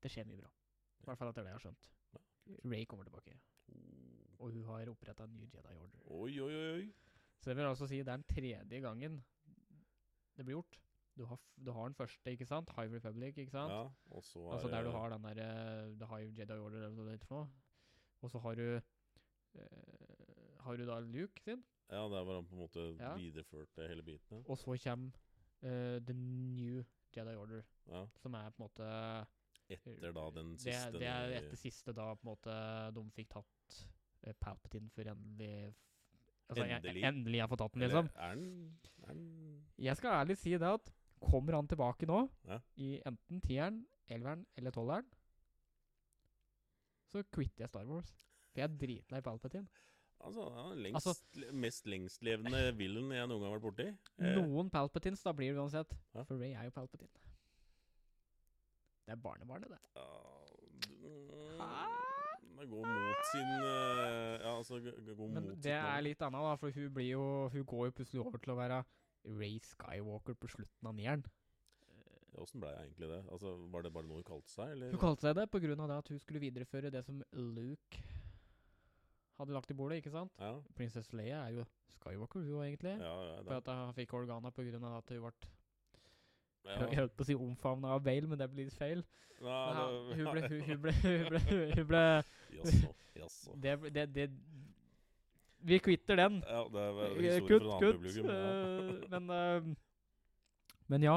Det 0.02 0.10
skjer 0.10 0.26
mye 0.26 0.40
bra. 0.40 0.50
I 0.50 1.06
hvert 1.06 1.20
fall 1.20 1.30
etter 1.30 1.46
det 1.46 1.52
jeg 1.52 1.58
har 1.60 1.64
skjønt. 1.68 1.86
Ray 2.66 2.84
kommer 2.90 3.06
tilbake, 3.06 3.36
og 4.38 4.50
hun 4.52 4.64
har 4.70 4.90
oppretta 4.92 5.24
en 5.24 5.36
ny 5.36 5.46
Jedi 5.52 5.74
Order. 5.76 6.00
Oi, 6.06 6.40
oi, 6.40 6.54
oi. 6.76 6.86
Så 7.40 7.50
det 7.50 7.56
vil 7.56 7.68
altså 7.68 7.86
si 7.86 7.98
det 8.00 8.08
er 8.08 8.16
den 8.16 8.24
tredje 8.30 8.80
gangen 8.80 9.20
det 10.36 10.44
blir 10.44 10.58
gjort. 10.58 10.80
Du 11.16 11.24
har, 11.24 11.38
du 11.64 11.70
har 11.72 11.86
den 11.88 11.94
første, 11.96 12.30
ikke 12.30 12.44
sant? 12.46 12.68
High 12.76 12.92
Republic, 12.92 13.38
ikke 13.40 13.50
sant? 13.54 13.72
Ja, 13.72 13.86
og 14.12 14.24
så 14.24 14.42
er 14.48 14.52
Altså 14.52 14.68
der 14.68 14.82
du 14.84 14.90
har 14.92 15.08
den 15.14 15.24
der 15.24 15.38
uh, 15.88 15.94
The 15.98 16.06
High 16.10 16.38
Jedi 16.38 16.58
Order, 16.60 16.82
eller 16.84 17.04
noe 17.06 17.18
sånt. 17.24 17.54
Og 18.20 18.30
så 18.30 18.38
har 18.44 18.54
du 18.54 18.66
uh, 18.76 19.62
Har 20.66 20.76
du 20.76 20.84
da 20.86 20.98
Luke 21.00 21.40
sin, 21.40 21.64
Ja, 21.88 22.02
der 22.10 22.24
var 22.26 22.34
han 22.34 22.46
på 22.46 22.54
en 22.54 22.60
måte 22.60 22.84
Ja. 23.00 23.14
videreførte 23.16 23.88
hele 23.88 24.02
biten. 24.02 24.44
og 24.48 24.58
så 24.58 24.76
kommer 24.84 25.10
uh, 25.62 25.98
The 26.04 26.12
New 26.12 26.84
Jedi 27.16 27.34
Order, 27.36 27.62
Ja. 27.88 28.04
som 28.16 28.34
er 28.34 28.50
på 28.50 28.62
en 28.62 28.68
måte 28.68 29.26
Etter 29.68 30.12
da 30.12 30.30
den 30.30 30.58
siste 30.58 30.92
Det, 30.92 31.00
det 31.00 31.08
er 31.08 31.32
etter 31.40 31.56
siste 31.56 31.92
da 31.92 32.14
på 32.14 32.20
en 32.22 32.28
måte 32.34 32.56
de 32.94 33.10
fikk 33.10 33.28
tatt 33.30 33.86
Palpatine 34.34 34.90
for 34.90 35.02
endelig 35.02 35.74
altså, 36.50 36.64
Endelig? 36.64 37.00
jeg- 37.02 37.12
Endelig? 37.14 37.36
jeg 37.38 37.48
fått 37.48 37.58
tatt 37.58 37.72
den, 37.74 37.80
liksom. 37.82 38.10
Er 38.16 38.34
den, 38.34 38.78
er 39.02 39.12
den 39.12 39.66
Jeg 39.78 39.96
skal 39.96 40.10
ærlig 40.26 40.36
si 40.38 40.50
det 40.50 40.62
at 40.62 40.90
kommer 41.20 41.54
han 41.54 41.66
tilbake 41.68 42.06
nå, 42.06 42.28
Ja. 42.46 42.58
i 42.76 43.00
enten 43.06 43.40
tieren, 43.40 43.86
elveren 44.08 44.46
eller 44.56 44.70
tolveren, 44.70 45.04
så 47.12 47.22
quitter 47.32 47.64
jeg 47.64 47.68
Star 47.68 47.84
Wars. 47.86 48.10
For 48.52 48.60
jeg 48.60 48.70
er 48.70 48.76
dritlei 48.76 49.20
Palpatine. 49.22 49.68
Altså, 50.20 50.74
lengst, 50.74 51.06
Altså- 51.06 51.52
mest 51.52 51.86
lengstlevende 51.86 52.74
villain 52.76 53.10
jeg 53.12 53.28
noen 53.28 53.40
gang 53.40 53.50
har 53.52 53.58
vært 53.58 53.66
borti. 53.76 53.98
Eh, 54.18 54.34
Noen 54.34 54.70
Palpatines, 54.70 55.22
da 55.22 55.32
blir 55.32 55.52
det 55.52 55.58
uansett. 55.60 55.92
Ja. 56.14 56.22
For 56.24 56.36
Ray 56.38 56.52
er 56.52 56.64
jo 56.64 56.70
Palpatine. 56.70 57.08
Det 59.06 59.12
er 59.12 59.16
barnebarnet, 59.16 59.68
det. 59.68 59.78
ja, 59.94 60.02
d- 62.56 62.62
Det 62.64 62.68
går 62.72 62.86
mot 62.88 63.24
sin 63.30 63.50
eh, 63.54 64.40
Ja, 64.42 64.52
altså 64.56 64.78
g- 64.80 64.92
g- 65.06 65.16
Men 65.28 65.48
mot 65.50 65.62
det 65.62 65.72
er 65.76 66.00
litt 66.02 66.22
annet, 66.22 66.40
da, 66.48 66.54
for 66.56 66.70
hun 66.70 66.90
blir 66.94 67.10
jo 67.12 67.24
Hun 67.52 67.64
går 67.64 67.86
jo 67.90 67.96
plutselig 68.00 68.24
over 68.26 68.38
til 68.38 68.52
å 68.54 68.56
være 68.58 68.84
Ray 69.26 69.58
Skywalker 69.58 70.34
på 70.38 70.46
slutten 70.48 70.86
av 70.86 70.94
nieren. 70.94 71.24
Åssen 72.38 72.60
ble 72.60 72.68
jeg 72.70 72.84
egentlig 72.90 73.08
det? 73.10 73.22
Altså, 73.32 73.54
Var 73.72 73.82
det 73.82 73.92
bare 73.92 74.06
noe 74.06 74.20
hun 74.20 74.26
kalte 74.28 74.52
seg, 74.52 74.70
eller? 74.76 74.90
Hun 74.92 75.00
kalte 75.00 75.24
seg 75.24 75.34
det 75.38 75.46
av 75.80 75.88
det 75.88 75.96
at 75.96 76.08
hun 76.12 76.18
skulle 76.20 76.40
videreføre 76.42 76.90
det 76.92 77.02
som 77.06 77.22
Luke 77.32 78.02
hadde 79.38 79.52
lagt 79.56 79.70
i 79.72 79.76
bordet, 79.76 79.98
ikke 80.00 80.12
sant? 80.14 80.32
Ja, 80.40 80.54
Prinsesse 80.76 81.16
Leia 81.16 81.42
er 81.46 81.56
jo 81.58 81.64
Skywalker, 81.96 82.40
hun 82.44 82.62
egentlig. 82.64 82.94
ja, 83.00 83.14
ja, 83.32 83.42
For 83.42 83.56
at 83.58 83.66
hun 83.72 83.92
fikk 83.96 84.14
organa 84.16 84.52
av 84.84 84.98
at 85.02 85.10
hun 85.12 85.22
ble 85.26 85.32
ja. 86.66 86.86
Jeg 86.90 86.98
holdt 86.98 87.16
på 87.16 87.22
å 87.24 87.28
si 87.28 87.34
omfavna 87.34 87.94
av 87.96 88.02
Bale, 88.04 88.26
men 88.28 88.38
det 88.38 88.50
blir 88.52 88.64
litt 88.68 88.76
feil. 88.78 89.04
Ja, 89.42 89.58
Men 90.08 90.18
hun 90.18 90.30
ble 90.32 90.42
Hun, 90.48 90.62
hun 90.70 90.80
ble, 90.82 90.92
hun 91.02 91.26
ble, 91.28 91.40
hun 91.76 91.86
ble 91.90 92.02
Jaså, 92.56 92.92
jaså. 93.20 93.56
det, 93.60 93.74
det, 93.94 94.06
det 94.14 94.30
Vi 95.66 95.78
kvitter 95.82 96.16
den. 96.16 96.38
Ja, 96.46 96.62
det 96.72 96.80
er 96.86 96.92
vel 96.96 97.16
Eh, 97.16 97.22
historie 97.26 97.48
Kutt, 97.48 97.62
for 97.62 97.66
en 97.66 97.72
annen 97.72 97.82
kutt. 97.82 97.96
publikum. 98.00 98.26
Ja. 98.30 98.36
eh, 98.36 99.10
men, 99.10 99.30
eh, 99.30 99.74
men 100.88 101.02
ja. 101.02 101.16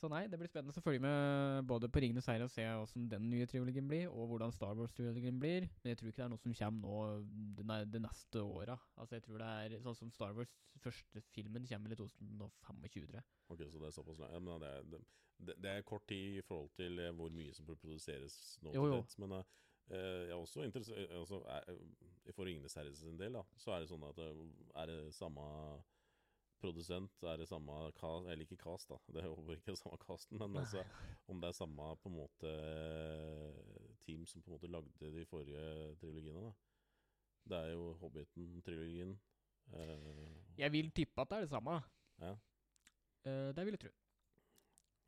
Så 0.00 0.08
nei, 0.08 0.22
det 0.32 0.38
blir 0.40 0.48
spennende 0.48 0.72
å 0.72 0.80
følge 0.84 1.02
med 1.04 1.66
både 1.68 1.88
på 1.92 2.00
Ringenes 2.00 2.28
herre 2.30 2.46
og 2.46 2.52
se 2.52 2.64
åssen 2.64 3.04
den 3.12 3.26
nye 3.28 3.44
trilogien 3.50 3.88
blir, 3.88 4.06
og 4.08 4.30
hvordan 4.30 4.52
Star 4.54 4.72
Wars-trilogien 4.78 5.36
blir. 5.42 5.66
Men 5.82 5.92
jeg 5.92 5.98
tror 6.00 6.08
ikke 6.08 6.22
det 6.22 6.24
er 6.24 6.32
noe 6.32 6.40
som 6.40 6.54
kommer 6.56 7.20
nå 7.60 7.76
det, 7.92 8.00
neste 8.00 8.40
åra. 8.40 8.78
Altså, 8.96 9.18
jeg 9.18 9.26
tror 9.26 9.42
det 9.42 9.50
er 9.50 9.84
sånn 9.84 9.98
som 9.98 10.12
Star 10.14 10.32
Wars 10.38 10.54
første 10.80 11.20
filmen 11.34 11.68
kommer 11.68 11.92
i 11.92 12.00
2025, 12.00 13.04
tror 13.10 13.18
jeg. 13.18 13.28
Ok, 13.52 13.66
så 13.68 13.82
det 13.82 13.90
er 13.90 13.96
såpass 13.98 14.22
langt. 14.22 14.32
ja, 14.32 14.40
men 14.40 14.64
det, 14.64 14.72
er, 14.72 14.88
det, 14.88 15.58
det, 15.66 15.74
er 15.74 15.88
kort 15.92 16.08
tid 16.08 16.40
i 16.40 16.46
forhold 16.48 16.72
til 16.80 17.04
eh, 17.04 17.12
hvor 17.20 17.36
mye 17.36 17.52
som 17.58 17.68
produseres 17.68 18.40
nå. 18.64 18.72
Jo, 18.78 18.86
jo. 18.94 19.04
Men 19.20 19.36
uh, 19.36 19.44
jeg 19.92 20.32
er 20.32 20.38
også 20.38 20.64
interessert 20.64 21.12
altså, 21.18 21.42
er, 21.44 21.76
For 22.32 22.48
Ringenes 22.48 22.78
herre 22.80 22.96
sin 22.96 23.20
del, 23.20 23.36
da, 23.36 23.44
så 23.60 23.76
er 23.76 23.84
det 23.84 23.92
sånn 23.92 24.08
at 24.08 24.24
er 24.24 24.94
det 24.94 25.00
samme 25.12 25.44
produsent, 26.60 27.22
er 27.26 27.36
det 27.40 27.48
samme 27.48 27.76
cast 27.98 28.28
Eller 28.30 28.44
ikke 28.46 28.56
cast, 28.60 28.88
da. 28.92 28.98
Det 29.16 29.24
håper 29.24 29.56
ikke 29.56 29.72
det 29.72 29.78
samme 29.80 29.98
casten, 30.04 30.38
men 30.38 30.56
altså 30.62 30.84
om 31.28 31.40
det 31.40 31.48
er 31.50 31.56
samme 31.58 31.88
på 32.02 32.08
en 32.12 32.18
måte 32.20 32.52
team 34.04 34.24
som 34.26 34.42
på 34.42 34.50
en 34.50 34.56
måte 34.58 34.70
lagde 34.70 35.10
de 35.16 35.24
forrige 35.28 35.96
trilogiene, 36.00 36.44
da. 36.48 36.52
Det 37.50 37.58
er 37.58 37.72
jo 37.72 37.84
Hobbiten-trilogien. 38.02 39.14
eh, 39.72 40.58
Jeg 40.60 40.72
vil 40.72 40.90
tippe 40.92 41.20
at 41.22 41.30
det 41.30 41.36
er 41.38 41.46
det 41.46 41.50
samme. 41.54 41.76
Ja. 42.20 42.34
Eh, 43.24 43.50
det 43.56 43.64
vil 43.66 43.76
jeg 43.76 43.80
tro. 43.86 43.92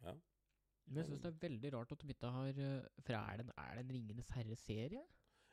Ja. 0.02 0.14
Men 0.86 0.96
jeg 0.98 1.06
syns 1.06 1.20
det 1.22 1.30
er 1.30 1.42
veldig 1.48 1.72
rart 1.76 1.92
at 1.92 2.00
de 2.02 2.08
ikke 2.10 2.30
har 2.34 2.48
eh, 2.58 2.86
For 3.06 3.14
er 3.14 3.36
det 3.42 3.52
er 3.56 3.74
det 3.76 3.84
en 3.84 3.92
Ringenes 3.94 4.30
herre-serie? 4.34 5.04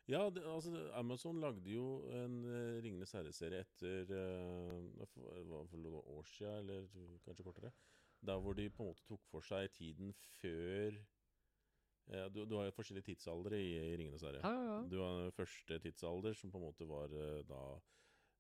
Ja, 0.10 0.24
det, 0.34 0.42
altså 0.50 0.72
Amazon 0.98 1.38
lagde 1.44 1.70
jo 1.70 2.02
en 2.18 2.40
uh, 2.48 2.80
Ringenes 2.82 3.12
herre-serie 3.14 3.62
etter 3.62 4.10
uh, 4.10 5.06
for, 5.12 5.44
hva 5.52 5.60
for 5.70 5.78
noen 5.84 6.02
år 6.16 6.26
siden, 6.32 6.64
eller 6.64 6.88
kanskje 7.28 7.46
kortere. 7.46 7.70
Der 8.26 8.42
hvor 8.42 8.58
de 8.58 8.66
på 8.74 8.84
en 8.84 8.90
måte 8.90 9.06
tok 9.08 9.22
for 9.30 9.46
seg 9.46 9.70
tiden 9.78 10.10
før 10.42 10.98
ja, 12.10 12.26
du, 12.34 12.42
du 12.50 12.56
har 12.58 12.66
jo 12.66 12.74
forskjellige 12.74 13.12
tidsaldre 13.12 13.60
i, 13.62 13.70
i 13.78 13.96
Ringenes 14.02 14.24
herre. 14.26 14.42
Ja, 14.42 14.66
ja. 14.66 14.78
Du 14.90 14.96
har 15.04 15.20
den 15.28 15.36
første 15.38 15.78
tidsalder, 15.84 16.34
som 16.34 16.50
på 16.52 16.58
en 16.58 16.66
måte 16.66 16.88
var 16.90 17.14
eh, 17.14 17.44
da 17.46 17.62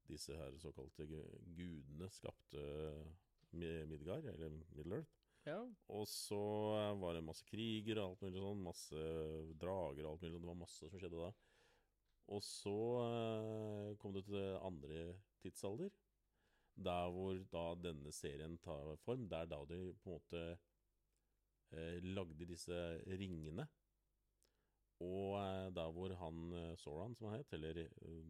disse 0.10 0.34
her 0.34 0.55
såkalte 0.58 1.05
gudene 1.05 2.08
skapte 2.10 2.63
Mi- 3.53 3.86
Midgard, 3.91 4.25
eller 4.32 4.49
Middle-earth. 4.73 5.13
ja. 5.45 5.60
Og 5.93 6.08
så 6.10 6.39
eh, 6.79 6.95
var 6.97 7.13
det 7.13 7.23
masse 7.29 7.45
kriger 7.45 8.01
og 8.01 8.08
alt 8.15 8.25
mulig 8.25 8.41
sånn, 8.41 8.65
masse 8.65 9.05
drager 9.62 10.01
og 10.08 10.15
alt 10.15 10.25
mulig 10.25 10.34
sånn. 10.34 10.47
Det 10.47 10.51
var 10.55 10.60
masse 10.65 10.89
som 10.89 11.03
skjedde 11.05 11.21
da. 11.21 11.29
Og 12.30 12.44
så 12.46 12.76
eh, 13.08 13.98
kom 14.02 14.13
det 14.13 14.26
til 14.28 14.60
andre 14.62 15.06
tidsalder, 15.42 15.89
der 16.89 17.10
hvor 17.15 17.39
da 17.52 17.63
denne 17.82 18.12
serien 18.15 18.58
tar 18.62 18.94
form. 19.04 19.26
Det 19.30 19.39
er 19.39 19.50
da 19.50 19.63
de 19.72 19.80
på 20.04 20.12
en 20.12 20.15
måte 20.15 20.44
eh, 21.74 21.98
lagde 22.06 22.48
disse 22.50 22.78
ringene. 23.10 23.65
Og 25.02 25.39
eh, 25.39 25.72
der 25.74 25.92
hvor 25.96 26.13
han 26.22 26.54
eh, 26.54 26.78
Soran, 26.78 27.15
som 27.15 27.32
han 27.32 27.42
het, 27.42 27.54
eller 27.58 27.82
eh, 27.88 28.24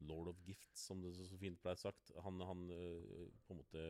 Lord 0.00 0.28
of 0.32 0.40
Gifts, 0.46 0.86
som 0.86 1.02
det 1.02 1.14
så 1.16 1.28
så 1.28 1.38
fint 1.38 1.60
ble 1.62 1.76
sagt, 1.76 2.12
han, 2.24 2.40
han 2.40 2.68
eh, 2.70 3.28
på 3.44 3.54
en 3.54 3.60
måte 3.60 3.86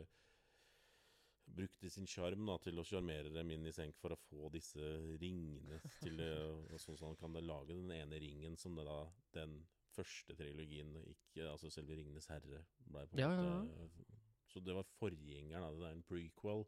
brukte 1.46 1.90
sin 1.90 2.06
sjarm 2.08 2.48
til 2.64 2.80
å 2.80 2.84
sjarmere 2.86 3.32
dem 3.34 3.50
inn 3.54 3.66
i 3.68 3.72
senk 3.74 3.96
for 4.00 4.14
å 4.14 4.20
få 4.28 4.48
disse 4.54 4.82
ringene 5.20 5.80
til 6.00 6.20
eh, 6.24 6.78
Sånn 6.80 6.98
som 6.98 7.10
han 7.10 7.20
kan 7.20 7.38
lage 7.44 7.74
den 7.74 7.92
ene 7.94 8.18
ringen 8.20 8.56
som 8.60 8.76
det 8.78 8.86
da 8.88 8.98
den 9.36 9.60
første 9.94 10.34
trilogien, 10.34 10.96
ikke 11.06 11.46
altså 11.52 11.70
selve 11.70 11.94
'Ringenes 11.94 12.26
herre', 12.32 12.64
ble 12.90 13.04
på 13.06 13.14
en 13.14 13.20
Ja, 13.20 13.30
ja, 13.30 13.60
måte 13.62 14.06
Så 14.50 14.60
det 14.60 14.74
var 14.74 14.86
forgjengeren. 14.98 15.62
av 15.62 15.78
Det 15.78 15.86
er 15.86 15.92
en 15.92 16.02
prequel 16.02 16.66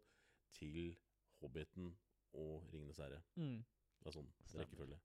til 0.53 0.97
'Hobbiten' 1.41 1.97
og 2.33 2.69
'Ringenes 2.73 2.99
herre'. 3.03 3.23
Mm. 3.35 3.65
Det 3.99 4.07
er 4.07 4.11
sånn 4.13 4.33
rekkefølge. 4.55 5.01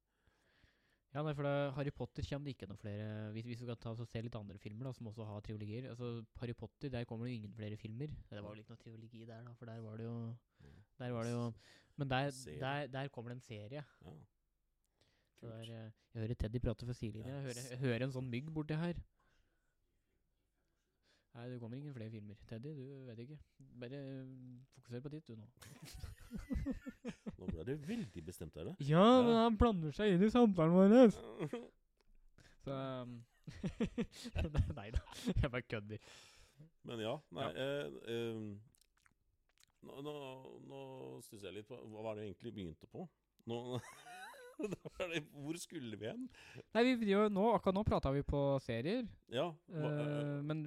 Ja, 1.11 1.21
nei, 1.25 1.33
for 1.35 1.43
det, 1.43 1.53
Harry 1.75 1.91
Potter 1.91 2.23
kommer 2.23 2.47
det 2.47 2.53
ikke 2.55 2.67
noen 2.69 2.79
flere 2.79 3.07
Hvis, 3.35 3.47
hvis 3.49 3.59
vi 3.59 3.65
skal 3.67 3.79
ta 3.83 3.91
se 3.99 4.21
litt 4.23 4.35
andre 4.39 4.59
filmer 4.63 4.87
da, 4.87 4.93
som 4.95 5.09
også 5.11 5.25
har 5.27 5.43
triologier 5.43 5.89
Altså, 5.91 6.11
Harry 6.39 6.55
Potter, 6.55 6.91
der 6.93 7.07
kommer 7.09 7.27
det 7.27 7.33
jo 7.33 7.41
ingen 7.41 7.55
flere 7.57 7.79
filmer. 7.79 8.13
Det 8.29 8.39
var 8.39 8.53
vel 8.53 8.63
ikke 8.63 8.75
noe 8.75 8.83
triologi 8.85 9.25
der, 9.25 9.41
da, 9.43 9.55
for 9.59 9.67
der 9.67 9.81
var 9.83 9.99
det 9.99 10.07
jo. 10.07 10.15
Der 11.01 11.15
var 11.17 11.27
det 11.27 11.33
jo 11.33 11.47
Men 11.99 12.13
der, 12.13 12.31
der, 12.61 12.87
der 12.87 13.11
kommer 13.11 13.33
det 13.33 13.41
en 13.41 13.43
serie. 13.49 13.83
Ja. 14.05 14.13
Så 15.41 15.49
der, 15.49 15.61
eh, 15.61 15.91
jeg 16.13 16.21
hører 16.21 16.33
Teddy 16.33 16.59
prate 16.63 16.85
for 16.85 16.93
sidelinja. 16.93 17.41
Jeg, 17.41 17.55
jeg 17.71 17.79
hører 17.81 18.05
en 18.05 18.13
sånn 18.15 18.29
mygg 18.31 18.47
borti 18.53 18.77
her. 18.77 18.99
Nei, 21.31 21.45
det 21.47 21.59
kommer 21.61 21.77
ingen 21.79 21.93
flere 21.95 22.11
filmer. 22.11 22.35
Teddy, 22.49 22.73
du 22.75 23.05
vet 23.07 23.19
ikke. 23.23 23.37
Bare 23.79 23.99
eh, 24.01 24.25
fokuser 24.75 25.03
på 25.05 25.11
ditt, 25.13 25.27
du 25.29 25.35
nå. 25.39 25.45
Nå 27.39 27.47
ble 27.53 27.63
du 27.69 27.71
veldig 27.87 28.23
bestemt 28.27 28.57
her, 28.59 28.67
da. 28.67 28.73
Ja, 28.83 29.05
men 29.23 29.37
han 29.39 29.55
blander 29.59 29.95
seg 29.95 30.17
inn 30.17 30.25
i 30.27 30.31
samtalen 30.33 30.75
vår. 30.75 31.15
Så 32.65 32.75
um, 32.75 33.15
Nei 34.77 34.89
da, 34.93 35.01
jeg 35.31 35.49
bare 35.55 35.63
kødder. 35.71 36.03
Men 36.85 36.99
ja, 37.01 37.15
nei 37.33 37.47
Ja. 37.47 37.63
eh, 37.63 37.87
eh, 38.11 38.43
Nå, 39.81 39.95
nå, 40.05 40.11
nå 40.69 40.79
stusser 41.25 41.47
jeg 41.47 41.55
litt 41.55 41.67
på 41.71 41.77
Hva 41.89 42.03
var 42.05 42.13
det 42.19 42.21
vi 42.21 42.27
egentlig 42.29 42.51
begynte 42.53 42.85
på? 42.91 43.07
Nå, 43.49 43.57
hvor 45.33 45.57
skulle 45.57 45.97
vi 45.97 46.05
hen? 46.09 46.27
Nei, 46.75 46.83
vi, 46.95 47.09
jo, 47.11 47.23
nå, 47.33 47.43
Akkurat 47.55 47.75
nå 47.75 47.83
prata 47.87 48.11
vi 48.13 48.21
på 48.27 48.41
serier. 48.61 49.07
Ja. 49.31 49.47
hva- 49.71 49.91
eh, 50.01 50.41
men 50.45 50.61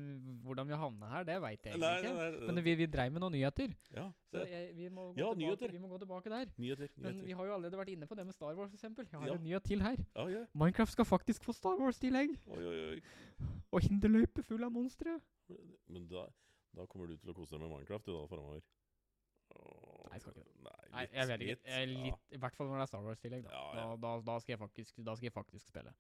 hvordan 0.45 0.67
vi 0.69 0.79
havna 0.81 1.11
her, 1.13 1.25
det 1.29 1.37
veit 1.43 1.63
jeg 1.69 1.79
nei, 1.79 1.93
ikke. 2.01 2.13
nei, 2.17 2.31
nei, 2.31 2.47
Men 2.53 2.65
vi, 2.65 2.75
vi 2.81 2.87
dreiv 2.87 3.13
med 3.13 3.21
noen 3.25 3.33
nyheter. 3.37 3.75
ja, 3.95 4.07
Så 4.33 4.45
jeg, 4.49 4.75
vi, 4.77 4.89
må 4.89 5.09
Ja, 5.17 5.31
tilbake, 5.33 5.39
nyheter. 5.43 5.73
vi 5.73 5.79
må 5.79 5.89
gå 5.93 5.99
tilbake 6.03 6.31
der. 6.33 6.47
nyheter. 6.59 6.89
nyheter. 6.97 7.03
Men 7.09 7.25
vi 7.27 7.33
har 7.39 7.47
jo 7.47 7.55
allerede 7.59 7.77
vært 7.83 7.93
inne 7.95 8.07
på 8.11 8.17
det 8.17 8.27
med 8.27 8.35
Star 8.35 8.55
Wars, 8.57 8.71
f.eks. 8.73 8.83
Jeg 8.83 9.21
har 9.21 9.27
Ja. 9.29 9.35
en 9.35 9.45
nyhet 9.45 9.65
til 9.65 9.81
her. 9.83 9.97
Ja, 10.17 10.27
ja. 10.29 10.45
Minecraft 10.55 10.93
skal 10.93 11.05
faktisk 11.05 11.45
få 11.45 11.53
Star 11.53 11.77
Wars-tillegg. 11.79 12.37
Og 13.73 13.81
hinderløype 13.83 14.43
full 14.43 14.65
av 14.65 14.73
monstre. 14.73 15.21
Men 15.89 16.07
da, 16.09 16.27
da 16.75 16.87
kommer 16.87 17.07
du 17.09 17.17
til 17.17 17.31
å 17.31 17.35
kose 17.37 17.51
deg 17.55 17.61
med 17.61 17.71
Minecraft 17.71 18.07
du 18.07 18.13
da 18.17 18.27
framover. 18.31 18.63
Nei, 19.55 20.13
jeg 20.19 20.21
skal 20.25 20.33
ikke 20.33 20.45
Nei, 20.65 20.84
Nei, 20.95 21.07
jeg 21.13 21.31
vet 21.31 21.45
ikke. 21.45 21.55
litt, 21.55 21.71
Jeg 21.71 21.89
litt, 21.91 22.25
ja. 22.31 22.37
I 22.37 22.43
hvert 22.43 22.59
fall 22.59 22.71
når 22.71 22.81
det 22.81 22.87
er 22.87 22.91
Star 22.93 23.07
Wars-tillegg. 23.07 23.47
Da. 23.47 23.55
Ja, 23.55 23.65
ja. 23.79 23.87
Da, 23.95 23.97
da, 24.07 24.13
da, 24.33 24.37
skal 24.43 24.55
jeg 24.55 24.61
faktisk, 24.63 25.01
da 25.07 25.17
skal 25.19 25.31
jeg 25.31 25.37
faktisk 25.37 25.73
spille. 25.73 25.95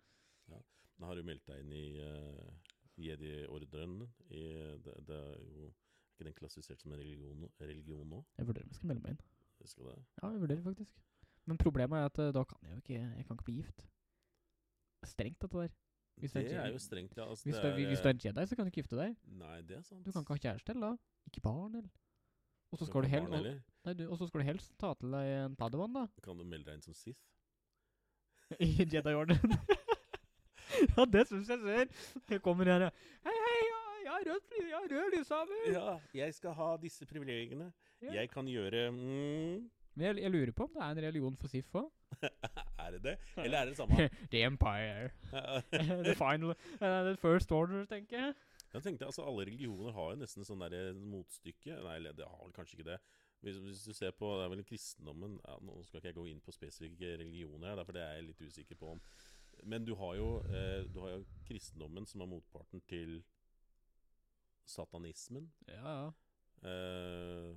Da 0.94 1.08
har 1.10 1.18
du 1.18 1.26
meldt 1.26 1.48
deg 1.50 1.64
inn 1.64 1.72
i 1.74 1.86
uh, 1.98 2.74
Jedi-ordren. 3.02 3.96
Det, 4.30 4.92
det 5.08 5.16
er 5.18 5.40
jo 5.58 5.72
er 6.14 6.20
ikke 6.20 6.28
den 6.30 6.34
klassifisert 6.38 6.80
som 6.80 6.92
en 6.92 6.98
religion, 6.98 7.48
religion 7.60 8.08
nå? 8.08 8.24
Jeg 8.38 8.46
vurderer 8.46 8.64
om 8.64 8.70
jeg 8.70 8.76
skal 8.76 8.88
melde 8.88 9.02
meg 9.02 9.14
inn. 9.14 9.22
Det 9.58 9.70
skal 9.70 9.88
det. 9.90 9.96
Ja, 10.22 10.28
jeg 10.30 10.40
vurderer 10.40 10.62
faktisk. 10.62 11.00
Men 11.44 11.58
problemet 11.58 11.98
er 11.98 12.04
at 12.04 12.18
eh, 12.18 12.32
da 12.34 12.44
kan 12.44 12.58
jeg 12.62 12.70
jo 12.70 12.76
ikke 12.76 13.00
Jeg 13.00 13.26
kan 13.26 13.36
ikke 13.36 13.44
bli 13.44 13.54
gift. 13.54 13.88
Strengt, 15.04 15.40
dette 15.42 15.58
der. 15.58 15.74
Hvis 16.16 16.32
det 16.32 16.52
er 16.52 16.60
er 16.60 16.70
jo 16.72 16.78
strengt, 16.78 17.16
ja. 17.16 17.28
Altså, 17.28 17.44
Hvis 17.44 17.56
du, 17.56 17.66
er, 17.66 17.86
hvis 17.88 18.00
du 18.00 18.08
er 18.08 18.10
en 18.14 18.20
Jedi, 18.24 18.46
så 18.46 18.56
kan 18.56 18.64
du 18.64 18.68
ikke 18.68 18.82
gifte 18.82 18.96
deg. 18.96 19.16
Nei, 19.26 19.62
det 19.62 19.76
er 19.76 19.82
sant. 19.82 20.06
Du 20.06 20.12
kan 20.12 20.22
ikke 20.22 20.36
ha 20.36 20.42
kjæreste 20.44 20.72
eller 20.72 20.86
da. 20.86 20.96
Ikke 21.26 21.40
barn 21.40 21.74
eller. 21.74 21.90
Og 22.74 22.80
så 22.80 22.88
skal 22.88 23.04
du 23.04 23.10
helst? 23.12 23.34
Nei, 23.86 23.92
du, 23.94 24.08
og 24.10 24.18
så 24.18 24.26
skal 24.26 24.42
du 24.42 24.46
helst 24.48 24.72
ta 24.82 24.88
til 24.98 25.12
deg 25.14 25.28
en 25.44 25.52
padawan, 25.54 25.92
da. 25.94 26.08
Kan 26.24 26.40
du 26.40 26.42
melde 26.42 26.66
deg 26.66 26.80
inn 26.80 26.82
som 26.82 26.96
Sith? 26.98 27.20
I 28.66 28.82
Jedi-orden. 28.82 29.38
ja, 30.90 31.04
det 31.06 31.22
syns 31.28 31.52
jeg 31.52 31.60
ser. 31.62 31.92
Jeg 32.32 32.42
kommer 32.42 32.66
her, 32.72 32.88
ja. 32.88 32.90
Hei, 33.28 33.34
hei, 33.44 33.60
ja, 33.68 33.78
jeg 34.02 34.10
har 34.10 34.26
rødt 34.32 34.58
jeg 34.58 34.74
har 34.74 34.88
rød 34.90 35.14
lyshaver. 35.14 35.62
Ja, 35.70 35.94
jeg 36.18 36.34
skal 36.34 36.56
ha 36.58 36.72
disse 36.82 37.06
privilegiene. 37.06 37.70
Ja. 38.02 38.16
Jeg 38.18 38.32
kan 38.32 38.50
gjøre 38.50 38.90
mm, 38.90 39.70
Men 39.94 40.06
jeg, 40.08 40.18
jeg 40.24 40.30
lurer 40.34 40.52
på 40.52 40.66
om 40.66 40.74
det 40.74 40.82
er 40.82 40.96
en 40.96 41.02
religion 41.06 41.36
for 41.38 41.52
Sif 41.52 41.78
òg. 41.78 41.92
Er 42.84 42.90
det 42.90 43.04
det? 43.04 43.14
Eller 43.38 43.58
er 43.58 43.64
det 43.64 43.76
det 43.76 43.76
samme? 43.78 44.08
The 44.32 44.42
Empire. 44.44 45.10
the 46.04 46.14
final 46.18 46.50
uh, 46.50 47.04
The 47.06 47.16
first 47.16 47.52
order, 47.52 47.84
tenker 47.84 48.18
jeg. 48.18 48.34
Jeg 48.74 48.82
tenkte 48.82 49.06
altså 49.06 49.22
Alle 49.22 49.46
religioner 49.46 49.94
har 49.94 50.10
jo 50.12 50.18
nesten 50.18 50.46
sånn 50.46 50.64
der 50.66 50.96
motstykke. 50.98 51.76
Nei, 51.86 51.98
det 52.10 52.26
har 52.26 52.40
vel 52.42 52.54
kanskje 52.56 52.78
ikke 52.78 52.88
det. 52.90 52.98
Hvis, 53.44 53.60
hvis 53.62 53.84
du 53.84 53.92
ser 53.92 54.14
på 54.16 54.32
Det 54.38 54.46
er 54.46 54.52
vel 54.54 54.64
kristendommen 54.66 55.36
ja, 55.42 55.58
Nå 55.62 55.76
skal 55.84 56.00
ikke 56.00 56.10
jeg 56.10 56.18
gå 56.18 56.26
inn 56.30 56.42
på 56.44 56.54
spesifikke 56.54 57.14
religioner, 57.20 57.68
her, 57.68 57.78
derfor 57.78 57.92
for 57.92 57.98
det 57.98 58.04
er 58.06 58.18
jeg 58.18 58.28
litt 58.30 58.44
usikker 58.48 58.80
på 58.80 58.94
om. 58.96 59.02
Men 59.62 59.84
du 59.86 59.94
har 59.94 60.16
jo, 60.18 60.28
eh, 60.50 60.82
du 60.90 60.98
har 61.04 61.14
jo 61.14 61.26
kristendommen, 61.46 62.06
som 62.10 62.24
er 62.24 62.30
motparten 62.32 62.82
til 62.90 63.20
satanismen. 64.66 65.46
Ja, 65.68 65.94
ja. 65.94 66.08
Eh, 66.64 67.54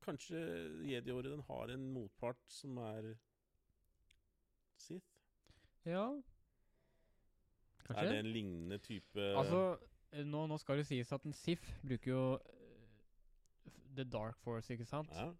kanskje 0.00 0.40
jedi-orden 0.86 1.42
har 1.48 1.74
en 1.74 1.86
motpart 1.92 2.40
som 2.48 2.78
er 2.86 3.12
Sith? 4.80 5.06
Ja. 5.84 6.06
Kanskje? 7.84 8.06
Er 8.06 8.12
det 8.12 8.18
en 8.18 8.32
lignende 8.32 8.78
type 8.78 9.20
Altså, 9.20 9.60
eh, 9.74 9.89
nå, 10.12 10.46
nå 10.50 10.58
skal 10.58 10.80
det 10.80 10.88
sies 10.88 11.12
at 11.14 11.24
en 11.26 11.36
Sif 11.36 11.62
bruker 11.84 12.10
jo 12.10 12.24
uh, 12.34 13.70
The 13.96 14.04
Dark 14.04 14.38
Force, 14.44 14.72
ikke 14.72 14.88
sant? 14.88 15.10
ja, 15.14 15.30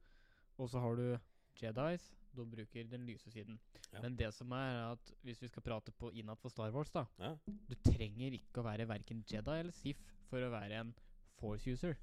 Og 0.59 0.71
så 0.71 0.83
har 0.83 0.97
du 0.99 1.19
Jedis. 1.61 2.11
De 2.31 2.45
bruker 2.47 2.87
den 2.87 3.07
lyse 3.09 3.31
siden. 3.31 3.59
Ja. 3.93 4.01
Men 4.05 4.15
det 4.19 4.29
som 4.35 4.53
er, 4.55 4.71
er 4.71 4.93
at 4.93 5.13
hvis 5.27 5.43
vi 5.43 5.49
skal 5.51 5.63
prate 5.63 5.93
på 5.93 6.13
innad 6.15 6.39
for 6.39 6.49
Star 6.49 6.71
Wars, 6.71 6.91
da 6.95 7.05
ja. 7.19 7.33
Du 7.67 7.75
trenger 7.83 8.37
ikke 8.37 8.63
å 8.63 8.67
være 8.69 8.87
verken 8.89 9.25
Jedi 9.27 9.57
eller 9.59 9.75
Sif 9.75 9.99
for 10.31 10.47
å 10.47 10.53
være 10.53 10.79
en 10.85 10.93
Force 11.41 11.67
user. 11.67 11.97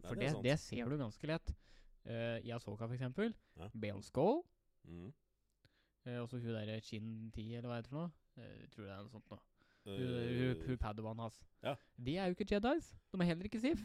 For 0.00 0.16
det 0.16 0.32
det, 0.32 0.42
det 0.46 0.56
ser 0.62 0.88
du 0.88 0.96
ganske 0.96 1.28
lett. 1.28 1.52
Uh, 2.06 2.38
I 2.42 2.50
Asoka, 2.56 2.86
for 2.86 2.96
eksempel. 2.96 3.34
Ja. 3.58 3.68
Bale 3.74 4.02
Skull. 4.02 4.42
Mm. 4.88 5.12
Uh, 6.06 6.22
også 6.22 6.40
hun 6.40 6.54
derre 6.56 6.80
Chin 6.80 7.30
Ti, 7.34 7.44
eller 7.54 7.68
hva 7.68 7.78
heter 7.78 7.90
det 7.90 7.92
for 7.92 8.00
noe. 8.00 8.10
Uh, 8.40 8.68
tror 8.72 8.88
det 8.88 8.94
er 8.94 9.04
noe 9.04 9.12
sånt 9.12 9.30
noe. 9.30 9.44
Hun, 9.84 9.98
Eh, 9.98 10.54
hun, 10.54 10.66
hun 10.66 10.78
Padawan 10.78 11.18
hans. 11.18 11.40
Ja. 11.62 11.74
De 11.98 12.16
er 12.16 12.26
jo 12.30 12.36
ikke 12.36 12.46
Jedis. 12.54 12.92
De 13.12 13.18
er 13.20 13.24
heller 13.24 13.44
ikke 13.48 13.60
Sif. 13.60 13.80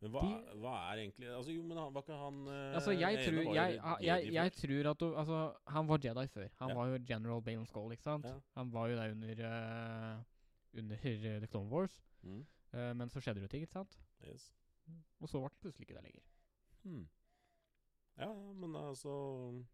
men 0.00 0.10
hva, 0.12 0.20
de- 0.26 0.56
hva 0.60 0.72
er 0.92 0.98
egentlig 1.04 1.28
Altså, 1.32 1.52
jo, 1.54 1.62
men 1.62 1.78
han, 1.78 1.94
var 1.94 2.02
ikke 2.02 2.16
han 2.20 2.40
eh, 2.52 2.74
Altså, 2.76 2.90
jeg 2.90 3.20
tror 3.26 3.54
jeg, 3.54 3.76
jeg, 3.76 3.96
jeg, 4.02 4.32
jeg 4.34 4.52
tror 4.52 4.90
at 4.90 5.00
du, 5.00 5.06
Altså, 5.16 5.38
han 5.68 5.88
var 5.88 5.98
Jedi 6.04 6.26
før. 6.26 6.48
Han 6.58 6.68
Ja. 6.68 6.74
var 6.74 6.86
jo 6.90 6.98
General 7.08 7.42
Bale 7.42 7.66
Skull, 7.66 7.92
ikke 7.92 8.02
sant? 8.02 8.24
Ja. 8.26 8.34
Han 8.56 8.72
var 8.72 8.88
jo 8.88 8.96
der 8.96 9.10
under 9.10 9.42
uh, 9.46 10.22
Under 10.78 10.96
The 11.40 11.46
Clone 11.46 11.70
Wars. 11.70 12.02
Mm. 12.22 12.46
Uh, 12.74 12.92
men 12.96 13.08
så 13.08 13.20
skjedde 13.20 13.40
det 13.40 13.42
jo 13.42 13.48
ting, 13.54 13.62
ikke 13.62 13.72
sant? 13.78 13.98
Yes. 14.26 14.50
Og 15.20 15.28
så 15.28 15.38
ble 15.38 15.48
han 15.48 15.58
plutselig 15.62 15.86
ikke 15.88 15.94
der 15.96 16.02
lenger. 16.02 16.22
Hmm. 16.84 17.08
Ja, 18.18 18.28
ja, 18.28 18.52
men 18.52 18.74
altså 18.76 19.64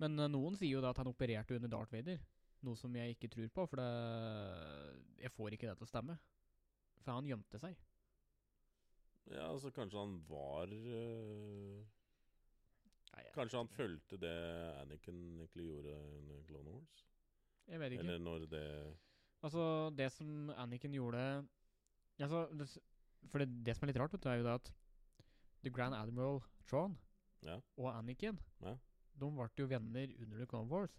Men 0.00 0.18
uh, 0.18 0.26
noen 0.32 0.56
sier 0.56 0.72
jo 0.78 0.80
da 0.84 0.90
at 0.90 0.98
han 0.98 1.06
opererte 1.10 1.54
under 1.56 1.68
Darth 1.68 1.92
Vader. 1.92 2.18
Noe 2.66 2.76
som 2.76 2.92
jeg 2.96 3.14
ikke 3.14 3.30
tror 3.32 3.48
på, 3.56 3.64
for 3.70 3.80
det, 3.80 3.86
jeg 5.22 5.32
får 5.32 5.54
ikke 5.56 5.68
det 5.70 5.76
til 5.80 5.86
å 5.86 5.88
stemme. 5.88 6.16
For 7.00 7.14
han 7.16 7.28
gjemte 7.30 7.60
seg. 7.62 7.78
Ja, 9.30 9.46
altså 9.52 9.70
kanskje 9.72 10.00
han 10.00 10.16
var 10.28 10.72
eh, 10.74 11.80
Nei, 13.10 13.22
jeg, 13.22 13.32
Kanskje 13.36 13.60
han 13.60 13.68
fulgte 13.70 14.18
det 14.18 14.32
Anakin 14.80 15.20
egentlig 15.44 15.66
gjorde 15.68 15.94
under 16.18 16.42
Clone 16.48 16.72
Wars? 16.74 17.04
jeg 17.70 17.78
vet 17.78 17.92
ikke. 17.94 18.02
Eller 18.02 18.18
når 18.24 18.46
det 18.50 18.64
Altså, 19.44 19.62
det 19.96 20.08
som 20.12 20.50
Anakin 20.58 20.92
gjorde 20.96 21.20
altså, 22.18 22.48
det, 22.58 22.66
For 23.30 23.38
det, 23.44 23.48
det 23.66 23.76
som 23.76 23.86
er 23.86 23.92
litt 23.92 24.00
rart, 24.02 24.12
vet 24.16 24.24
du, 24.24 24.28
er 24.32 24.40
jo 24.40 24.48
det 24.48 24.56
at 24.58 24.72
The 25.62 25.70
Grand 25.70 25.94
Admiral 25.94 26.40
Tron 26.68 26.98
Ja. 27.46 27.60
og 27.76 27.92
Anakin 27.94 28.40
Ja. 28.64 28.74
De 29.20 29.30
ble 29.36 29.48
jo 29.60 29.68
venner 29.70 30.10
under 30.18 30.38
The 30.42 30.46
Clone 30.48 30.68
Wars. 30.72 30.96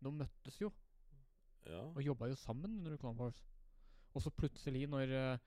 De 0.00 0.12
møttes 0.12 0.60
jo 0.60 0.72
Ja. 1.66 1.82
og 1.82 2.02
jobba 2.02 2.26
jo 2.26 2.34
sammen 2.34 2.78
under 2.78 2.96
Clone 2.96 3.18
Wars. 3.20 3.42
Og 4.14 4.22
så 4.22 4.30
plutselig, 4.30 4.86
når 4.86 5.32
uh, 5.32 5.38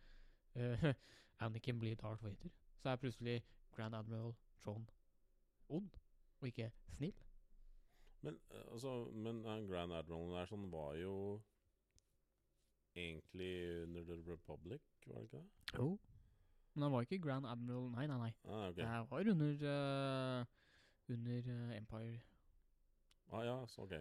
eh, 0.56 0.94
Anakin 1.40 1.80
blir 1.80 1.96
Darth 1.96 2.24
Vader, 2.24 2.50
så 2.78 2.90
er 2.90 2.96
plutselig 2.96 3.44
Grand 3.72 3.96
Admiral 3.96 4.36
John 4.66 4.90
ond, 5.70 5.90
og 6.40 6.48
ikke 6.48 6.72
snill. 6.88 7.16
Men 8.22 8.40
eh, 8.52 8.72
altså 8.72 9.12
Men 9.14 9.46
han 9.46 9.68
Grand 9.68 9.94
Admiralen 9.94 10.32
der 10.32 10.48
sånn 10.48 10.70
var 10.72 10.96
jo 10.96 11.42
egentlig 12.96 13.84
under 13.84 14.04
The 14.04 14.18
Republic, 14.32 14.82
var 15.08 15.16
det 15.16 15.24
ikke 15.24 15.42
det? 15.42 15.78
Jo. 15.78 15.88
Men 16.74 16.84
han 16.84 16.92
var 16.94 17.02
ikke 17.02 17.22
Grand 17.22 17.46
Admiral 17.46 17.90
Nei, 17.92 18.08
nei, 18.08 18.18
nei. 18.18 18.32
Ah, 18.46 18.68
okay. 18.70 18.82
Det 18.82 19.10
var 19.12 19.30
under 19.34 19.66
uh, 19.74 20.46
Under 21.10 21.50
eh, 21.54 21.78
Empire. 21.78 22.22
Ah, 23.32 23.44
ja, 23.44 23.66
så 23.68 23.82
ok. 23.82 23.94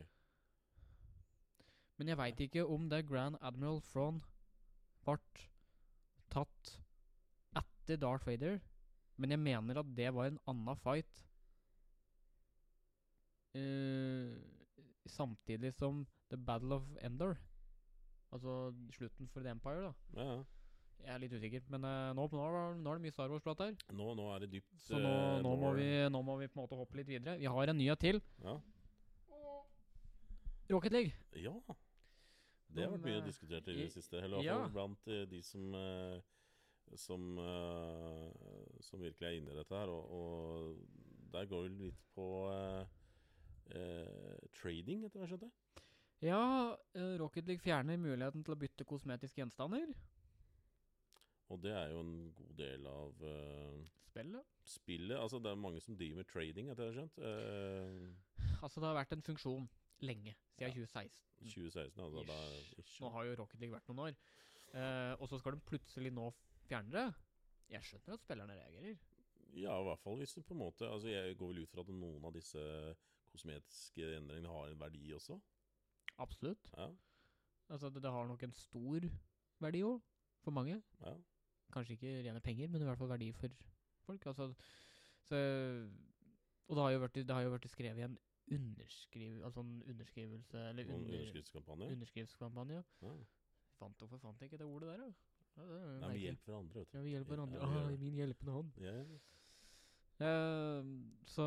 Men 1.99 2.09
jeg 2.09 2.19
veit 2.19 2.41
ikke 2.41 2.67
om 2.67 2.89
det 2.91 3.05
Grand 3.09 3.37
Admiral 3.41 3.83
Thrawn 3.91 4.23
ble 5.07 5.19
tatt 6.33 6.73
etter 7.59 8.01
Darth 8.01 8.27
Vader. 8.27 8.61
Men 9.21 9.35
jeg 9.35 9.43
mener 9.43 9.83
at 9.83 9.93
det 9.97 10.09
var 10.15 10.31
en 10.31 10.41
annen 10.49 10.81
fight. 10.81 11.23
Uh, 13.53 14.33
samtidig 15.07 15.75
som 15.77 16.07
The 16.31 16.39
Battle 16.41 16.81
of 16.81 16.89
Endor. 17.05 17.37
Altså 18.33 18.73
slutten 18.91 19.29
for 19.29 19.45
The 19.45 19.51
Empire, 19.51 19.85
da. 19.85 19.93
Ja, 20.17 20.33
ja. 20.33 20.43
Jeg 21.03 21.11
er 21.11 21.19
litt 21.19 21.33
usikker, 21.35 21.63
men 21.73 21.85
uh, 21.85 22.13
nå, 22.15 22.29
nå, 22.31 22.43
nå 22.79 22.91
er 22.93 22.99
det 22.99 23.03
mye 23.03 23.15
Star 23.15 23.33
Wars-prat 23.33 23.65
her. 23.65 23.73
Nå, 23.91 24.13
nå 24.15 24.29
er 24.33 24.45
det 24.45 24.53
dypt 24.53 24.85
Så 24.85 25.01
nå, 25.03 25.11
eh, 25.11 25.41
nå, 25.43 25.55
må 25.59 25.73
vi, 25.75 25.89
nå 26.15 26.21
må 26.23 26.37
vi 26.39 26.47
på 26.47 26.61
en 26.61 26.63
måte 26.63 26.79
hoppe 26.79 27.01
litt 27.01 27.11
videre. 27.11 27.35
Vi 27.41 27.51
har 27.51 27.73
en 27.73 27.79
nyhet 27.79 28.01
til. 28.01 28.21
Ja. 28.45 28.55
Rocket 30.73 30.93
League. 30.93 31.13
ja. 31.37 31.55
Det 32.73 32.87
har 32.87 32.93
vært 32.95 33.05
mye 33.05 33.19
eh, 33.21 33.27
diskutert 33.27 33.69
i 33.69 33.77
det 33.77 33.91
siste. 33.93 34.17
Eller 34.17 34.41
i 34.41 34.47
hvert 34.49 34.63
fall 34.65 34.77
blant 34.77 35.11
eh, 35.13 35.27
de 35.29 35.43
som 35.45 35.75
eh, 35.77 36.21
som, 36.99 37.23
som 38.85 39.01
virkelig 39.01 39.25
er 39.25 39.37
inne 39.39 39.53
i 39.53 39.57
dette 39.57 39.77
her. 39.77 39.89
Og, 39.89 40.11
og 40.13 41.31
der 41.33 41.47
går 41.49 41.69
det 41.69 41.87
litt 41.87 42.03
på 42.13 42.27
eh, 42.53 44.43
trading, 44.59 45.07
etter 45.07 45.21
hva 45.21 45.25
jeg 45.25 45.33
skjønte. 45.33 45.53
Ja, 46.23 46.43
Rocket 47.19 47.49
League 47.49 47.65
fjerner 47.65 47.97
muligheten 47.99 48.45
til 48.45 48.55
å 48.55 48.59
bytte 48.61 48.87
kosmetiske 48.87 49.41
gjenstander. 49.41 49.95
Og 51.53 51.63
det 51.65 51.73
er 51.77 51.95
jo 51.95 52.03
en 52.05 52.13
god 52.37 52.53
del 52.61 52.87
av 52.89 53.25
uh, 53.25 53.81
Spillet. 54.07 54.53
spillet. 54.65 55.17
Altså 55.19 55.41
Det 55.43 55.51
er 55.51 55.59
mange 55.61 55.81
som 55.85 55.97
driver 55.99 56.23
med 56.23 56.29
trading, 56.31 56.71
etter 56.73 56.85
hva 56.85 56.91
jeg 56.91 56.95
har 56.95 57.01
skjønt. 57.01 57.19
Uh, 57.19 58.63
Altså, 58.63 58.79
det 58.79 58.87
har 58.87 58.95
vært 59.01 59.17
en 59.17 59.25
funksjon 59.27 59.65
lenge, 60.03 60.35
siden 60.57 60.75
2016. 60.77 61.23
2016, 61.43 62.03
altså. 62.05 62.25
Da, 62.29 62.39
ish. 62.83 62.97
Nå 63.03 63.11
har 63.15 63.25
jo 63.29 63.37
Rocket 63.41 63.61
League 63.63 63.75
vært 63.75 63.89
noen 63.91 64.05
år. 64.09 64.19
Eh, 64.73 65.15
og 65.21 65.29
så 65.29 65.39
skal 65.41 65.57
de 65.57 65.65
plutselig 65.69 66.13
nå 66.15 66.29
fjerne 66.69 66.93
det. 66.95 67.07
Jeg 67.73 67.87
skjønner 67.89 68.15
at 68.19 68.23
spillerne 68.25 68.57
reagerer. 68.59 69.01
Ja, 69.53 69.75
i 69.81 69.85
hvert 69.85 70.01
fall 70.01 70.17
hvis 70.21 70.33
det 70.33 70.47
på 70.49 70.55
en 70.55 70.63
måte 70.63 70.87
Altså 70.89 71.11
Jeg 71.13 71.35
går 71.37 71.51
vel 71.51 71.59
ut 71.67 71.69
fra 71.69 71.83
at 71.85 71.91
noen 71.93 72.23
av 72.25 72.33
disse 72.33 72.63
kosmetiske 73.35 74.07
endringene 74.17 74.49
har 74.49 74.71
en 74.73 74.81
verdi 74.81 75.11
også. 75.13 75.37
Absolutt. 76.25 76.71
Ja, 76.77 76.89
Altså, 77.73 77.89
det, 77.93 78.03
det 78.05 78.11
har 78.13 78.27
nok 78.29 78.43
en 78.45 78.53
stor 78.53 79.05
verdi 79.63 79.81
òg, 79.87 80.01
for 80.45 80.53
mange. 80.53 80.81
ja. 81.01 81.13
Kanskje 81.73 81.95
ikke 81.97 82.11
rene 82.27 82.41
penger, 82.45 82.69
men 82.69 82.83
i 82.83 82.85
hvert 82.85 82.99
fall 83.01 83.09
verdi 83.09 83.31
for 83.33 83.49
folk. 84.05 84.27
Altså, 84.27 84.51
så, 85.25 85.39
og 86.69 86.77
det 86.77 86.83
har 86.85 86.91
jo 86.93 86.99
vært, 87.05 87.15
det 87.29 87.33
har 87.37 87.47
jo 87.47 87.53
vært 87.55 87.69
skrevet 87.73 88.03
i 88.03 88.05
en 88.05 88.19
underskriv, 88.51 89.45
altså 89.45 89.61
en 89.61 89.83
underskrivelse 89.89 90.59
Eller 90.69 90.85
under, 90.85 91.15
underskriftskampanje. 91.19 91.91
underskriftskampanje. 91.93 92.83
Ja. 93.03 93.13
Fant 93.79 93.99
hvorfor 93.99 94.19
fant 94.19 94.41
jeg 94.41 94.51
ikke 94.53 94.59
det 94.59 94.67
ordet 94.67 94.89
der, 94.89 94.97
da? 94.97 95.13
Ja, 95.57 95.63
det 95.69 96.01
Nei, 96.01 96.13
vi 96.13 96.25
hjelper 96.27 96.53
hverandre, 96.53 96.81
vet 96.81 96.93
du. 96.93 96.97
Ja, 96.97 97.03
vi 97.03 97.11
hjelper 97.11 97.37
hverandre. 97.37 97.61
Ja, 97.61 97.73
ja. 97.73 97.85
ah, 97.85 97.99
min 98.01 98.15
hjelpende 98.15 98.53
hånd. 98.53 98.73
Ja, 98.81 98.97
ja. 98.97 99.21
Uh, 100.23 100.85
så 101.27 101.45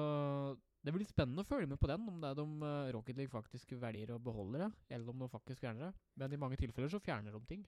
det 0.86 0.93
blir 0.93 1.08
spennende 1.08 1.41
å 1.46 1.48
følge 1.48 1.70
med 1.70 1.80
på 1.82 1.88
den, 1.89 2.04
om 2.12 2.20
det 2.22 2.30
er 2.30 2.38
de 2.38 2.46
uh, 2.62 2.91
Rocket 2.93 3.18
League 3.18 3.32
faktisk 3.32 3.72
velger 3.82 4.12
å 4.14 4.20
beholde 4.22 4.62
det, 4.62 4.70
eller 4.93 5.10
om 5.14 5.24
de 5.24 5.30
faktisk 5.32 5.64
fjerner 5.64 5.88
det. 5.88 6.04
Men 6.22 6.36
i 6.36 6.39
mange 6.41 6.60
tilfeller 6.62 6.91
så 6.91 7.02
fjerner 7.02 7.34
de 7.34 7.41
ting. 7.50 7.66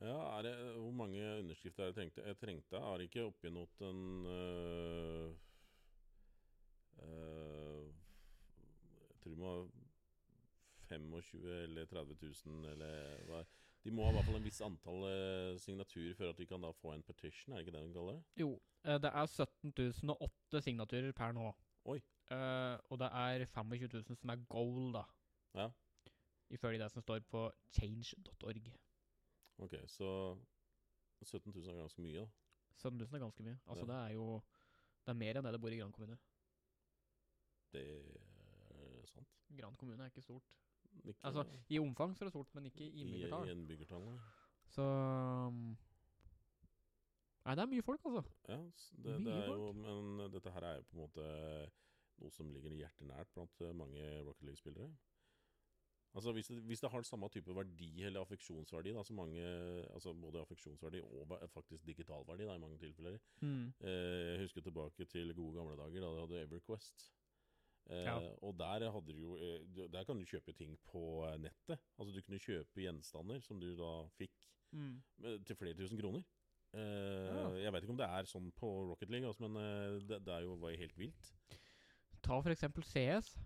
ja 0.00 0.18
er 0.38 0.46
det, 0.46 0.54
Hvor 0.78 0.94
mange 0.96 1.20
underskrifter 1.42 1.84
er 1.84 1.92
det 1.92 1.98
trengte? 1.98 2.24
Jeg 2.26 2.38
trengte 2.40 2.76
Er 2.76 2.96
det 2.98 3.04
ikke 3.10 3.26
oppgitt 3.28 3.82
en 3.86 4.26
øh, 4.26 5.34
Jeg 7.02 7.71
tror 9.22 9.32
det 9.34 9.38
må 9.40 9.50
ha 9.54 9.64
25 10.92 11.44
eller 11.64 11.86
30 11.88 12.16
000 12.46 12.70
eller 12.72 13.22
hva 13.28 13.42
De 13.84 13.90
må 13.90 14.04
ha 14.04 14.10
i 14.12 14.14
hvert 14.14 14.26
fall 14.28 14.36
en 14.38 14.44
viss 14.46 14.60
antall 14.62 15.04
øh, 15.08 15.56
signaturer 15.58 16.14
før 16.14 16.28
at 16.30 16.38
de 16.38 16.46
kan 16.46 16.62
da 16.62 16.70
få 16.78 16.92
en 16.94 17.02
petition, 17.02 17.52
er 17.54 17.58
det 17.58 17.66
ikke 17.66 17.72
det 17.78 17.86
de 17.88 17.94
kaller 17.96 18.18
det? 18.18 18.24
Jo, 18.42 18.50
eh, 18.84 18.98
det 19.02 19.10
er 19.10 19.26
17 19.26 19.72
008 20.12 20.60
signaturer 20.62 21.12
per 21.18 21.32
nå. 21.34 21.48
Oi. 21.90 21.96
Eh, 22.30 22.76
og 22.90 22.98
det 23.02 23.08
er 23.10 23.44
25 23.46 23.88
000 24.10 24.16
som 24.20 24.30
er 24.30 24.44
goal, 24.52 24.92
da. 24.94 25.02
Ja. 25.58 25.66
Ifølge 26.54 26.78
det 26.78 26.90
som 26.92 27.02
står 27.02 27.24
på 27.32 27.42
change.org. 27.74 28.70
Ok, 29.58 29.74
så 29.90 30.12
17 31.24 31.50
000 31.54 31.72
er 31.74 31.80
ganske 31.82 32.02
mye, 32.06 32.20
da. 32.22 32.28
17 32.76 32.98
000 33.00 33.14
er 33.18 33.24
ganske 33.26 33.42
mye. 33.42 33.58
Altså, 33.66 33.86
Ja. 33.86 33.90
det 33.92 33.98
er 34.10 34.14
jo 34.14 34.42
Det 35.02 35.10
er 35.10 35.18
mer 35.18 35.36
enn 35.40 35.44
det 35.44 35.52
det 35.56 35.60
bor 35.60 35.74
i 35.74 35.78
Gran 35.80 35.90
kommune. 35.92 36.18
Det 37.72 37.82
sant. 39.14 39.38
Gran 39.58 39.76
kommune 39.80 40.04
er 40.04 40.12
ikke 40.12 40.24
stort. 40.24 40.52
Ikke 41.02 41.18
Altså, 41.28 41.44
I 41.72 41.78
omfang 41.80 42.16
så 42.16 42.24
er 42.24 42.28
det 42.28 42.34
stort, 42.34 42.54
men 42.54 42.68
ikke 42.68 42.84
i 42.84 43.04
innbyggertall. 43.04 43.48
i 43.48 43.54
innbyggertall. 43.56 44.10
Så 44.72 44.82
um, 44.82 45.76
Nei, 47.42 47.54
det 47.58 47.62
er 47.64 47.70
mye 47.72 47.82
folk, 47.82 48.04
altså. 48.06 48.22
Ja, 48.48 48.58
det, 49.04 49.14
Mye 49.20 49.24
det 49.26 49.38
er 49.38 49.48
jo, 49.50 49.72
men 49.74 50.28
dette 50.30 50.52
her 50.54 50.66
er 50.68 50.76
jo 50.78 50.84
på 50.90 50.94
en 50.94 51.00
måte 51.02 51.24
noe 52.22 52.34
som 52.34 52.52
ligger 52.54 52.76
hjertet 52.76 53.08
nært 53.08 53.32
blant 53.34 53.64
eh, 53.66 53.72
mange 53.74 54.04
Rocket 54.22 54.46
League-spillere. 54.46 54.90
Altså 56.12 56.32
hvis 56.36 56.50
det, 56.52 56.58
hvis 56.68 56.82
det 56.84 56.90
har 56.92 57.06
samme 57.08 57.28
type 57.32 57.54
verdi, 57.56 58.02
eller 58.04 58.20
affeksjonsverdi, 58.20 58.92
da, 58.92 59.02
så 59.02 59.14
mange, 59.16 59.42
altså 59.94 60.12
både 60.12 60.42
affeksjonsverdi 60.44 61.00
og 61.00 61.32
faktisk 61.54 61.86
digital 61.88 62.26
verdi 62.28 62.44
da, 62.44 62.54
i 62.54 62.60
mange 62.62 62.78
tilfeller. 62.78 63.16
Mm. 63.40 63.72
Eh, 63.80 64.28
jeg 64.28 64.42
husker 64.44 64.66
tilbake 64.66 65.08
til 65.08 65.34
gode 65.34 65.56
gamle 65.56 65.76
dager 65.80 66.04
da 66.04 66.12
du 66.12 66.20
hadde 66.20 66.42
EverQuest. 66.44 67.08
Eh, 67.90 68.04
Ja. 68.04 68.16
Og 68.42 68.56
der 68.58 68.84
jo 68.86 69.36
eh, 69.36 69.88
Der 69.90 70.04
kan 70.04 70.16
du 70.18 70.24
kjøpe 70.24 70.52
ting 70.54 70.76
på 70.86 71.24
eh, 71.26 71.38
nettet. 71.38 71.78
Altså 71.98 72.12
Du 72.14 72.20
kunne 72.22 72.38
kjøpe 72.38 72.80
gjenstander 72.84 73.42
som 73.42 73.58
du 73.60 73.74
da 73.76 74.08
fikk 74.18 74.30
Mm. 74.72 75.02
eh, 75.24 75.38
til 75.44 75.56
flere 75.56 75.74
tusen 75.74 75.98
kroner. 75.98 76.22
Eh, 76.72 76.80
Ja. 76.80 77.48
Jeg 77.64 77.72
vet 77.72 77.82
ikke 77.82 77.90
om 77.90 77.96
det 77.98 78.08
er 78.08 78.24
sånn 78.24 78.50
på 78.56 78.88
Rocket 78.88 79.10
League, 79.10 79.26
altså, 79.28 79.46
men 79.48 79.56
eh, 79.60 79.98
det, 80.08 80.24
det 80.24 80.32
er 80.32 80.40
jo 80.46 80.54
var 80.56 80.70
jo 80.70 80.78
helt 80.78 80.96
vilt. 80.98 81.32
Ta 82.22 82.40
for 82.40 82.50
eksempel 82.50 82.82
CS. 82.84 83.36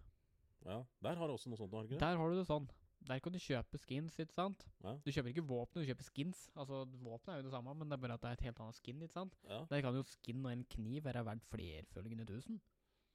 Ja, 0.64 0.84
Der 1.02 1.14
har 1.16 1.26
du 1.26 1.32
også 1.34 1.48
noe 1.48 1.56
sånt, 1.58 1.72
har? 1.72 1.86
Der 1.98 2.16
har 2.16 2.30
du 2.30 2.36
det 2.36 2.46
sånn. 2.46 2.68
Der 3.06 3.18
kan 3.20 3.32
du 3.32 3.38
kjøpe 3.38 3.78
skins, 3.78 4.16
ikke 4.18 4.32
sant? 4.34 4.64
Ja. 4.82 4.94
Du 5.04 5.10
kjøper 5.12 5.30
ikke 5.30 5.44
våpen, 5.46 5.82
du 5.82 5.86
kjøper 5.86 6.02
skins. 6.08 6.50
Altså, 6.56 6.84
Våpenet 6.86 7.28
er 7.34 7.36
jo 7.42 7.42
det 7.50 7.52
samme, 7.52 7.74
men 7.76 7.88
det 7.88 7.94
er 7.98 8.02
bare 8.02 8.14
at 8.14 8.20
det 8.22 8.28
er 8.30 8.32
et 8.38 8.46
helt 8.48 8.60
annet 8.60 8.74
skin. 8.74 9.02
ikke 9.02 9.12
sant? 9.12 9.34
Ja, 9.48 9.64
Der 9.70 9.82
kan 9.82 9.94
jo 9.94 10.02
skin 10.02 10.44
og 10.46 10.52
en 10.52 10.64
kniv 10.64 11.04
være 11.04 11.24
verdt 11.24 11.44
flerfølgende 11.50 12.26
tusen. 12.26 12.60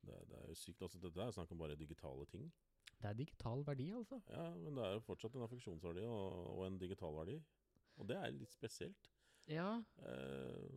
Det, 0.08 0.18
det 0.30 0.38
er 0.39 0.47
jo 0.49 0.58
sykt. 0.58 0.82
Altså, 0.82 0.99
Dette 1.02 1.24
er 1.24 1.34
snakk 1.36 1.52
om 1.54 1.62
bare 1.62 1.78
digitale 1.80 2.26
ting. 2.32 2.52
Det 3.02 3.10
er 3.10 3.18
digital 3.18 3.64
verdi, 3.66 3.89
altså. 3.97 4.20
Ja, 4.30 4.49
men 4.56 4.78
det 4.78 4.86
er 4.86 4.95
jo 4.97 5.06
fortsatt 5.06 5.36
en 5.36 5.45
affeksjonsverdi 5.47 6.04
og, 6.06 6.58
og 6.58 6.66
en 6.68 6.80
digital 6.82 7.16
verdi. 7.18 7.38
Og 7.97 8.10
det 8.10 8.18
er 8.18 8.34
litt 8.36 8.54
spesielt. 8.54 9.10
Ja. 9.49 9.70
Eh, 10.06 10.68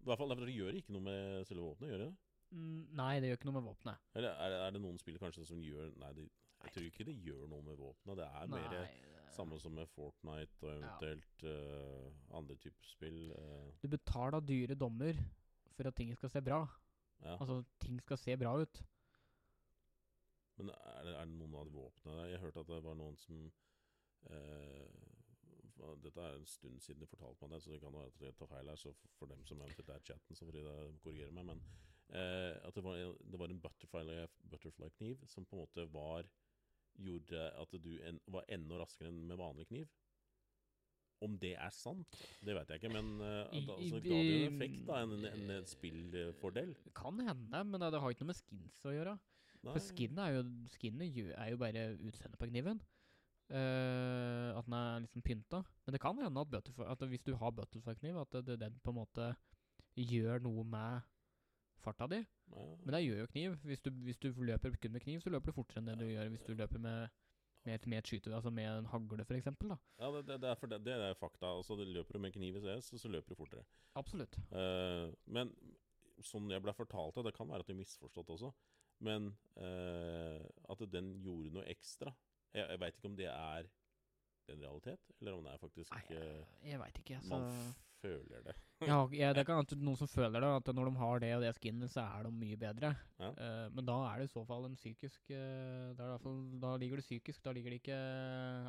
I 0.00 0.08
hvert 0.08 0.20
fall 0.20 0.34
det 0.36 0.52
gjør 0.54 0.76
ikke 0.80 0.96
noe 0.96 1.06
med 1.06 1.46
selve 1.48 1.64
våpenet, 1.64 1.94
gjør 1.94 2.04
det? 2.06 2.10
Mm, 2.50 2.82
nei, 2.98 3.12
det 3.22 3.30
gjør 3.30 3.38
ikke 3.38 3.48
noe 3.50 3.58
med 3.60 3.68
våpenet. 3.70 4.04
Eller 4.18 4.34
er, 4.34 4.56
er 4.66 4.74
det 4.74 4.82
noen 4.82 4.98
spill 5.00 5.20
kanskje 5.22 5.46
som 5.46 5.62
gjør 5.62 5.92
Nei, 6.02 6.10
det, 6.18 6.26
jeg 6.64 6.74
tror 6.74 6.88
ikke 6.90 7.06
det 7.08 7.16
gjør 7.24 7.46
noe 7.48 7.64
med 7.64 7.78
våpenet. 7.78 8.20
Det 8.20 8.28
er 8.28 8.52
mer 8.56 8.68
det- 8.74 8.88
samme 9.30 9.60
som 9.62 9.72
med 9.72 9.86
Fortnite 9.94 10.64
og 10.66 10.72
eventuelt 10.72 11.44
eh, 11.46 12.06
andre 12.34 12.56
typer 12.58 12.88
spill. 12.88 13.30
Uh. 13.30 13.68
Du 13.82 13.86
betaler 13.88 14.42
dyre 14.42 14.74
dommer 14.74 15.14
for 15.76 15.86
at 15.86 15.94
ting 15.96 16.10
skal 16.16 16.32
se 16.32 16.42
bra. 16.42 16.64
Ja. 17.24 17.36
Altså, 17.36 17.62
ting 17.82 18.00
skal 18.02 18.18
se 18.18 18.36
bra 18.40 18.54
ut. 18.60 18.82
Men 20.60 20.72
er 20.74 21.04
det, 21.06 21.14
er 21.16 21.28
det 21.28 21.36
noen 21.38 21.56
av 21.56 21.70
våpnene 21.72 22.16
der? 22.18 22.32
Jeg 22.34 22.42
hørte 22.44 22.64
at 22.64 22.68
det 22.68 22.82
var 22.84 22.98
noen 22.98 23.16
som 23.20 23.46
eh, 24.28 25.06
Dette 26.04 26.20
er 26.20 26.34
en 26.36 26.44
stund 26.48 26.82
siden 26.84 27.00
de 27.00 27.08
fortalte 27.08 27.46
meg 27.46 27.54
det, 27.54 27.62
så 27.64 27.70
det 27.72 27.78
kan 27.80 27.94
være 27.94 28.10
at 28.10 28.24
jeg 28.26 28.36
tar 28.36 28.50
feil 28.50 28.68
her. 28.68 28.80
Så 28.80 28.92
for, 29.16 29.30
dem 29.30 29.46
som 29.48 29.62
eventuelt 29.64 29.94
er 29.94 30.04
chatten, 30.04 30.36
så 30.36 30.44
får 30.44 30.58
de 30.58 30.64
korrigere 31.00 31.32
meg. 31.32 31.48
Men 31.48 31.62
eh, 32.12 32.52
at 32.68 32.76
det 32.76 32.84
var, 32.84 33.00
det 33.00 33.40
var 33.40 33.54
en 33.54 33.62
butterfly, 33.64 34.18
butterfly 34.52 35.14
som 35.24 35.48
på 35.48 35.56
en 35.56 35.64
måte 35.64 35.88
var 35.94 36.28
Gjorde 37.00 37.38
at 37.56 37.74
du 37.80 37.92
en, 38.04 38.18
var 38.34 38.48
enda 38.52 38.76
raskere 38.80 39.08
enn 39.08 39.22
med 39.28 39.38
vanlig 39.40 39.64
kniv. 39.70 39.92
Om 41.20 41.34
det 41.40 41.52
er 41.60 41.72
sant, 41.76 42.20
det 42.40 42.54
vet 42.56 42.70
jeg 42.72 42.80
ikke, 42.80 42.92
men 42.94 43.10
uh, 43.20 43.50
altså, 43.52 43.74
så 43.90 43.98
ga 44.00 44.14
det 44.14 44.20
jo 44.30 44.38
en 44.38 44.54
effekt, 44.54 44.78
da. 44.86 45.00
En, 45.04 45.26
en, 45.28 45.50
en 45.58 45.66
spillfordel. 45.68 46.72
Kan 46.96 47.20
hende, 47.26 47.60
men 47.68 47.84
det, 47.84 48.00
har 48.00 48.14
ikke 48.14 48.24
noe 48.24 48.32
med 48.32 48.40
skins 48.40 48.78
å 48.88 48.94
gjøre. 48.94 49.18
Nei. 49.60 49.74
For 49.74 49.84
skinnet 49.84 50.22
er 50.24 50.38
jo, 50.38 50.46
skinnet 50.72 51.20
er 51.36 51.52
jo 51.52 51.60
bare 51.60 51.84
utseendet 51.98 52.40
på 52.40 52.48
kniven. 52.48 52.80
Uh, 53.50 54.56
at 54.56 54.64
den 54.64 54.76
er 54.78 55.04
liksom 55.04 55.22
pynta. 55.26 55.60
Men 55.84 55.96
det 55.96 56.00
kan 56.00 56.18
hende 56.22 56.44
at, 56.46 56.72
at 56.86 57.06
hvis 57.10 57.24
du 57.26 57.34
har 57.36 57.52
butterfly-kniv, 57.52 58.20
at 58.22 58.32
det, 58.38 58.46
det, 58.46 58.60
den 58.62 58.80
på 58.80 58.94
en 58.94 59.00
måte 59.02 59.32
gjør 59.98 60.40
noe 60.44 60.64
med 60.64 61.08
farta 61.84 62.06
di. 62.06 62.20
Ja. 62.22 62.66
Men 62.84 62.94
det 62.94 63.02
gjør 63.04 63.24
jo 63.24 63.30
kniv. 63.32 63.56
Hvis 63.64 63.82
du, 63.84 63.90
hvis 64.06 64.22
du 64.22 64.30
løper 64.36 64.76
kun 64.80 64.92
med 64.92 65.04
kniv, 65.04 65.20
så 65.20 65.32
løper 65.34 65.50
du 65.50 65.58
fortere 65.58 65.82
enn 65.82 65.90
det 65.90 65.98
du 66.00 66.06
gjør 66.08 66.32
hvis 66.34 66.46
du 66.46 66.54
løper 66.54 66.82
med, 66.82 67.20
med, 67.70 67.86
med 67.90 68.02
et 68.02 68.10
skyte, 68.10 68.32
altså 68.34 68.52
med 68.54 68.68
en 68.68 68.88
hagle, 68.90 69.24
f.eks. 69.24 69.50
Ja, 70.00 70.10
det, 70.16 70.24
det, 70.28 70.38
det, 70.42 70.50
er 70.50 70.72
det, 70.72 70.80
det 70.86 70.96
er 70.96 71.18
fakta. 71.18 71.52
Altså, 71.56 71.76
det 71.78 71.88
løper 71.90 72.18
du 72.18 72.24
med 72.26 72.34
kniv 72.34 72.58
i 72.58 72.64
CS, 72.64 72.90
så, 72.90 73.00
så 73.04 73.12
løper 73.12 73.34
du 73.34 73.38
fortere. 73.38 73.64
Absolutt. 74.00 74.38
Uh, 74.52 75.10
men 75.30 75.52
sånn 76.24 76.50
jeg 76.52 76.62
ble 76.64 76.74
fortalt 76.76 77.16
det, 77.16 77.30
det 77.30 77.36
kan 77.36 77.48
være 77.48 77.64
at 77.64 77.70
jeg 77.70 77.78
har 77.78 77.80
misforstått 77.80 78.32
også, 78.36 78.50
men 79.06 79.30
uh, 79.56 80.40
at 80.72 80.82
den 80.92 81.14
gjorde 81.24 81.54
noe 81.56 81.68
ekstra. 81.72 82.12
Jeg, 82.52 82.66
jeg 82.66 82.82
veit 82.82 82.98
ikke 82.98 83.12
om 83.12 83.20
det 83.20 83.30
er 83.30 83.70
en 84.50 84.64
realitet, 84.64 85.12
eller 85.20 85.36
om 85.36 85.46
det 85.46 85.52
er 85.54 85.62
faktisk 85.62 85.94
Nei, 85.94 86.02
jeg, 86.10 86.42
jeg 86.66 86.82
veit 86.82 86.98
ikke. 86.98 87.20
Altså. 87.20 87.38
man 87.38 87.76
føler 88.02 88.42
det. 88.48 88.56
Ja, 88.80 89.02
ja, 89.12 89.28
det 89.36 89.42
kan 89.44 89.58
være 89.60 89.76
noen 89.76 89.98
som 90.00 90.08
føler 90.08 90.40
det, 90.40 90.48
at 90.56 90.68
når 90.72 90.88
de 90.88 91.00
har 91.02 91.18
det 91.20 91.28
og 91.36 91.42
det 91.44 91.50
skinnet, 91.58 91.90
så 91.92 92.00
er 92.00 92.24
de 92.24 92.30
mye 92.32 92.56
bedre. 92.56 92.94
Ja. 93.20 93.28
Uh, 93.36 93.66
men 93.76 93.84
da 93.84 93.96
er 94.08 94.22
det 94.22 94.30
i 94.30 94.32
så 94.32 94.40
fall 94.48 94.64
en 94.64 94.78
psykisk 94.78 95.34
uh, 95.36 96.16
fall, 96.22 96.38
da 96.62 96.70
ligger 96.80 96.96
det 96.96 97.04
psykisk. 97.04 97.42
Da 97.44 97.52
ligger 97.52 97.74
det 97.74 97.82
ikke 97.82 97.98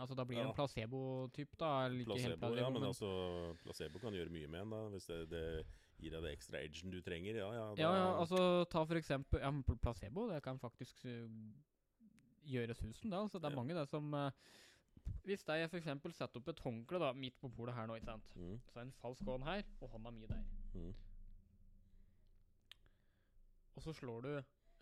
Altså, 0.01 0.17
da 0.19 0.25
blir 0.27 0.41
det 0.41 0.43
Ja. 0.43 0.49
en 0.49 0.57
placebo-typ, 0.57 1.55
da. 1.55 1.69
helt 1.87 2.09
Placebo, 2.11 2.51
ja, 2.59 2.67
men 2.69 2.81
men- 2.81 2.89
altså 2.89 3.55
Placebo 3.63 4.03
kan 4.03 4.11
gjøre 4.13 4.35
mye 4.35 4.51
med 4.51 4.65
en, 4.65 4.75
da. 4.75 4.81
Hvis 4.91 5.07
det, 5.07 5.21
det 5.31 5.45
gir 6.01 6.11
deg 6.11 6.23
det 6.27 6.33
ekstra 6.35 6.59
edgen 6.59 6.91
du 6.91 6.99
trenger. 7.01 7.35
Ja, 7.39 7.47
ja. 7.53 7.65
Da, 7.71 7.81
Ja, 7.81 7.95
ja, 7.95 8.19
altså 8.19 8.65
ta 8.67 8.83
for 8.83 8.99
eksempel 8.99 9.39
ja, 9.39 9.51
placebo. 9.79 10.27
Det 10.27 10.43
kan 10.43 10.59
faktisk 10.59 11.05
uh, 11.05 11.29
gjøre 12.43 12.75
susen, 12.75 13.09
da. 13.09 13.21
Altså, 13.23 13.39
det 13.39 13.51
er 13.51 13.55
mange 13.55 13.79
det 13.79 13.87
som 13.87 14.11
uh, 14.13 14.31
Hvis 15.23 15.45
jeg 15.47 15.69
eksempel 15.77 16.13
setter 16.17 16.41
opp 16.41 16.49
et 16.49 16.59
håndkle 16.59 16.99
da, 16.99 17.11
midt 17.13 17.37
på 17.41 17.49
bordet 17.49 17.75
her 17.77 17.85
nå, 17.87 17.95
ikke 17.99 18.09
sant. 18.09 18.35
mm, 18.35 18.57
Så 18.73 18.79
er 18.79 18.87
en 18.87 18.93
falsk 19.03 19.27
hånd 19.29 19.43
her, 19.45 19.63
og 19.81 19.89
hånda 19.93 20.11
mi 20.11 20.25
der. 20.29 20.43
mm. 20.73 20.93
Og 23.75 23.81
så 23.85 23.93
slår 23.93 24.21
du 24.21 24.31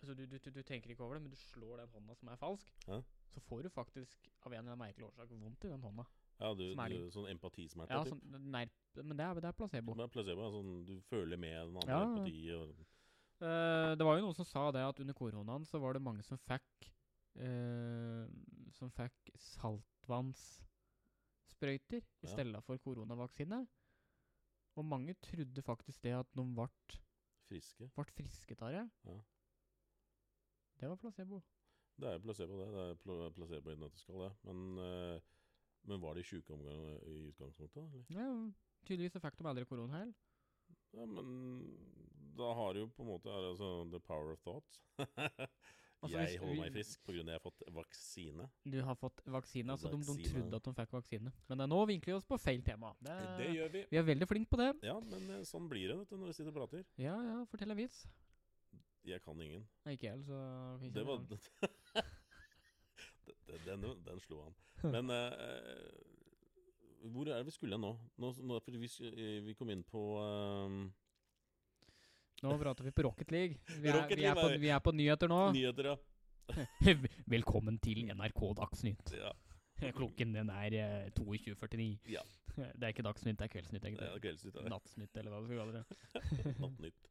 altså 0.02 0.14
du, 0.16 0.26
du, 0.26 0.38
du, 0.38 0.50
du 0.52 0.62
tenker 0.64 0.90
ikke 0.90 1.04
over 1.04 1.14
det, 1.14 1.22
men 1.22 1.32
du 1.32 1.38
slår 1.38 1.78
den 1.78 1.92
hånda 1.94 2.16
som 2.16 2.32
er 2.32 2.40
falsk. 2.40 2.72
Hæ? 2.88 3.02
Så 3.34 3.40
får 3.40 3.62
du 3.62 3.70
faktisk 3.70 4.30
av 4.46 4.54
en 4.54 4.58
eller 4.58 4.72
annen 4.72 4.82
merkelig 4.82 5.06
årsak 5.06 5.30
vondt 5.32 5.64
i 5.68 5.72
den 5.72 5.82
hånda. 5.82 6.06
ja 6.40 6.54
du, 6.56 6.64
du, 6.74 7.10
sånn 7.12 7.28
empatismerte. 7.30 7.94
Ja, 7.94 8.06
sånn, 8.08 8.22
nei, 8.52 8.64
men 8.96 9.18
det 9.20 9.26
er, 9.26 9.42
det 9.44 9.52
er 9.52 9.58
placebo. 9.58 9.96
Placebo 10.14 10.46
er 10.46 10.56
sånn 10.56 10.72
du 10.88 10.96
føler 11.10 11.38
med 11.38 11.58
den 11.60 11.82
andre 11.84 11.92
Ja, 11.92 12.06
empati. 12.08 12.38
Og, 12.56 12.86
uh, 13.44 13.92
det 14.00 14.08
var 14.08 14.18
jo 14.18 14.26
noen 14.26 14.40
som 14.40 14.48
sa 14.48 14.70
det 14.76 14.86
at 14.88 15.04
under 15.04 15.18
koronaen 15.20 15.68
så 15.68 15.84
var 15.84 15.94
det 16.00 16.04
mange 16.06 16.26
som 16.26 16.40
fikk 16.48 16.90
eh, 17.40 18.26
Som 18.76 18.92
fikk 18.94 19.32
saltvannssprøyter 19.42 22.02
i 22.22 22.28
stedet 22.28 22.64
for 22.64 22.78
koronavaksine. 22.84 23.68
Og 24.78 24.86
mange 24.86 25.14
trodde 25.14 25.62
faktisk 25.66 26.04
det 26.04 26.14
at 26.16 26.28
de 26.38 26.44
ble, 26.56 26.68
friske. 27.50 27.90
ble 27.96 28.06
friske 28.16 28.56
det. 28.56 28.90
Ja. 29.06 29.18
Det 30.80 30.90
var 30.90 30.96
placebo. 30.96 31.42
Det 32.00 32.14
er 32.14 32.22
placebo, 32.24 32.60
det. 32.62 32.70
Det 32.74 32.84
er 32.90 32.96
pl 33.04 33.12
placebo 33.36 33.74
i 33.74 33.80
nøtteskall, 33.82 34.22
det. 34.24 34.32
Men, 34.48 34.60
eh, 34.86 35.18
men 35.90 36.02
var 36.02 36.16
de 36.16 36.24
sjuke 36.24 36.54
i 36.54 36.56
utgangspunktet? 37.28 37.84
Eller? 37.84 38.04
Ja, 38.16 38.30
tydeligvis 38.86 39.18
så 39.18 39.24
fikk 39.24 39.40
de 39.40 39.50
aldri 39.50 39.66
korona 39.68 40.04
heller. 40.04 40.18
Ja, 40.94 41.06
men 41.06 41.28
da 42.38 42.54
har 42.54 42.74
du 42.74 42.80
jo 42.80 42.88
på 42.96 43.04
en 43.04 43.10
måte 43.10 43.30
det 43.30 43.52
altså, 43.52 43.70
the 43.92 44.00
power 44.00 44.32
of 44.32 44.40
thought. 44.46 44.82
Altså, 46.00 46.16
jeg 46.16 46.30
hvis 46.30 46.39
holder 46.39 46.60
meg 46.62 46.76
frisk 46.78 47.02
pga. 47.04 47.14
at 47.20 47.28
jeg 47.28 47.36
har 47.36 47.41
fått 47.43 47.64
vaksine. 47.76 48.45
Du 48.64 48.78
har 48.88 48.95
fått 48.95 49.22
vaksine, 49.36 49.76
så 49.78 49.89
de, 49.91 49.97
de 50.00 50.30
trodde 50.30 50.56
at 50.56 50.68
de 50.70 50.74
fikk 50.78 50.93
vaksine. 50.95 51.34
Men 51.52 51.64
eh, 51.66 51.70
nå 51.74 51.80
vinkler 51.89 52.14
vi 52.14 52.18
oss 52.22 52.28
på 52.30 52.38
feil 52.39 52.62
tema. 52.64 52.93
Det, 53.04 53.18
Det 53.41 53.50
gjør 53.58 53.74
vi. 53.74 53.82
vi 53.91 54.00
er 54.00 54.06
veldig 54.08 54.28
flinke 54.30 54.50
på 54.54 54.62
det. 54.62 54.70
Ja, 54.88 54.95
men 55.04 55.28
eh, 55.36 55.43
sånn 55.50 55.68
blir 55.72 55.91
det 55.91 55.97
vet 56.00 56.14
du, 56.14 56.16
når 56.22 56.32
vi 56.32 56.38
sitter 56.38 56.54
og 56.54 56.58
prater. 56.62 56.86
Ja, 57.02 57.18
ja, 57.26 57.41
fortell 57.52 57.76
en 57.76 57.82
vits. 57.82 58.06
Jeg 59.10 59.24
kan 59.26 59.41
ingen. 59.41 59.68
Ikke 59.89 60.08
jeg 60.08 60.24
så 60.28 60.39
ikke 60.84 60.93
Det 60.95 61.06
var 61.08 61.18
den, 63.50 63.84
den, 63.84 63.86
den 64.06 64.20
slo 64.24 64.43
han. 64.45 64.56
Men 64.93 65.12
uh, 65.12 66.10
hvor 67.12 67.28
er 67.28 67.38
det 67.38 67.45
vi 67.45 67.56
skulle 67.56 67.78
nå? 67.80 67.93
nå, 68.20 68.32
nå 68.43 68.60
vi, 68.68 68.89
vi 69.45 69.56
kom 69.58 69.70
inn 69.72 69.84
på 69.88 70.02
eh, 70.24 70.76
Nå 72.44 72.56
prater 72.60 72.84
vi 72.88 72.92
på 72.96 73.04
Rocket 73.04 73.32
League. 73.32 73.58
Vi 73.68 73.90
er, 73.90 73.98
Rocket 73.98 74.18
vi 74.18 74.24
er, 74.24 74.34
på, 74.34 74.42
League 74.48 74.58
på, 74.58 74.62
vi 74.64 74.70
er 74.72 74.80
på 74.80 74.92
nyheter 74.96 75.32
nå. 75.32 75.40
nyheter, 75.52 75.90
ja. 75.92 75.96
Velkommen 77.36 77.78
til 77.84 78.06
NRK 78.14 78.42
Dagsnytt. 78.62 79.14
ja. 79.18 79.34
Klokken 79.96 80.34
den 80.36 80.50
er 80.52 80.74
eh, 80.76 81.12
22.49. 81.16 81.90
Ja. 82.12 82.24
Det 82.80 82.84
er 82.84 82.92
ikke 82.92 83.04
Dagsnytt, 83.06 83.38
det 83.40 83.46
er 83.46 83.52
Kveldsnytt, 83.54 83.84
Det 83.84 84.08
er 84.08 84.20
kveldsnytt 84.20 84.56
er 84.56 84.66
det. 84.66 84.72
Nattsnytt, 84.74 85.20
eller 85.22 85.32
hva 85.32 85.40
du 85.40 85.46
skal 85.48 85.60
kalle 85.62 85.78
det. 85.78 86.56
Nattnytt. 86.60 87.06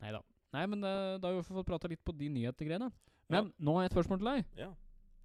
Nei 0.00 0.12
da. 0.14 0.20
Nei, 0.54 0.62
men 0.72 0.86
eh, 0.88 1.16
da 1.20 1.28
har 1.28 1.36
vi 1.36 1.42
fått 1.48 1.68
prata 1.68 1.90
litt 1.92 2.00
på 2.04 2.14
de 2.16 2.30
nyhetergreiene. 2.32 2.88
Men 3.32 3.50
nå 3.58 3.74
har 3.76 3.84
jeg 3.84 3.92
et 3.92 3.96
spørsmål 3.98 4.22
til 4.22 4.30
deg. 4.30 4.48
Ja, 4.62 4.70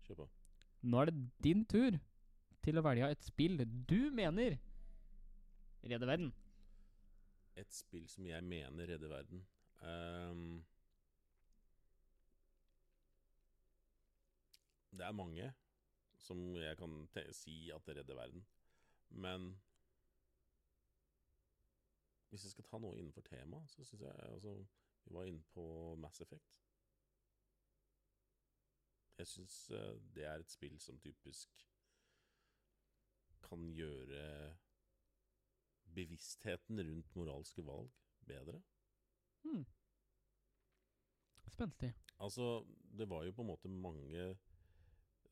kjør 0.08 0.20
på. 0.24 0.28
Nå 0.92 1.00
er 1.00 1.12
det 1.12 1.16
din 1.46 1.64
tur 1.70 1.96
til 2.66 2.80
å 2.80 2.84
velge 2.84 3.12
et 3.14 3.24
spill 3.28 3.60
du 3.88 4.00
mener 4.16 4.58
redder 5.88 6.12
verden. 6.12 6.32
Et 7.56 7.74
spill 7.74 8.10
som 8.10 8.26
jeg 8.26 8.44
mener 8.44 8.88
redder 8.88 9.10
verden. 9.10 9.48
Um, 9.82 10.66
det 14.92 15.06
er 15.06 15.12
mange 15.12 15.54
som 16.18 16.56
jeg 16.56 16.78
kan 16.78 17.08
si 17.32 17.72
at 17.72 17.86
det 17.86 17.98
redder 17.98 18.16
verden. 18.16 18.46
Men 19.10 19.62
hvis 22.30 22.44
jeg 22.44 22.52
skal 22.52 22.64
ta 22.68 22.78
noe 22.78 22.98
innenfor 23.00 23.26
temaet, 23.26 23.72
så 23.72 23.84
syns 23.84 24.02
jeg 24.02 24.16
altså, 24.34 24.66
Vi 25.06 25.14
var 25.16 25.26
inne 25.26 25.42
på 25.54 25.96
Mass 25.96 26.22
Effect. 26.22 26.58
Jeg 29.18 29.28
syns 29.28 29.56
det 30.16 30.26
er 30.26 30.40
et 30.40 30.52
spill 30.52 30.80
som 30.80 31.00
typisk 31.00 31.66
kan 33.44 33.72
gjøre 33.74 34.58
bevisstheten 35.96 36.80
rundt 36.80 37.16
moralske 37.16 37.66
valg 37.66 37.90
bedre. 38.28 38.62
Mm. 39.44 39.66
Spenstig. 41.50 41.94
Altså, 42.20 42.66
det 42.98 43.10
var 43.10 43.24
jo 43.24 43.32
på 43.32 43.42
en 43.42 43.48
måte 43.48 43.70
mange 43.70 44.38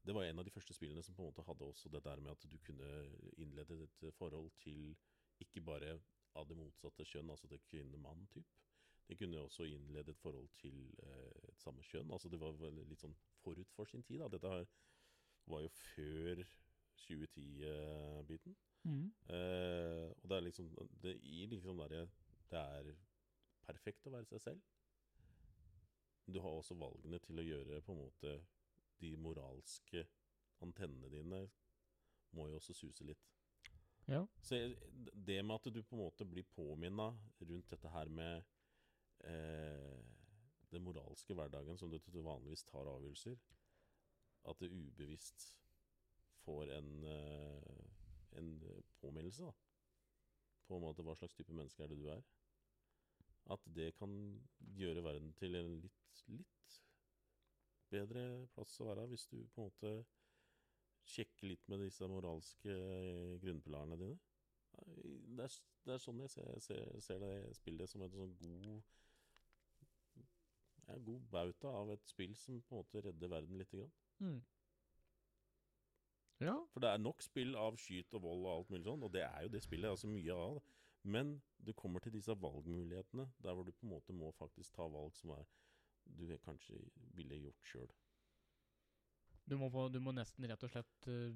Det 0.07 0.15
var 0.15 0.23
en 0.23 0.39
av 0.39 0.45
de 0.45 0.51
første 0.51 0.73
spillene 0.73 1.03
som 1.03 1.15
på 1.15 1.21
en 1.21 1.27
måte 1.27 1.43
hadde 1.43 1.65
også 1.67 1.89
det 1.89 2.03
der 2.03 2.19
med 2.23 2.31
at 2.31 2.45
du 2.51 2.57
kunne 2.63 2.91
innlede 3.37 3.83
et 3.83 4.13
forhold 4.15 4.51
til 4.63 4.95
ikke 5.39 5.61
bare 5.61 5.99
av 6.35 6.47
det 6.47 6.55
motsatte 6.57 7.05
kjønn, 7.05 7.29
altså 7.29 7.47
til 7.47 7.59
kvinne-mann-typ. 7.69 8.47
Det 9.07 9.17
kunne 9.19 9.39
også 9.39 9.63
innlede 9.63 10.11
et 10.11 10.17
forhold 10.17 10.47
til 10.55 10.95
eh, 11.03 11.49
et 11.49 11.61
samme 11.61 11.83
kjønn. 11.83 12.11
Altså 12.11 12.29
Det 12.29 12.39
var 12.39 12.55
litt 12.71 13.03
sånn 13.03 13.15
forut 13.43 13.71
for 13.75 13.85
sin 13.85 14.03
tid. 14.03 14.19
da. 14.19 14.27
Dette 14.31 14.53
var 15.47 15.61
jo 15.61 15.69
før 15.75 16.43
2010-biten. 17.03 18.55
Mm. 18.87 19.07
Eh, 19.35 20.07
og 20.15 20.29
det 20.29 20.37
er 20.37 20.45
liksom 20.45 20.67
Det 21.03 21.11
gir 21.19 21.49
liksom 21.51 21.81
derre 21.81 22.05
Det 22.47 22.59
er 22.59 22.91
perfekt 23.67 24.07
å 24.07 24.13
være 24.13 24.29
seg 24.29 24.39
selv. 24.45 24.61
Du 26.27 26.39
har 26.39 26.55
også 26.55 26.77
valgene 26.79 27.19
til 27.23 27.39
å 27.41 27.47
gjøre 27.47 27.81
på 27.83 27.95
en 27.95 27.99
måte 28.05 28.37
De 29.01 29.11
moralske 29.19 30.05
antennene 30.63 31.11
dine 31.11 31.41
må 32.35 32.47
jo 32.49 32.57
også 32.57 32.73
suse 32.75 33.05
litt. 33.07 33.27
Ja. 34.07 34.23
Så 34.41 34.57
det 35.13 35.37
med 35.43 35.55
at 35.55 35.73
du 35.73 35.81
på 35.83 35.95
en 35.95 36.01
måte 36.01 36.25
blir 36.25 36.47
påminna 36.55 37.11
rundt 37.39 37.69
dette 37.71 37.91
her 37.91 38.09
med 38.09 38.43
eh, 39.27 39.99
den 40.71 40.83
moralske 40.83 41.35
hverdagen 41.35 41.77
som 41.77 41.91
du 41.91 41.99
vanligvis 42.23 42.63
tar 42.67 42.87
avgjørelser, 42.87 43.37
at 44.47 44.59
det 44.59 44.71
ubevisst 44.71 45.49
får 46.43 46.71
en, 46.77 46.91
eh, 47.03 47.96
en 48.39 48.51
påminnelse 49.01 49.47
da, 49.47 49.53
på 50.67 50.77
en 50.77 50.83
måte 50.83 51.05
hva 51.05 51.15
slags 51.17 51.35
type 51.37 51.55
menneske 51.55 51.83
er 51.83 51.91
det 51.91 51.99
du 52.01 52.09
er. 52.13 52.23
At 53.53 53.63
det 53.75 53.93
kan 53.99 54.11
gjøre 54.75 55.03
verden 55.05 55.31
til 55.39 55.55
en 55.55 55.77
litt, 55.79 56.23
litt 56.27 56.79
bedre 57.91 58.23
plass 58.53 58.75
å 58.83 58.89
være 58.89 59.07
hvis 59.11 59.27
du 59.31 59.37
på 59.53 59.63
en 59.63 59.69
måte 59.69 59.93
sjekker 61.07 61.53
litt 61.53 61.69
med 61.71 61.85
disse 61.85 62.07
moralske 62.11 62.73
eh, 62.73 63.37
grunnpilarene 63.43 63.99
dine. 64.01 64.17
Det 65.37 65.45
er, 65.45 65.55
det 65.87 65.95
er 65.95 66.03
sånn 66.03 66.19
jeg 66.25 66.33
ser, 66.33 66.49
ser, 66.61 66.83
ser 67.01 67.23
det 67.23 67.33
spillet 67.57 67.89
som 67.89 68.03
en 68.03 68.13
sånn 68.13 68.35
god 68.41 68.81
ja, 70.87 70.97
god 71.07 71.23
bauta 71.31 71.71
av 71.79 71.93
et 71.95 72.11
spill 72.11 72.35
som 72.37 72.59
på 72.61 72.75
en 72.75 72.83
måte 72.83 73.03
redder 73.07 73.31
verden 73.31 73.59
lite 73.59 73.79
grann. 73.79 73.95
Mm. 74.19 74.37
Ja. 76.43 76.55
For 76.73 76.83
det 76.83 76.89
er 76.91 77.01
nok 77.01 77.23
spill 77.25 77.55
av 77.57 77.77
skyt 77.81 78.13
og 78.17 78.25
vold 78.27 78.43
og 78.45 78.51
alt 78.53 78.73
mulig 78.73 78.85
sånn, 78.85 79.05
og 79.05 79.13
det 79.13 79.23
er 79.25 79.45
jo 79.45 79.53
det 79.53 79.63
spillet. 79.65 79.89
altså 79.89 80.09
mye 80.11 80.33
av 80.33 80.57
det. 80.57 80.65
Men 81.07 81.37
du 81.63 81.71
kommer 81.73 82.03
til 82.03 82.13
disse 82.13 82.33
valgmulighetene, 82.35 83.29
der 83.43 83.55
hvor 83.55 83.63
du 83.63 83.71
på 83.71 83.85
en 83.87 83.93
måte 83.95 84.13
må 84.13 84.31
faktisk 84.35 84.75
ta 84.75 84.87
valg 84.91 85.15
som 85.15 85.31
er 85.37 85.45
du 86.07 86.27
kanskje 86.43 86.77
ville 87.15 87.39
gjort 87.41 87.71
sjøl. 87.71 87.87
Du 89.47 89.55
du 89.55 89.99
må 90.03 90.11
nesten 90.11 90.47
rett 90.49 90.63
og 90.63 90.71
slett 90.71 91.07
eh, 91.07 91.35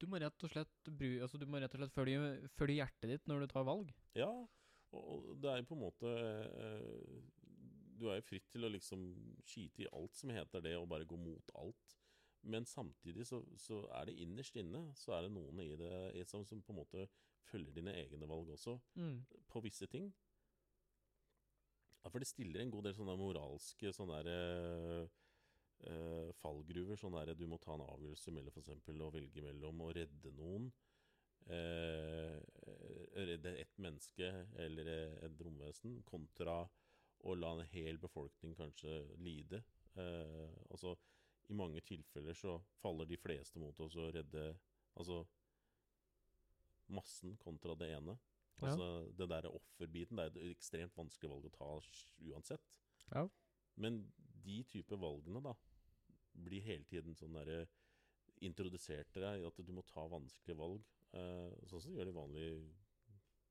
Du 0.00 0.06
må 0.06 0.18
rett 0.20 0.44
og 0.44 0.52
slett 0.52 0.90
bry, 0.92 1.20
altså 1.24 1.38
du 1.38 1.46
må 1.46 1.60
rett 1.60 1.72
og 1.72 1.80
slett 1.80 1.94
følge, 1.94 2.48
følge 2.52 2.76
hjertet 2.82 3.10
ditt 3.10 3.26
når 3.26 3.40
du 3.40 3.46
tar 3.52 3.64
valg. 3.64 3.92
Ja, 4.14 4.32
og, 4.92 5.30
det 5.40 5.50
er 5.50 5.62
jo 5.62 5.68
på 5.70 5.76
en 5.76 5.84
måte 5.86 6.12
eh, 6.12 7.22
Du 7.96 8.10
er 8.10 8.20
jo 8.20 8.26
fritt 8.28 8.48
til 8.52 8.66
å 8.66 8.72
liksom 8.72 9.06
skyte 9.48 9.86
i 9.86 9.92
alt 9.92 10.16
som 10.16 10.32
heter 10.36 10.64
det, 10.64 10.76
og 10.76 10.88
bare 10.88 11.08
gå 11.08 11.16
mot 11.16 11.54
alt. 11.56 11.96
Men 12.46 12.64
samtidig 12.68 13.24
så, 13.26 13.40
så 13.58 13.80
er 13.98 14.06
det 14.06 14.18
innerst 14.22 14.56
inne 14.60 14.84
så 14.94 15.16
er 15.16 15.26
det 15.26 15.32
noen 15.34 15.58
i 15.64 15.72
det 15.80 16.22
som, 16.30 16.44
som 16.46 16.60
på 16.62 16.72
en 16.74 16.78
måte 16.78 17.06
følger 17.50 17.74
dine 17.74 17.94
egne 17.94 18.28
valg 18.30 18.52
også, 18.54 18.76
Mm. 18.98 19.20
på 19.50 19.62
visse 19.64 19.86
ting. 19.90 20.12
Ja, 22.04 22.10
for 22.10 22.22
det 22.22 22.28
stiller 22.30 22.62
en 22.62 22.70
god 22.70 22.86
del 22.86 22.94
sånne 22.94 23.16
moralske 23.18 23.90
sånne 23.94 24.20
der, 24.22 24.28
eh, 24.30 25.08
eh, 25.90 26.32
fallgruver. 26.38 26.98
Sånn 27.00 27.16
der 27.18 27.34
du 27.34 27.46
må 27.50 27.58
ta 27.62 27.74
en 27.74 27.82
avgjørelse 27.86 28.30
mellom 28.34 28.54
eksempel 28.62 29.02
å 29.02 29.10
velge 29.14 29.42
mellom 29.42 29.82
å 29.82 29.90
redde 29.96 30.30
noen, 30.38 30.68
eh, 31.50 32.38
redde 33.26 33.56
ett 33.58 33.74
menneske 33.82 34.30
eller 34.62 34.92
et 35.26 35.42
romvesen, 35.42 35.98
kontra 36.06 36.60
å 37.26 37.34
la 37.34 37.56
en 37.58 37.66
hel 37.72 37.98
befolkning 37.98 38.54
kanskje 38.54 39.00
lide. 39.18 39.64
Eh, 39.96 40.50
altså, 40.70 40.94
I 41.48 41.54
mange 41.54 41.80
tilfeller 41.86 42.34
så 42.34 42.56
faller 42.80 43.06
de 43.06 43.18
fleste 43.20 43.60
mot 43.62 43.78
oss 43.80 43.96
å 43.96 44.08
redde 44.14 44.48
altså 44.96 45.20
massen 46.92 47.36
kontra 47.42 47.74
det 47.78 47.92
ene. 47.96 48.16
Ja. 48.56 48.70
Altså, 48.70 49.12
Det 49.12 49.28
der 49.28 49.48
offerbiten 49.50 50.16
det 50.16 50.26
er 50.26 50.32
et 50.32 50.56
ekstremt 50.56 50.96
vanskelig 50.96 51.30
valg 51.30 51.48
å 51.48 51.54
ta 51.54 51.70
uansett. 52.30 52.78
Ja. 53.12 53.26
Men 53.76 54.06
de 54.46 54.62
type 54.64 54.96
valgene 54.96 55.42
da 55.44 55.52
blir 56.46 56.64
hele 56.64 56.84
tiden 56.88 57.16
sånn 57.16 57.36
derre 57.36 57.66
introdusert 58.44 59.08
til 59.12 59.24
deg 59.24 59.44
at 59.48 59.60
du 59.64 59.72
må 59.72 59.84
ta 59.88 60.06
vanskelige 60.10 60.58
valg. 60.58 60.84
uh, 61.16 61.52
sånn 61.70 61.80
som 61.80 61.94
gjør 61.94 62.10
det 62.10 62.16
vanlig, 62.16 62.48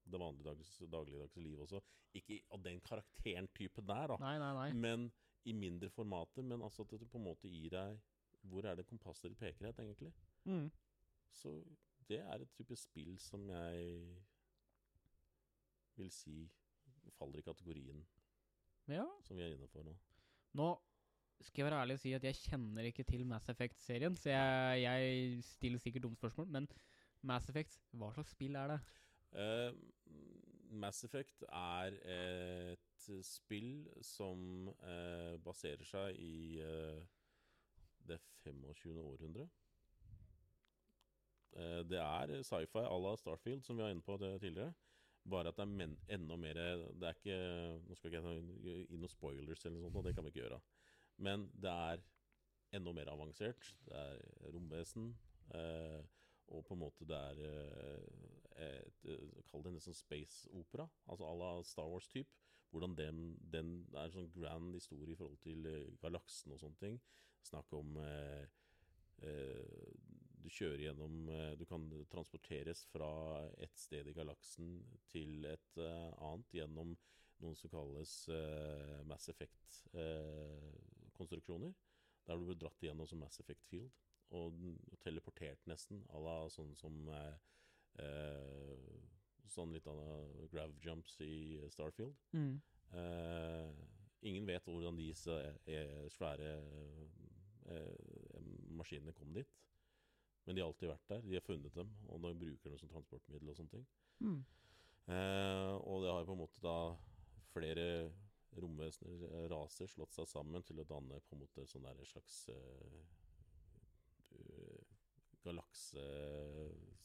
det 0.05 0.19
vanlige 0.21 0.51
dags, 0.51 0.73
dagligdagse 0.91 1.41
liv 1.41 1.61
også. 1.63 1.81
Ikke 2.13 2.39
av 2.53 2.61
den 2.61 2.81
karakteren 2.85 3.47
typen 3.55 3.87
der, 3.87 4.11
da. 4.13 4.17
Nei, 4.21 4.35
nei, 4.41 4.51
nei. 4.53 4.67
Men 4.73 5.07
i 5.45 5.53
mindre 5.53 5.89
formater. 5.93 6.43
Men 6.43 6.61
altså 6.65 6.83
at 6.85 6.95
det 6.99 7.09
på 7.11 7.17
en 7.21 7.27
måte 7.29 7.49
gir 7.51 7.69
deg 7.75 7.99
Hvor 8.45 8.65
er 8.69 8.75
det 8.77 8.85
kompasset 8.85 9.31
ditt 9.31 9.39
peker 9.39 9.65
hen, 9.65 9.79
egentlig? 9.81 10.11
Mm. 10.45 10.67
Så 11.33 11.55
det 12.07 12.19
er 12.21 12.41
et 12.43 12.51
type 12.53 12.75
spill 12.77 13.15
som 13.19 13.47
jeg 13.49 13.95
vil 15.97 16.11
si 16.13 16.35
faller 17.15 17.39
i 17.39 17.45
kategorien 17.45 18.03
Ja. 18.87 19.05
som 19.23 19.37
vi 19.37 19.41
er 19.43 19.55
inne 19.55 19.67
for 19.71 19.83
nå. 19.87 19.95
Nå 20.53 20.67
skal 21.41 21.63
jeg 21.63 21.71
være 21.71 21.81
ærlig 21.81 21.95
og 21.97 21.99
si 22.03 22.13
at 22.13 22.23
jeg 22.23 22.37
kjenner 22.45 22.85
ikke 22.89 23.03
til 23.03 23.25
Mass 23.27 23.49
Effect-serien, 23.49 24.15
så 24.15 24.29
jeg, 24.29 24.81
jeg 24.83 25.43
stiller 25.43 25.81
sikkert 25.81 26.03
dumme 26.05 26.15
spørsmål, 26.19 26.47
men 26.47 26.67
Mass 27.25 27.49
Effect, 27.49 27.79
hva 27.97 28.11
slags 28.13 28.31
spill 28.35 28.55
er 28.55 28.75
det? 28.75 28.79
Uh, 29.35 29.73
Mass 30.79 31.03
Effect 31.03 31.43
er 31.49 31.97
et 32.05 32.94
spill 33.23 33.85
som 34.03 34.69
eh, 34.75 35.35
baserer 35.43 35.85
seg 35.87 36.17
i 36.21 36.61
eh, 36.63 37.03
det 38.07 38.19
25. 38.45 38.97
århundre. 39.01 39.47
Eh, 41.55 41.81
det 41.87 42.01
er 42.01 42.35
sci-fi 42.43 42.83
à 42.85 42.97
la 43.01 43.15
Starfield, 43.17 43.63
som 43.63 43.77
vi 43.77 43.83
var 43.83 43.93
inne 43.93 44.05
på 44.05 44.17
tidligere. 44.17 44.73
Bare 45.25 45.49
at 45.49 45.57
det 45.57 45.65
er 45.65 45.71
men, 45.71 45.95
enda 46.07 46.35
mer 46.37 46.53
Det 46.53 47.07
er 47.07 47.15
ikke 47.15 47.37
Nå 47.87 47.95
skal 47.97 48.11
ikke 48.11 48.19
jeg 48.21 48.43
gi 48.89 48.99
noen 48.99 49.09
spoilers, 49.09 49.63
eller 49.65 49.81
noe 49.81 49.89
sånt, 49.89 50.05
det 50.05 50.13
kan 50.15 50.25
vi 50.27 50.33
ikke 50.33 50.43
gjøre. 50.43 50.59
Men 51.17 51.47
det 51.53 51.71
er 51.71 52.03
enda 52.75 52.93
mer 52.93 53.09
avansert. 53.09 53.71
Det 53.87 53.95
er 53.95 54.21
romvesen. 54.53 55.15
Eh, 55.55 56.01
og 56.53 56.65
på 56.65 56.75
en 56.75 56.79
måte 56.79 57.07
det 57.09 57.17
er 57.17 57.41
eh, 57.49 58.65
et, 58.65 59.07
Kall 59.49 59.63
det 59.65 59.75
nesten 59.75 59.95
space 59.97 60.49
opera, 60.53 60.87
altså 61.09 61.25
à 61.27 61.33
la 61.37 61.51
Star 61.63 61.89
Wars-type. 61.89 62.31
Hvordan 62.75 62.95
den, 62.99 63.19
den 63.53 63.67
er 63.93 64.09
en 64.09 64.11
sånn 64.11 64.33
grand 64.35 64.73
historie 64.75 65.13
i 65.13 65.19
forhold 65.19 65.39
til 65.45 65.59
eh, 65.69 65.93
galaksen 66.01 66.51
og 66.51 66.59
sånne 66.59 66.79
ting. 66.81 66.97
Snakk 67.45 67.71
om 67.77 67.95
eh, 68.03 68.43
eh, 69.23 69.93
Du 70.43 70.49
kjører 70.51 70.81
gjennom 70.83 71.29
eh, 71.31 71.53
Du 71.55 71.63
kan 71.69 71.85
transporteres 72.11 72.83
fra 72.91 73.07
et 73.63 73.71
sted 73.79 74.07
i 74.11 74.17
galaksen 74.17 74.83
til 75.13 75.45
et 75.53 75.71
eh, 75.79 76.11
annet 76.19 76.51
gjennom 76.59 76.91
noen 77.43 77.57
som 77.59 77.69
kalles 77.71 78.11
eh, 78.31 79.01
Mass 79.07 79.29
Effect-konstruksjoner. 79.31 81.71
der 82.25 82.37
du 82.37 82.45
blir 82.47 82.57
dratt 82.57 82.83
igjennom 82.83 83.07
som 83.07 83.19
Mass 83.21 83.39
Effect 83.39 83.65
Field 83.69 83.91
og 84.35 84.53
teleportert 85.03 85.67
nesten, 85.69 85.97
à 86.09 86.19
la 86.19 86.49
sånn 86.49 86.75
som 86.75 87.09
eh, 87.13 87.35
Sånn 89.51 89.73
litt 89.75 89.87
av 89.87 89.99
grav 90.51 90.73
jumps 90.83 91.19
i 91.21 91.59
Starfield. 91.73 92.15
Mm. 92.33 92.55
Eh, 92.95 93.69
ingen 94.25 94.47
vet 94.49 94.65
hvordan 94.67 94.97
disse 94.97 95.35
eh, 95.69 96.07
svære 96.13 96.55
eh, 97.69 98.49
maskinene 98.75 99.13
kom 99.15 99.33
dit. 99.35 99.49
Men 100.45 100.55
de 100.55 100.61
har 100.61 100.69
alltid 100.69 100.91
vært 100.91 101.09
der. 101.09 101.23
De 101.25 101.37
har 101.37 101.45
funnet 101.45 101.77
dem, 101.77 101.89
og 102.09 102.21
de 102.21 102.35
bruker 102.43 102.69
dem 102.69 102.79
som 102.81 102.91
transportmiddel 102.91 103.49
og 103.49 103.57
sånne 103.57 103.73
ting. 103.73 103.87
Mm. 104.21 104.39
Eh, 105.15 105.73
og 105.85 106.03
det 106.03 106.11
har 106.11 106.21
jo 106.21 106.29
på 106.29 106.35
en 106.35 106.41
måte 106.43 106.61
da 106.65 106.77
flere 107.53 107.87
romvesener, 108.61 109.25
eh, 109.29 109.47
raser, 109.51 109.89
slått 109.91 110.15
seg 110.15 110.29
sammen 110.29 110.63
til 110.65 110.79
å 110.81 110.87
danne 110.87 111.19
på 111.25 111.35
en 111.35 111.43
måte 111.43 111.65
sånn 111.69 111.85
der 111.85 112.05
slags 112.09 112.37
eh, 112.53 112.99
eh, 114.37 114.95
galakse 115.45 116.05
eh, 116.05 116.95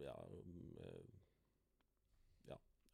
ja 0.00 0.16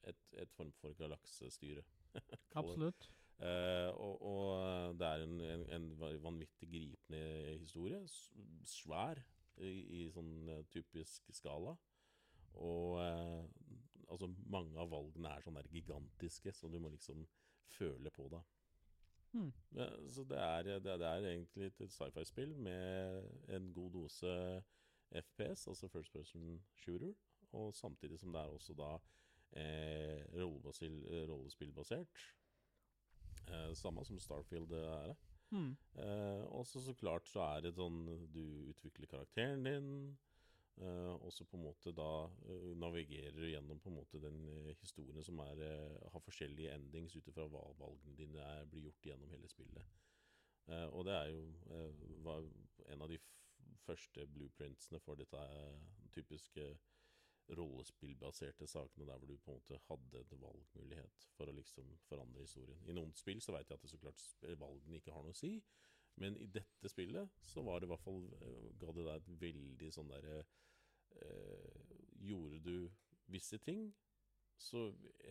et, 0.08 0.22
et 0.42 0.54
form 0.56 0.72
for 0.80 0.94
galaksestyre. 0.98 1.84
Absolutt. 2.60 3.10
Uh, 3.42 3.90
og, 3.98 4.22
og 4.22 4.98
det 5.00 5.06
er 5.08 5.24
en, 5.24 5.40
en, 5.40 5.64
en 5.74 5.88
vanvittig 6.22 6.68
gripende 6.70 7.58
historie. 7.58 8.00
Svær 8.68 9.18
i, 9.58 9.72
i 9.98 10.02
sånn 10.14 10.48
eh, 10.48 10.64
typisk 10.72 11.26
skala. 11.34 11.74
Og 12.62 12.98
uh, 13.00 13.42
altså 14.12 14.28
mange 14.52 14.78
av 14.80 14.92
valgene 14.92 15.32
er 15.32 15.44
sånn 15.44 15.58
der 15.58 15.70
gigantiske, 15.72 16.52
så 16.54 16.70
du 16.70 16.78
må 16.82 16.92
liksom 16.92 17.24
føle 17.72 18.12
på 18.14 18.28
det. 18.32 18.42
Mm. 19.32 19.48
Så 20.12 20.26
det 20.28 20.38
er, 20.38 20.66
det, 20.84 20.96
det 21.00 21.08
er 21.08 21.26
egentlig 21.30 21.70
et 21.70 21.78
sci-fi-spill 21.88 22.52
med 22.60 23.48
en 23.56 23.70
god 23.72 23.94
dose 23.94 24.32
FPS, 25.12 25.66
altså 25.72 25.88
first 25.88 26.12
person 26.12 26.60
shooter, 26.76 27.14
og 27.56 27.72
samtidig 27.74 28.20
som 28.20 28.32
det 28.32 28.42
er 28.42 28.52
også 28.52 28.76
da 28.76 28.92
eh, 29.58 30.22
rollespillbasert. 30.38 32.24
Eh, 33.48 33.70
samme 33.78 34.04
som 34.04 34.20
Starfield 34.20 34.72
er 34.78 35.12
det. 35.12 35.16
Mm. 35.52 35.72
Eh, 36.00 36.44
og 36.56 36.66
så 36.66 36.94
klart 36.96 37.28
så 37.28 37.42
er 37.44 37.66
det 37.66 37.74
sånn 37.76 38.06
Du 38.32 38.44
utvikler 38.72 39.10
karakteren 39.10 39.66
din. 39.68 39.88
Uh, 40.80 41.20
og 41.20 41.28
så 41.36 41.44
på 41.44 41.58
en 41.58 41.66
måte 41.66 41.92
da 41.92 42.24
uh, 42.48 42.70
navigerer 42.80 43.36
du 43.36 43.44
gjennom 43.44 43.76
på 43.84 43.90
en 43.90 43.98
måte 43.98 44.16
den 44.22 44.38
uh, 44.48 44.70
historien 44.80 45.20
som 45.22 45.42
er, 45.44 45.60
eh, 45.66 46.06
har 46.14 46.24
forskjellige 46.24 46.72
endings 46.72 47.12
ut 47.12 47.28
ifra 47.28 47.44
hva 47.44 47.60
valgene 47.76 48.16
dine 48.16 48.40
er, 48.40 48.64
blir 48.72 48.86
gjort 48.86 49.04
gjennom 49.10 49.28
hele 49.34 49.50
spillet. 49.52 50.00
Eh, 50.70 50.88
og 50.96 51.04
det 51.04 51.12
er 51.12 51.28
jo 51.28 51.44
eh, 51.74 52.24
var 52.24 52.48
en 52.94 53.02
av 53.02 53.10
de 53.10 53.18
første 53.82 54.26
blueprintsene 54.26 55.00
for 55.02 55.18
dette 55.18 55.38
eh, 55.38 55.78
typiske 56.14 56.68
rollespillbaserte 57.58 58.66
sakene 58.70 59.06
der 59.08 59.18
hvor 59.18 59.28
du 59.28 59.36
på 59.36 59.52
en 59.52 59.58
måte 59.58 59.80
hadde 59.88 60.22
en 60.22 60.42
valgmulighet 60.42 61.26
for 61.36 61.50
å 61.50 61.56
liksom 61.56 61.88
forandre 62.08 62.44
historien. 62.46 62.82
I 62.86 62.96
noen 62.96 63.14
spill 63.18 63.42
så 63.44 63.54
vet 63.56 63.70
jeg 63.70 63.78
at 63.78 63.86
det 63.86 63.92
så 63.92 64.00
klart 64.02 64.22
valgene 64.60 65.00
ikke 65.00 65.14
har 65.14 65.26
noe 65.26 65.34
å 65.34 65.40
si, 65.40 65.56
men 66.20 66.36
i 66.36 66.46
dette 66.46 66.90
spillet 66.92 67.40
så 67.40 67.64
var 67.64 67.80
det 67.80 67.88
i 67.88 67.92
hvert 67.92 68.04
fall 68.04 68.24
eh, 68.40 68.68
ga 68.80 68.92
det 68.92 69.06
deg 69.08 69.14
et 69.16 69.30
veldig 69.46 69.90
sånn 69.94 70.12
derre 70.12 70.42
eh, 71.18 71.80
Gjorde 72.22 72.60
du 72.62 72.76
visse 73.32 73.58
ting, 73.58 73.88
så 74.62 74.84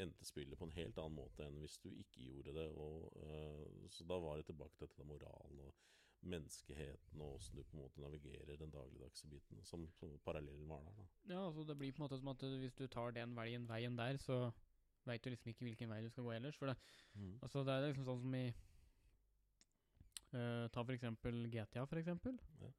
endte 0.03 0.25
spillet 0.27 0.59
på 0.59 0.67
en 0.67 0.73
helt 0.75 0.97
annen 0.99 1.15
måte 1.15 1.45
enn 1.45 1.59
hvis 1.61 1.77
du 1.79 1.87
ikke 1.93 2.25
gjorde 2.25 2.55
det. 2.57 2.65
Og, 2.75 3.05
eh, 3.23 3.85
så 3.93 4.03
da 4.09 4.17
var 4.19 4.35
det 4.35 4.49
tilbake 4.49 4.75
til 4.75 4.89
dette 4.89 5.07
moralen 5.07 5.60
menneskeheten 6.21 7.21
og 7.21 7.35
åssen 7.35 7.57
du 7.57 7.63
på 7.63 7.77
en 7.77 7.83
måte 7.83 8.01
navigerer 8.01 8.57
den 8.59 8.71
dagligdagse 8.73 9.27
biten, 9.27 9.63
som, 9.65 9.87
som 9.97 10.19
parallellen 10.25 10.67
var 10.69 10.83
der. 10.85 10.97
da. 10.99 11.05
Ja, 11.33 11.45
altså 11.47 11.63
det 11.67 11.77
blir 11.77 11.91
på 11.91 12.01
en 12.01 12.05
måte 12.05 12.19
som 12.19 12.27
at 12.33 12.43
uh, 12.43 12.57
hvis 12.61 12.75
du 12.77 12.87
tar 12.87 13.11
den 13.15 13.35
veien, 13.35 13.67
veien 13.69 13.97
der, 13.97 14.17
så 14.21 14.51
veit 15.05 15.23
du 15.23 15.29
liksom 15.33 15.49
ikke 15.49 15.65
hvilken 15.65 15.89
vei 15.89 16.01
du 16.03 16.09
skal 16.09 16.23
gå 16.23 16.31
ellers. 16.35 16.57
For 16.57 16.69
det, 16.69 16.77
altså 17.41 17.63
det 17.65 17.73
er 17.73 17.87
liksom 17.87 18.05
sånn 18.05 18.21
som 18.21 18.35
i 18.37 18.45
uh, 20.35 20.67
Ta 20.69 20.83
for 20.83 20.93
eksempel 20.93 21.43
GTA, 21.51 21.85
for 21.89 22.01
eksempel. 22.01 22.37
Ja. 22.61 22.71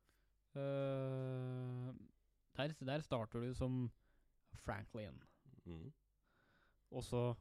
Uh, 0.54 1.90
der, 2.56 2.74
der 2.78 3.00
starter 3.02 3.40
du 3.40 3.54
som 3.54 3.90
Franklin, 4.64 5.22
Mm. 5.64 5.92
og 6.90 7.04
så 7.06 7.34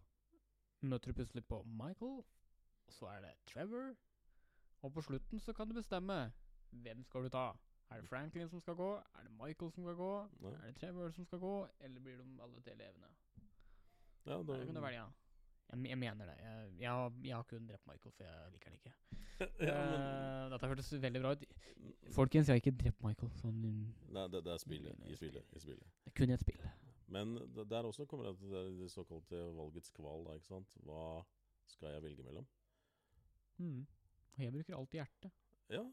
møter 0.81 1.09
du 1.09 1.15
plutselig 1.17 1.41
på 1.49 1.63
Michael, 1.63 2.19
og 2.85 2.93
så 2.93 3.07
er 3.09 3.21
det 3.23 3.31
Trevor, 3.49 3.95
og 4.81 4.93
på 4.93 5.01
slutten 5.01 5.39
så 5.39 5.53
kan 5.53 5.69
du 5.69 5.73
bestemme 5.77 6.31
hvem 6.71 7.03
skal 7.03 7.23
du 7.23 7.29
ta. 7.29 7.51
Er 7.91 8.01
det 8.01 8.09
Franklin 8.09 8.49
som 8.49 8.59
skal 8.59 8.75
gå? 8.75 8.91
Er 8.95 9.23
det 9.23 9.31
Michael 9.31 9.71
som 9.71 9.83
skal 9.83 9.95
gå? 9.95 10.13
Ja. 10.41 10.47
Er 10.47 10.65
det 10.65 10.75
Trevor 10.75 11.09
som 11.11 11.25
skal 11.25 11.39
gå, 11.39 11.67
eller 11.79 11.99
blir 11.99 12.17
de 12.17 12.41
alle 12.43 12.61
til 12.61 12.73
elevene? 12.73 13.07
Ja, 14.25 14.37
da, 14.37 14.53
Der 14.53 14.65
kan 14.65 14.75
du 14.75 14.81
velge. 14.81 15.03
Jeg, 15.71 15.89
jeg 15.89 15.97
mener 15.97 16.25
det. 16.25 16.35
Jeg, 16.39 16.71
jeg, 16.79 16.91
har, 16.91 17.13
jeg 17.23 17.35
har 17.35 17.43
kun 17.43 17.67
drept 17.67 17.87
Michael, 17.87 18.11
for 18.11 18.23
jeg 18.23 18.51
liker 18.51 18.69
han 18.69 18.73
ikke. 18.73 18.93
ja, 19.67 19.91
men, 19.91 20.01
uh, 20.45 20.51
dette 20.51 20.67
hørtes 20.67 21.01
veldig 21.01 21.21
bra 21.21 21.31
ut. 21.31 21.45
Folkens, 22.11 22.47
jeg 22.47 22.53
har 22.53 22.63
ikke 22.63 22.77
drept 22.83 23.03
Michael. 23.03 23.31
Sånn, 23.41 23.61
Nei, 24.11 24.25
det, 24.31 24.43
det 24.45 24.53
er 24.53 24.63
spillet. 24.63 25.05
I 25.07 25.15
spillet. 25.15 25.55
I 25.55 25.63
spillet. 25.63 25.87
det 26.05 26.13
er 26.13 26.17
kun 26.21 26.35
et 26.35 26.43
spill. 26.43 26.67
Men 27.11 27.35
der 27.69 27.83
også 27.83 28.05
kommer 28.05 28.29
det 28.29 28.37
til 28.39 28.53
det, 28.55 28.65
det 28.79 28.91
såkalte 28.91 29.39
valgets 29.57 29.91
kval. 29.95 30.23
Da, 30.27 30.35
ikke 30.39 30.47
sant? 30.53 30.77
Hva 30.87 31.25
skal 31.67 31.97
jeg 31.97 32.03
velge 32.03 32.23
mellom? 32.23 32.47
Mm. 33.57 33.81
Og 34.35 34.43
jeg 34.45 34.53
bruker 34.55 34.77
alltid 34.77 35.01
hjertet 35.01 35.31
Ja, 35.71 35.83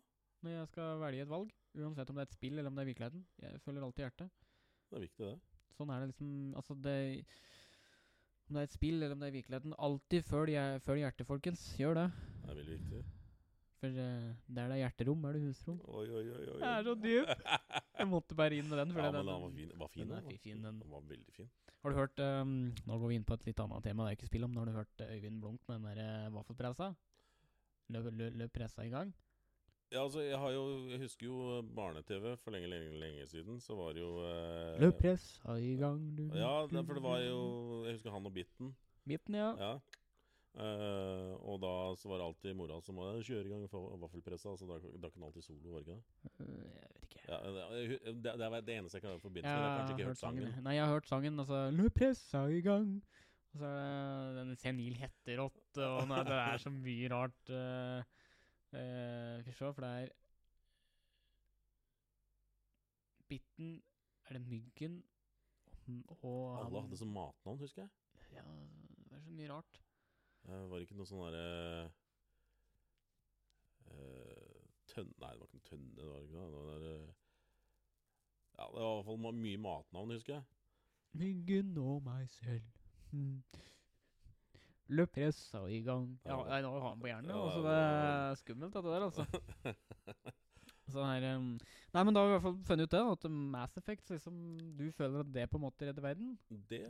når 0.44 0.54
jeg 0.54 0.70
skal 0.72 1.00
velge 1.02 1.24
et 1.26 1.30
valg. 1.30 1.52
Uansett 1.78 2.10
om 2.10 2.18
det 2.18 2.24
er 2.24 2.30
et 2.30 2.38
spill 2.38 2.56
eller 2.56 2.70
om 2.70 2.78
det 2.78 2.84
er 2.84 2.90
virkeligheten. 2.92 3.26
Jeg 3.42 3.60
følger 3.64 3.86
alltid 3.86 4.04
hjertet. 4.04 4.42
det 4.88 4.98
er 4.98 5.06
viktig, 5.06 5.28
det. 5.28 5.62
Sånn 5.78 5.92
er 5.94 6.02
det 6.02 6.10
liksom 6.12 6.32
Altså, 6.58 6.74
det 6.74 6.96
Om 8.48 8.56
det 8.56 8.62
er 8.62 8.70
et 8.70 8.74
spill 8.78 8.96
eller 8.98 9.14
om 9.14 9.22
det 9.22 9.28
er 9.28 9.36
virkeligheten. 9.36 9.76
Alltid 9.88 10.26
følg, 10.26 10.58
følg 10.86 11.04
hjertet, 11.04 11.28
folkens. 11.28 11.68
Gjør 11.78 12.02
det. 12.02 12.08
Det 12.42 12.52
er 12.52 12.60
veldig 12.62 12.76
viktig. 12.78 13.04
For 13.78 13.94
uh, 13.94 14.30
der 14.50 14.70
det 14.72 14.74
er 14.74 14.80
hjerterom, 14.80 15.26
er 15.28 15.36
det 15.36 15.42
husrom. 15.44 15.76
Oi, 15.86 16.06
oi, 16.08 16.24
oi. 16.32 16.46
oi. 16.50 16.56
Det 16.58 16.70
er 16.70 16.86
så 16.86 16.94
dyp! 16.98 17.28
Jeg 17.98 18.08
måtte 18.10 18.38
bare 18.38 18.58
inn 18.58 18.66
med 18.70 18.80
den. 18.80 18.94
Ja, 18.96 19.10
men 19.12 19.14
den, 19.14 19.28
den 19.28 19.34
var 19.34 19.52
fin. 19.54 19.70
Var 19.78 19.92
fin 19.92 20.08
den 20.08 20.24
den, 20.24 20.38
fin, 20.42 20.64
den. 20.64 20.80
Var 20.90 21.04
veldig 21.12 21.34
fin. 21.36 21.50
Har 21.84 21.94
du 21.94 21.98
hørt 21.98 22.18
um, 22.18 22.54
Nå 22.88 22.96
går 22.98 23.12
vi 23.12 23.18
inn 23.20 23.26
på 23.26 23.36
et 23.38 23.44
litt 23.46 23.60
annet 23.62 23.84
tema, 23.86 24.06
det 24.06 24.10
er 24.10 24.18
ikke 24.18 24.30
spill 24.32 24.48
om. 24.48 24.54
Nå 24.54 24.64
Har 24.64 24.70
du 24.70 24.78
hørt 24.80 25.04
eh, 25.04 25.12
Øyvind 25.14 25.38
Blunk 25.42 25.62
med 25.68 25.78
den 25.78 25.86
der 25.92 26.26
uh, 26.26 26.34
vaffelpressa? 26.34 26.88
Løp, 27.88 28.10
løp, 28.12 28.34
løp 28.36 28.52
pressa 28.52 28.84
i 28.84 28.90
gang? 28.92 29.14
Ja, 29.88 30.02
altså, 30.02 30.20
jeg 30.20 30.36
har 30.36 30.50
jo 30.52 30.64
Jeg 30.90 30.98
husker 31.00 31.26
jo 31.26 31.62
barne-TV 31.76 32.34
for 32.42 32.52
lenge, 32.52 32.68
lenge, 32.68 32.90
lenge 33.00 33.26
siden. 33.26 33.60
Så 33.64 33.76
var 33.78 33.94
det 33.96 34.02
jo 34.02 34.10
eh, 34.26 34.74
Løp 34.82 34.98
pressa 35.00 35.56
i 35.56 35.76
gang, 35.80 36.02
du. 36.18 36.26
Ja, 36.36 36.66
for 36.68 36.98
det 36.98 37.02
var 37.02 37.22
jo 37.24 37.38
Jeg 37.86 37.96
husker 37.96 38.12
han 38.12 38.26
og 38.28 38.34
Bitten. 38.34 38.74
Bitten, 39.08 39.34
ja. 39.40 39.54
Ja. 39.56 39.72
Eh, 40.58 41.32
og 41.46 41.60
da 41.62 41.72
så 41.96 42.08
var 42.10 42.18
det 42.20 42.26
alltid 42.26 42.56
mora 42.58 42.80
som 42.82 42.96
var 42.98 43.20
kjøre 43.24 43.46
i 43.46 43.52
gang 43.52 43.64
vaffelpressa. 44.02 44.56
Så 44.58 44.66
da 44.68 44.78
drakk 45.00 45.14
hun 45.16 45.24
alltid 45.28 45.46
solo, 45.46 45.72
var 45.72 45.84
det 45.86 45.86
ikke 45.86 45.96
det? 45.96 46.32
Øh, 46.40 46.64
Jeg 46.74 46.90
vet 46.94 47.08
ikke. 47.08 47.22
Ja, 47.28 47.38
det, 47.54 47.98
det, 48.24 48.32
det 48.42 48.50
var 48.50 48.60
det 48.66 48.76
eneste 48.76 48.98
jeg 48.98 49.02
kan 49.06 49.20
forbinde 49.22 49.48
med. 49.48 49.54
Jeg 49.54 49.64
har 49.64 49.78
kanskje 49.78 49.96
ikke 49.96 50.10
hørt 50.10 50.18
sangen. 50.20 50.42
sangen. 50.50 50.64
Nei, 50.64 50.74
jeg 50.76 50.84
har 50.84 50.92
hørt 50.92 51.08
sangen. 51.08 51.38
Altså 51.44 51.62
Løp 51.78 51.94
pressa 51.94 52.44
i 52.52 52.60
gang. 52.60 52.92
Og 53.48 53.60
så 53.62 53.66
er 53.66 54.32
det 54.36 54.44
den 54.44 54.56
senil 54.60 54.96
hetterotte, 55.00 55.84
og 55.86 56.08
nei, 56.10 56.22
det 56.28 56.36
er 56.36 56.62
så 56.62 56.72
mye 56.72 57.10
rart. 57.12 57.52
Uh, 57.52 58.00
uh, 58.74 59.36
Skal 59.40 59.52
vi 59.52 59.56
se, 59.56 59.70
for 59.72 59.84
det 59.86 59.92
er 60.02 60.16
Bitten 63.28 63.82
Er 64.28 64.36
det 64.36 64.42
Myggen 64.48 65.02
og, 66.08 66.24
og 66.24 66.66
Alle 66.66 66.82
hadde 66.82 66.96
som 67.00 67.08
matnavn, 67.08 67.58
husker 67.58 67.82
jeg. 67.82 67.90
Ja, 68.36 68.42
det 69.08 69.16
er 69.16 69.20
så 69.24 69.30
mye 69.32 69.52
rart. 69.52 69.80
Uh, 70.44 70.70
var 70.70 70.76
det 70.76 70.86
ikke 70.86 70.98
noe 70.98 71.08
sånn 71.08 71.24
derre 71.24 71.88
uh, 73.88 74.58
Tønne 74.88 75.16
Nei, 75.20 75.32
det 75.32 75.40
var 75.40 75.48
ikke 75.48 75.58
noe 75.58 75.68
tønne. 75.68 75.94
Det 75.96 76.08
var 76.08 76.22
ikke 76.24 76.36
noe, 76.36 76.52
det 76.52 76.68
der, 76.68 76.86
eh, 76.92 77.14
Ja, 78.58 78.68
det 78.74 78.82
var 78.82 78.92
i 78.92 78.94
hvert 78.98 79.08
fall 79.08 79.40
mye 79.42 79.62
matnavn, 79.64 80.14
husker 80.16 80.34
jeg. 80.34 80.44
Myggen 81.18 81.76
og 81.78 82.02
meg 82.04 82.28
selv. 82.30 82.77
Mm. 83.12 83.42
Løp 84.88 85.12
pressa 85.12 85.60
i 85.68 85.82
gang. 85.84 86.06
Ja, 86.24 86.38
nei, 86.48 86.62
nå 86.64 86.70
har 86.72 86.84
han 86.88 87.00
på 87.02 87.08
hjernen. 87.10 87.28
Ja, 87.34 87.40
altså, 87.44 87.62
det- 87.62 87.72
det 87.74 88.12
er 88.14 88.38
skummelt, 88.40 88.72
dette 88.72 88.88
der, 88.88 89.04
altså. 89.08 89.26
Så 90.88 91.02
her, 91.04 91.36
um, 91.36 91.58
nei, 91.92 92.02
men 92.04 92.14
da 92.16 92.20
har 92.22 92.28
vi 92.28 92.32
i 92.32 92.36
hvert 92.38 92.44
fall 92.46 92.60
funnet 92.64 92.86
ut 92.88 92.94
det, 92.94 93.00
at 93.12 93.24
Mass 93.30 93.76
Effect, 93.76 94.08
liksom, 94.14 94.36
du 94.78 94.86
føler 94.96 95.20
at 95.20 95.32
det 95.34 95.44
på 95.52 95.58
en 95.58 95.64
måte 95.66 95.84
redder 95.84 96.00
verden? 96.00 96.30
Det 96.70 96.80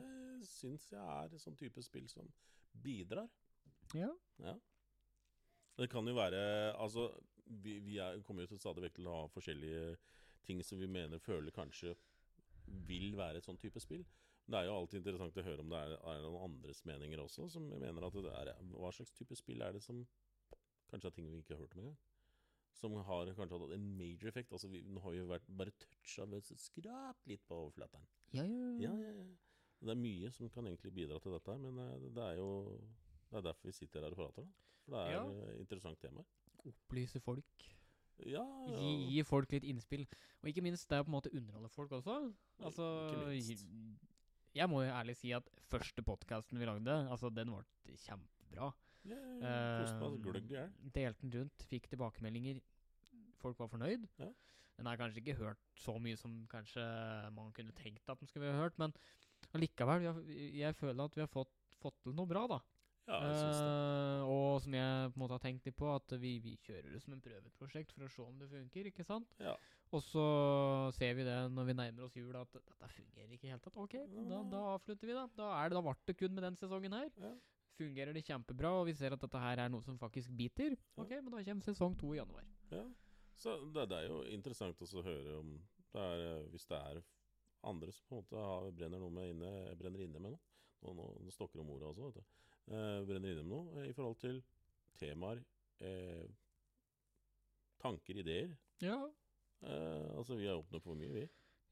syns 0.47 0.85
jeg 0.93 1.03
er 1.03 1.33
en 1.35 1.43
sånn 1.43 1.57
type 1.59 1.83
spill 1.83 2.07
som 2.09 2.29
bidrar. 2.85 3.27
Ja. 3.99 4.13
Ja. 4.39 4.55
Det 5.79 5.89
kan 5.91 6.07
jo 6.07 6.15
være 6.15 6.75
Altså, 6.77 7.09
vi, 7.47 7.79
vi 7.81 7.97
er, 8.03 8.21
kommer 8.27 8.43
jo 8.45 8.53
til 8.53 8.59
stadig 8.63 8.83
vekk 8.85 8.95
til 9.01 9.07
å 9.11 9.17
ha 9.23 9.27
forskjellige 9.35 9.97
ting 10.47 10.63
som 10.63 10.79
vi 10.79 10.87
mener 10.87 11.19
føler 11.19 11.51
kanskje 11.55 11.97
vil 12.87 13.17
være 13.19 13.41
et 13.41 13.47
sånn 13.49 13.59
type 13.59 13.81
spill. 13.83 14.05
Det 14.49 14.57
er 14.57 14.65
jo 14.65 14.77
alltid 14.79 15.01
interessant 15.03 15.37
å 15.37 15.45
høre 15.45 15.61
om 15.61 15.69
det 15.73 15.79
er, 15.85 15.95
er 16.09 16.23
noen 16.25 16.45
andres 16.47 16.79
meninger 16.89 17.21
også, 17.21 17.51
som 17.53 17.67
mener 17.69 18.07
at 18.07 18.15
det 18.17 18.33
er 18.33 18.53
Hva 18.73 18.91
slags 18.97 19.13
type 19.13 19.37
spill 19.37 19.61
er 19.63 19.75
det 19.77 19.83
som 19.85 20.07
kanskje 20.89 21.11
er 21.11 21.17
ting 21.19 21.27
vi 21.29 21.43
ikke 21.43 21.53
har 21.57 21.61
hørt 21.67 21.75
om 21.77 21.83
engang? 21.83 21.99
Som 22.79 22.95
har 22.95 23.27
kanskje 23.37 23.59
hatt 23.59 23.75
en 23.75 23.87
major 23.99 24.31
effekt. 24.31 24.53
Altså, 24.55 24.69
vi, 24.73 24.81
nå 24.87 25.03
har 25.05 25.13
vi 25.13 25.21
vært 25.29 25.49
bare 25.59 25.75
toucha 25.83 26.25
ved 26.31 26.49
skrapt 26.57 27.27
litt 27.29 27.45
på 27.49 27.59
overflaten. 27.67 28.07
Ja, 28.33 28.45
ja, 28.47 28.73
Ja. 28.89 29.27
Det 29.81 29.93
er 29.95 30.01
mye 30.01 30.31
som 30.35 30.49
kan 30.51 30.67
egentlig 30.67 30.91
bidra 30.91 31.21
til 31.23 31.31
dette, 31.37 31.55
men 31.63 31.77
eh, 31.79 32.09
det 32.11 32.23
er 32.25 32.39
jo 32.41 32.49
Det 33.31 33.37
er 33.39 33.45
derfor 33.47 33.69
vi 33.69 33.73
sitter 33.77 34.01
her 34.03 34.11
og 34.11 34.17
prater. 34.17 34.43
Da. 34.43 34.49
For 34.85 34.95
det 34.97 35.03
er 35.05 35.13
Ja. 35.13 35.25
eh, 35.29 35.61
interessant 35.61 36.01
tema. 36.01 36.25
Opplyse 36.65 37.21
folk. 37.21 37.45
Ja, 38.27 38.43
ja. 38.73 38.79
Gi 39.13 39.23
folk 39.23 39.53
litt 39.53 39.63
innspill. 39.65 40.07
Og 40.43 40.49
ikke 40.51 40.63
minst, 40.63 40.89
det 40.89 40.97
er 40.99 41.03
på 41.05 41.13
en 41.13 41.19
måte 41.21 41.31
underholde 41.37 41.69
folk 41.69 41.93
også. 41.93 42.33
Altså, 42.59 42.89
Ikke 43.13 43.29
minst. 43.29 43.67
Jeg 44.59 44.71
må 44.71 44.83
jo 44.83 44.91
ærlig 44.91 45.15
si 45.19 45.33
at 45.37 45.47
første 45.71 46.03
podkasten 46.07 46.59
vi 46.59 46.67
lagde, 46.69 46.97
altså, 47.13 47.31
den 47.35 47.53
ble 47.55 47.97
kjempebra. 48.05 48.73
Yeah, 49.09 50.19
gløgg 50.25 50.53
i. 50.53 50.65
Delte 50.95 51.23
den 51.23 51.35
rundt, 51.37 51.65
fikk 51.71 51.89
tilbakemeldinger. 51.93 52.61
Folk 53.39 53.61
var 53.63 53.71
fornøyd. 53.73 54.09
Ja. 54.19 54.33
Den 54.79 54.87
har 54.87 54.99
kanskje 54.99 55.23
ikke 55.23 55.39
hørt 55.41 55.63
så 55.79 55.97
mye 56.03 56.19
som 56.19 56.35
kanskje 56.51 56.83
man 57.35 57.53
kunne 57.55 57.75
tenkt 57.79 58.11
at 58.11 58.21
den 58.21 58.31
skulle 58.31 58.53
ha 58.53 58.61
hørt, 58.61 58.77
men 58.79 58.95
allikevel, 59.57 60.07
jeg 60.29 60.77
føler 60.79 61.05
at 61.05 61.17
vi 61.17 61.25
har 61.25 61.31
fått, 61.33 61.55
fått 61.83 61.97
til 62.05 62.15
noe 62.15 62.31
bra, 62.31 62.45
da. 62.51 62.61
Ja. 63.09 63.19
Eh, 63.25 64.23
og 64.29 64.61
som 64.61 64.75
jeg 64.77 65.11
på 65.11 65.17
en 65.17 65.23
måte 65.23 65.37
har 65.39 65.43
tenkt 65.43 65.67
litt 65.67 65.77
på, 65.79 65.89
at 65.95 66.15
vi, 66.21 66.35
vi 66.45 66.55
kjører 66.67 66.93
det 66.93 67.01
som 67.01 67.15
en 67.17 67.23
prøveprosjekt 67.25 67.95
for 67.97 68.05
å 68.05 68.13
se 68.13 68.25
om 68.27 68.39
det 68.41 68.51
funker, 68.53 68.91
ikke 68.91 69.07
sant? 69.09 69.31
Ja. 69.41 69.55
Og 69.97 70.03
så 70.05 70.25
ser 70.99 71.15
vi 71.17 71.25
det 71.25 71.37
når 71.55 71.71
vi 71.71 71.77
nærmer 71.79 72.05
oss 72.05 72.17
jul, 72.19 72.35
at 72.37 72.53
dette 72.53 72.91
fungerer 72.93 73.33
ikke 73.33 73.49
i 73.49 73.53
hele 73.55 73.65
tatt. 73.65 73.79
Ok, 73.81 73.97
da, 74.29 74.43
da 74.53 74.65
avslutter 74.75 75.09
vi, 75.09 75.17
da. 75.17 75.25
Da, 75.39 75.49
er 75.63 75.73
det, 75.73 75.79
da 75.79 75.85
ble 75.87 75.97
det 76.11 76.19
kun 76.21 76.37
med 76.37 76.45
den 76.45 76.61
sesongen 76.61 76.97
her. 76.99 77.09
Ja. 77.25 77.33
Fungerer 77.79 78.13
det 78.13 78.27
kjempebra, 78.27 78.75
og 78.83 78.89
vi 78.91 78.97
ser 78.99 79.15
at 79.17 79.23
dette 79.23 79.41
her 79.41 79.63
er 79.65 79.73
noe 79.73 79.87
som 79.87 79.97
faktisk 80.01 80.35
biter. 80.37 80.77
Ok, 80.99 81.15
men 81.17 81.33
da 81.33 81.41
kommer 81.47 81.65
sesong 81.65 81.97
to 81.97 82.13
i 82.13 82.21
januar. 82.21 82.45
ja. 82.75 82.85
Så 83.39 83.53
det, 83.71 83.85
det 83.87 84.01
er 84.01 84.09
jo 84.11 84.17
interessant 84.35 84.81
også 84.83 84.99
å 84.99 85.05
høre 85.07 85.37
om 85.39 85.53
det 85.95 86.03
er, 86.03 86.23
eh, 86.27 86.47
Hvis 86.51 86.65
det 86.67 86.75
er 86.75 86.97
andre 87.71 87.93
som 87.95 88.09
på 88.09 88.17
en 88.17 88.25
måte 88.25 88.43
har, 88.43 88.67
brenner 88.75 88.99
noe 88.99 89.15
med 89.15 89.31
inne, 89.31 89.53
brenner 89.79 90.03
inne 90.03 90.19
med 90.19 90.35
noe. 90.35 90.41
Nå, 90.83 91.07
nå 91.23 91.31
stokker 91.35 91.63
om 91.63 91.71
ordet 91.75 91.87
også, 91.93 92.09
vet 92.09 92.19
du. 92.19 92.35
Eh, 92.69 93.01
brenner 93.09 93.33
inne 93.33 93.45
med 93.45 93.53
noe 93.53 93.81
eh, 93.81 93.89
i 93.89 93.95
forhold 93.97 94.19
til 94.21 94.43
temaer 95.01 95.41
eh, 95.81 96.27
tanker, 97.81 98.19
ideer. 98.21 98.51
Ja. 98.85 98.99
Eh, 99.63 100.17
altså, 100.19 100.37
vi 100.37 100.47
er 100.47 100.59
åpne 100.59 100.81
for 100.83 100.99
mye, 100.99 101.13
vi. 101.15 101.27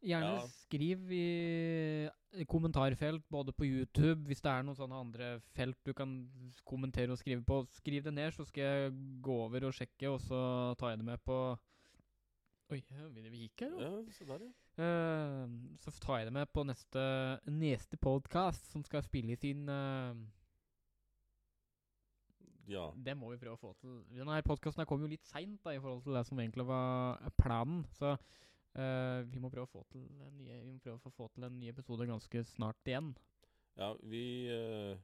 Gjerne 0.06 0.32
Ja. 0.36 0.46
skriv 0.46 1.10
i 1.10 2.44
kommentarfelt, 2.46 3.24
både 3.28 3.52
på 3.52 3.64
YouTube, 3.64 4.26
hvis 4.28 4.42
det 4.44 4.50
er 4.52 4.62
noen 4.62 4.76
sånne 4.76 4.98
andre 5.00 5.28
felt 5.56 5.78
du 5.84 5.92
kan 5.96 6.28
kommentere 6.64 7.10
og 7.10 7.18
skrive 7.18 7.42
på. 7.44 7.62
Skriv 7.72 8.04
det 8.04 8.14
ned, 8.14 8.30
så 8.32 8.44
skal 8.44 8.62
jeg 8.62 8.92
gå 9.22 9.38
over 9.46 9.66
og 9.66 9.74
sjekke, 9.74 10.10
og 10.10 10.20
så 10.20 10.76
tar 10.78 10.90
jeg 10.92 10.98
det 10.98 11.08
med 11.12 11.24
på 11.24 11.58
Oi, 12.66 12.80
vi 12.82 13.44
gikk 13.44 13.60
her, 13.62 13.70
jo. 13.70 13.78
Ja, 13.78 13.90
så 14.10 14.24
der, 14.26 14.40
ja. 14.42 14.52
Uh, 14.76 15.76
så 15.78 15.92
tar 16.02 16.18
jeg 16.18 16.26
det 16.26 16.32
med 16.34 16.48
på 16.52 16.64
neste, 16.66 17.02
neste 17.46 17.96
podkast, 17.96 18.66
som 18.72 18.82
skal 18.84 19.04
spilles 19.06 19.44
inn 19.46 19.68
eh, 19.70 20.16
Ja. 22.70 22.88
Det 22.94 23.14
må 23.18 23.30
vi 23.32 23.38
prøve 23.40 23.56
å 23.56 23.60
få 23.60 23.72
til. 23.80 24.00
Denne 24.10 24.40
podkasten 24.46 24.86
kom 24.88 25.04
jo 25.04 25.10
litt 25.10 25.26
seint 25.28 25.68
i 25.70 25.78
forhold 25.78 26.04
til 26.06 26.18
det 26.18 26.24
som 26.28 26.40
egentlig 26.42 26.66
var 26.68 27.22
planen. 27.38 27.84
Så 27.94 28.12
uh, 28.16 29.20
vi 29.30 29.42
må 29.42 29.50
prøve 29.52 29.68
å 29.68 29.72
få 29.72 29.84
til 29.92 30.06
en 30.26 30.36
ny, 30.38 30.50
vi 30.50 30.74
må 30.74 30.78
prøve 30.82 30.98
å 30.98 31.16
få 31.16 31.28
til 31.34 31.48
en 31.48 31.58
ny 31.60 31.70
episode 31.72 32.08
ganske 32.10 32.44
snart 32.50 32.90
igjen. 32.90 33.14
Ja, 33.76 33.92
vi 34.02 34.22
uh, 34.50 34.96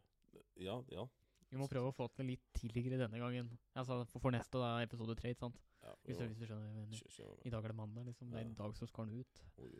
Ja, 0.60 0.80
ja. 0.92 1.06
Vi 1.52 1.60
må 1.60 1.66
prøve 1.68 1.90
å 1.90 1.92
få 1.92 2.06
til 2.16 2.30
litt 2.32 2.46
tidligere 2.56 3.02
denne 3.02 3.18
gangen. 3.20 3.50
Altså 3.76 4.00
for, 4.08 4.24
for 4.24 4.32
neste 4.32 4.56
da, 4.56 4.78
episode 4.80 5.16
tre, 5.18 5.34
ikke 5.34 5.44
sant? 5.44 5.58
ja 5.84 5.92
Hvis, 6.06 6.16
hvis 6.16 6.38
du 6.40 6.46
skjønner 6.48 6.64
hva 6.64 6.70
jeg 6.70 6.78
mener. 6.78 7.40
I 7.44 7.52
dag 7.52 7.66
er 7.66 7.74
det 7.74 7.76
mandag, 7.76 8.06
liksom. 8.08 8.30
Det 8.32 8.40
er 8.40 8.46
en 8.46 8.54
i 8.54 8.60
dag 8.62 8.76
som 8.78 8.88
skal 8.88 9.10
den 9.10 9.20
ut. 9.20 9.42
Oi. 9.60 9.72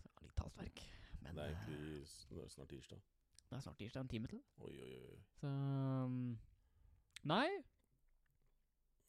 Så, 0.00 0.12
litt 0.24 0.40
hastverk. 0.40 0.84
Men 1.20 1.36
Det 1.36 1.44
er 1.44 1.52
eh, 1.52 1.66
egentlig 1.66 2.46
snart 2.54 2.72
tirsdag. 2.72 3.02
det 3.50 3.58
er 3.58 3.60
snart 3.66 3.76
tirsdag, 3.76 4.00
en 4.00 4.08
time 4.08 4.32
til. 4.32 4.40
Oi, 4.64 4.72
oi, 4.80 4.94
oi. 5.10 5.18
Så 5.42 5.52
um, 5.52 6.38
Nei, 7.22 7.48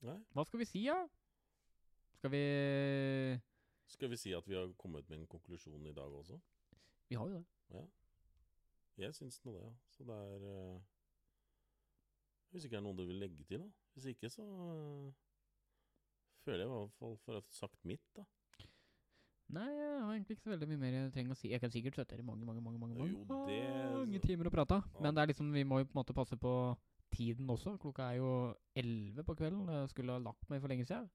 Nei. 0.03 0.17
hva 0.35 0.43
skal 0.43 0.59
vi 0.59 0.67
si, 0.67 0.83
da? 0.89 1.05
Skal 2.17 2.31
vi 2.33 2.41
Skal 3.87 4.11
vi 4.11 4.17
si 4.19 4.33
at 4.35 4.47
vi 4.47 4.55
har 4.55 4.71
kommet 4.79 5.07
med 5.09 5.21
en 5.21 5.27
konklusjon 5.27 5.85
i 5.87 5.93
dag 5.95 6.11
også? 6.11 6.39
Vi 7.09 7.15
har 7.15 7.27
jo 7.27 7.33
det. 7.39 7.45
Ja. 7.71 7.85
Jeg 8.97 9.15
syns 9.15 9.39
nå 9.45 9.55
det, 9.55 9.63
ja. 9.63 9.71
Så 9.89 10.03
det 10.03 10.15
er 10.15 10.43
uh... 10.75 10.81
Hvis 12.51 12.65
ikke 12.65 12.75
det 12.75 12.81
er 12.81 12.85
noe 12.85 12.99
du 12.99 13.05
vil 13.07 13.19
legge 13.19 13.43
til, 13.47 13.63
da. 13.63 13.71
Hvis 13.95 14.05
ikke, 14.11 14.29
så 14.29 14.43
uh... 14.43 15.11
føler 16.43 16.65
jeg 16.65 16.67
i 16.67 16.75
hvert 16.75 16.99
fall 16.99 17.17
for 17.23 17.39
å 17.39 17.41
ha 17.41 17.55
sagt 17.55 17.79
mitt, 17.87 18.03
da. 18.15 18.27
Nei, 19.51 19.67
jeg 19.67 19.87
har 19.99 20.13
egentlig 20.13 20.37
ikke 20.37 20.45
så 20.45 20.53
veldig 20.53 20.67
mye 20.69 20.79
mer 20.79 20.93
jeg 20.95 21.11
trenger 21.15 21.35
å 21.35 21.39
si. 21.39 21.49
Jeg 21.51 21.59
kan 21.59 21.71
sikkert 21.71 21.97
sitte 21.99 22.15
dere 22.15 22.23
mange, 22.23 22.45
mange, 22.47 22.63
mange, 22.63 22.79
mange, 22.79 22.95
mange, 22.95 23.11
Jo, 23.11 23.47
det- 23.47 23.97
mange 23.99 24.21
timer 24.23 24.47
og 24.47 24.55
prate. 24.55 24.79
Men 24.99 25.15
det 25.15 25.23
er 25.23 25.31
liksom, 25.33 25.51
vi 25.51 25.63
må 25.67 25.79
jo 25.81 25.87
på 25.89 25.95
en 25.95 25.99
måte 25.99 26.15
passe 26.15 26.37
på 26.39 26.53
tiden 27.21 27.49
også. 27.53 27.77
Klokka 27.81 28.09
er 28.11 28.17
jo 28.17 28.31
11 28.75 29.23
på 29.27 29.35
kvelden. 29.37 29.69
Jeg 29.69 29.89
skulle 29.93 30.11
ha 30.17 30.19
lagt 30.25 30.49
meg 30.49 30.61
for 30.63 30.67
lenge 30.73 30.85
siden. 30.89 31.09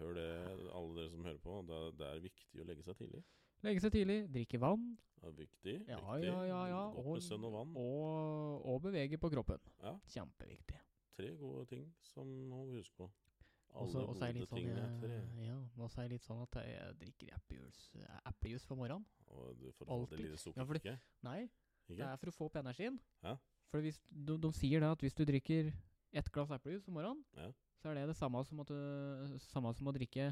Hør 0.00 0.14
det, 0.16 0.28
alle 0.72 0.94
dere 0.96 1.10
som 1.12 1.24
hører 1.26 1.38
på. 1.44 1.56
Det 1.68 1.76
er, 1.78 1.90
det 2.00 2.06
er 2.08 2.20
viktig 2.24 2.62
å 2.62 2.68
legge 2.68 2.84
seg 2.86 2.96
tidlig. 2.96 3.22
Legge 3.62 3.82
seg 3.84 3.92
tidlig, 3.94 4.16
drikke 4.34 4.58
vann 4.58 4.86
Det 5.20 5.28
er 5.28 5.34
viktig. 5.38 5.74
Ja, 5.86 5.98
viktig. 6.00 6.28
ja, 6.32 6.38
ja, 6.48 6.60
ja, 6.72 6.80
Godt 6.90 7.04
og- 7.06 7.12
med 7.18 7.22
sønn 7.22 7.44
og 7.46 7.52
vann. 7.54 7.74
og, 7.76 8.64
og 8.72 8.80
bevege 8.82 9.18
på 9.22 9.30
kroppen. 9.30 9.60
Ja. 9.82 9.92
Kjempeviktig. 10.14 10.80
Tre 11.14 11.28
gode 11.38 11.66
ting 11.70 11.84
som 12.02 12.26
må 12.48 12.64
vi 12.70 12.80
huske 12.80 12.96
på. 12.96 13.10
Alle 13.72 13.86
også, 13.86 14.00
gode 14.06 14.18
sånn, 14.18 14.56
ting 14.56 14.68
er 14.72 14.98
tre. 15.00 15.20
ja, 15.46 15.88
så 15.88 16.02
er 16.02 16.08
litt 16.08 16.24
sånn 16.26 16.42
at 16.42 16.58
jeg 16.64 16.96
drikker 17.04 17.36
eplejus, 17.36 18.64
for 18.66 18.76
morgenen. 18.76 19.04
Og 19.30 19.54
du 19.60 19.70
får 19.72 19.86
få 19.86 20.00
det 20.10 20.18
lille 20.18 20.34
Ja, 20.34 20.36
fordi- 20.36 20.80
sukkerkicket. 20.82 20.98
Nei, 21.22 21.48
det 21.88 22.00
er 22.00 22.16
for 22.16 22.26
å 22.32 22.34
få 22.34 22.44
opp 22.50 22.56
energien. 22.56 22.98
Ja. 23.22 23.36
For 23.72 23.80
hvis, 23.80 23.98
de, 24.12 24.36
de 24.38 24.50
sier 24.52 24.82
det 24.84 24.90
at 24.92 25.00
hvis 25.00 25.14
du 25.16 25.24
drikker 25.24 25.70
ett 26.12 26.28
glass 26.34 26.50
eplejus 26.52 26.84
om 26.88 26.94
morgenen, 26.98 27.22
Ja. 27.38 27.48
så 27.80 27.88
er 27.90 27.94
det 28.02 28.08
det 28.12 28.16
samme 28.18 28.42
som, 28.44 28.60
du, 28.68 29.38
samme 29.48 29.72
som 29.74 29.88
å 29.88 29.94
drikke 29.96 30.26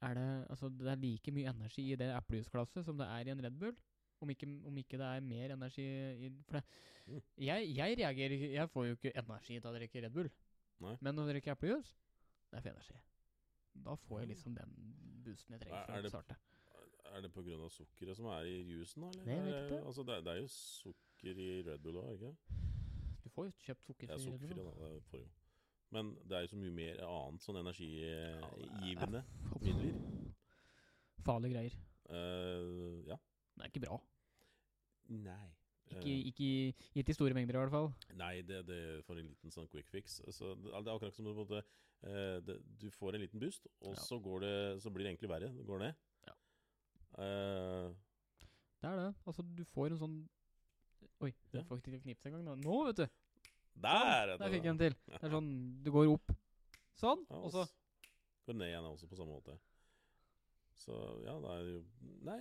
er 0.00 0.14
det, 0.16 0.28
altså 0.48 0.70
det 0.72 0.88
er 0.88 0.96
like 1.02 1.32
mye 1.36 1.50
energi 1.52 1.84
i 1.92 1.96
det 2.00 2.08
eplejusglasset 2.16 2.86
som 2.86 2.96
det 2.96 3.06
er 3.12 3.28
i 3.28 3.34
en 3.34 3.42
Red 3.44 3.58
Bull. 3.60 3.74
Om 4.20 4.30
ikke, 4.34 4.46
om 4.68 4.76
ikke 4.80 4.98
det 5.00 5.06
er 5.08 5.20
mer 5.24 5.52
energi 5.54 5.84
i 6.26 6.30
For 6.48 6.58
det, 6.58 6.64
Mm. 7.10 7.20
jeg, 7.42 7.68
jeg 7.76 7.96
reagerer 7.98 8.30
ikke 8.36 8.50
Jeg 8.52 8.68
får 8.70 8.84
jo 8.86 8.92
ikke 8.96 9.12
energi 9.16 9.54
til 9.60 9.68
å 9.70 9.72
drikke 9.74 10.02
Red 10.04 10.12
Bull. 10.12 10.28
Nei. 10.80 10.96
Men 11.00 11.14
når 11.16 11.26
jeg 11.26 11.34
drikker 11.34 11.52
eplejus, 11.56 11.94
det 12.50 12.58
er 12.58 12.62
for 12.62 12.70
energi. 12.70 12.98
Da 13.74 13.94
får 13.96 14.18
jeg 14.20 14.28
Mm. 14.28 14.32
liksom 14.34 14.54
den 14.54 14.74
boosten 15.24 15.52
jeg 15.54 15.60
Er- 15.60 15.64
trenger 15.64 15.80
er 15.80 15.86
for 15.86 15.98
å 15.98 16.02
det- 16.02 16.10
starte. 16.10 16.36
Er 17.14 17.20
det 17.22 17.32
pga. 17.32 17.68
sukkeret 17.68 18.16
som 18.16 18.26
er 18.26 18.42
i 18.44 18.62
jusen, 18.62 19.02
da? 19.02 19.08
eller? 19.08 19.24
Jeg 19.34 19.44
vet 19.44 19.70
ikke. 19.70 19.86
Altså, 19.86 20.02
det, 20.06 20.24
det 20.24 20.32
er 20.32 20.40
jo 20.40 20.46
sukker 20.48 21.09
i 21.28 21.62
Red 21.66 21.78
Bull 21.84 21.96
òg, 22.00 22.12
ikke 22.14 22.34
Du 23.24 23.28
får 23.30 23.44
jo 23.44 23.52
kjøpt 23.66 23.84
sukker. 23.86 24.06
Det 24.06 24.14
er 24.14 24.18
sukkerfri, 24.24 24.56
da. 24.56 24.72
Det 24.96 25.02
får 25.10 25.18
jo. 25.20 25.28
Men 25.90 26.16
det 26.28 26.36
er 26.36 26.40
jo 26.40 26.46
så 26.52 26.56
mye 26.56 26.72
mer 26.72 27.00
annet 27.04 27.42
sånn 27.42 27.56
energigivende 27.60 29.24
midler. 29.60 29.94
Farlige 31.26 31.52
greier. 31.52 31.74
Uh, 32.10 33.02
ja. 33.06 33.16
Det 33.56 33.64
er 33.66 33.72
ikke 33.72 33.82
bra. 33.86 34.00
Nei. 35.10 35.42
Ikke, 35.90 36.06
Eh, 36.06 36.26
ikke, 36.30 36.48
gitt 36.94 37.08
i 37.10 37.14
store 37.16 37.34
mengder, 37.34 37.56
i 37.56 37.58
hvert 37.64 37.72
fall. 37.74 37.88
nei, 38.14 38.42
det, 38.46 38.60
det 38.68 39.04
får 39.08 39.18
en 39.18 39.26
liten 39.26 39.50
sånn 39.50 39.66
quick 39.72 39.88
fix. 39.90 40.20
Så 40.30 40.52
det, 40.54 40.70
er 40.70 40.86
akkurat 40.92 41.16
som 41.16 41.26
du, 41.26 41.32
måte, 41.34 41.64
eh, 42.06 42.38
det, 42.46 42.60
du 42.78 42.86
får 42.94 43.16
en 43.18 43.24
liten 43.24 43.40
boost, 43.42 43.66
og 43.80 43.96
Ja. 43.96 44.00
så, 44.00 44.20
går 44.22 44.40
det, 44.44 44.82
så 44.84 44.90
blir 44.94 45.02
det 45.04 45.10
egentlig 45.16 45.32
verre. 45.32 45.50
Det 45.50 45.66
går 45.66 45.78
ned. 45.82 45.94
Ja. 46.28 46.34
Uh, 47.18 47.90
Det 48.80 48.86
er 48.88 48.96
det. 49.02 49.08
Altså, 49.26 49.42
du 49.42 49.64
får 49.64 49.90
en 49.90 49.98
sånn 49.98 50.28
Oi, 51.20 51.34
Ja. 51.52 51.62
får 51.68 51.80
ikke 51.80 51.90
til 51.90 51.98
å 51.98 52.02
knipse 52.04 52.28
engang. 52.30 52.44
nå. 52.44 52.54
Nå, 52.64 52.84
vet 52.86 53.02
du! 53.02 53.06
der! 53.82 54.28
er 54.28 54.36
Der 54.38 54.50
fikk 54.50 54.64
jeg 54.64 54.70
en 54.74 54.78
til. 54.78 54.96
Det 55.06 55.18
er 55.22 55.34
sånn, 55.34 55.50
du 55.84 55.90
går 55.94 56.12
opp 56.12 56.32
sånn, 57.00 57.26
Ja, 57.30 57.40
og 57.40 57.52
så 57.54 57.66
Går 58.46 58.56
ned 58.56 58.72
igjen 58.72 58.88
også 58.88 59.06
på 59.06 59.18
samme 59.18 59.36
måte. 59.36 59.54
Så 60.80 60.96
ja, 61.26 61.36
det 61.44 61.50
er 61.52 61.66
jo 61.68 61.82
Nei, 62.26 62.38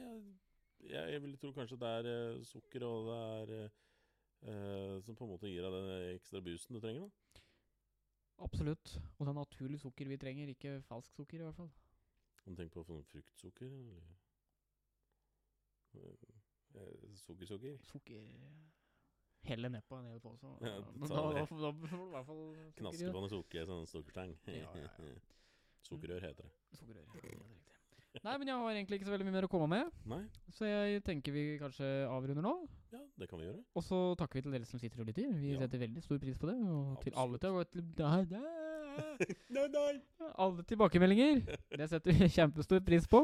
jeg, 0.87 1.11
jeg, 1.13 1.21
vil 1.25 1.37
tro 1.41 1.51
kanskje 1.55 1.79
det 1.79 1.91
er 1.99 2.09
uh, 2.09 2.43
sukker 2.47 2.85
og 2.87 3.09
det 3.09 3.17
er 3.19 3.51
eh, 3.59 4.95
Som 5.03 5.17
på 5.19 5.27
en 5.27 5.33
måte 5.33 5.51
gir 5.51 5.65
deg 5.65 5.75
den 5.75 6.15
ekstra 6.15 6.41
boosten 6.43 6.77
du 6.77 6.81
trenger, 6.83 7.07
da. 7.07 7.43
Absolutt. 8.39 8.95
Og 9.17 9.25
det 9.25 9.33
er 9.33 9.39
naturlig 9.41 9.81
sukker 9.83 10.07
vi 10.07 10.17
trenger, 10.17 10.53
ikke 10.53 10.77
falsk 10.87 11.11
sukker, 11.19 11.41
i 11.41 11.43
hvert 11.43 11.59
fall. 11.59 11.71
Om 12.45 12.55
du 12.55 12.61
tenker 12.61 12.79
på 12.79 12.87
sånn 12.87 13.03
fruktsukker, 13.11 13.73
eller 15.99 16.38
Sukkersukker? 17.25 17.77
Sukker 17.89 18.21
Heller 19.47 19.69
nedpå 19.71 19.95
en 19.97 20.05
hel 20.11 20.19
pose. 20.19 20.49
Ja, 20.61 20.75
Da, 20.83 21.07
da, 21.07 21.21
da, 21.31 21.39
da 21.39 21.45
får 21.47 21.55
du 21.55 22.01
i 22.03 22.11
hvert 22.11 22.25
fall 22.27 22.41
Knaske 22.81 23.11
på 23.15 23.21
en 23.23 23.29
sukker, 23.31 23.65
sånn 23.69 23.87
sukkerstang. 23.87 24.33
Ja, 24.51 24.65
ja, 24.75 24.83
ja. 24.83 25.13
Sukkerrør 25.87 26.25
heter 26.27 26.43
det. 26.43 26.51
Sukkerrør. 26.77 27.05
Ja, 27.07 27.21
det 27.23 27.31
riktig. 27.31 27.55
Nei, 28.25 28.33
men 28.41 28.49
jeg 28.49 28.57
har 28.57 28.71
egentlig 28.73 28.97
ikke 28.99 29.05
så 29.07 29.13
veldig 29.13 29.25
mye 29.29 29.35
mer 29.37 29.45
å 29.45 29.49
komme 29.53 29.67
med, 29.69 29.91
Nei? 30.09 30.23
så 30.51 30.65
jeg 30.67 31.03
tenker 31.05 31.31
vi 31.31 31.43
kanskje 31.61 31.87
avrunder 32.09 32.41
nå. 32.43 32.53
Ja, 32.91 32.99
det 33.21 33.27
kan 33.29 33.39
vi 33.39 33.45
gjøre. 33.45 33.61
Og 33.77 33.85
så 33.85 33.99
takker 34.19 34.39
vi 34.39 34.43
til 34.47 34.55
dere 34.57 34.65
som 34.67 34.81
sitter 34.81 35.03
og 35.03 35.07
lytter. 35.11 35.29
Vi 35.39 35.53
Ja. 35.53 35.59
setter 35.61 35.77
veldig 35.85 36.01
stor 36.03 36.17
pris 36.19 36.37
på 36.41 36.49
det. 36.49 36.57
Og 36.73 36.97
til 37.03 37.13
alle, 37.15 37.37
til, 37.37 37.63
til, 37.71 37.85
der, 38.01 38.25
der. 38.33 38.49
nei, 39.55 39.67
nei! 39.71 40.01
alle 40.35 40.63
tilbakemeldinger. 40.67 41.45
Det 41.77 41.89
setter 41.93 42.11
vi 42.17 42.27
kjempestor 42.33 42.81
pris 42.83 43.07
på. 43.07 43.23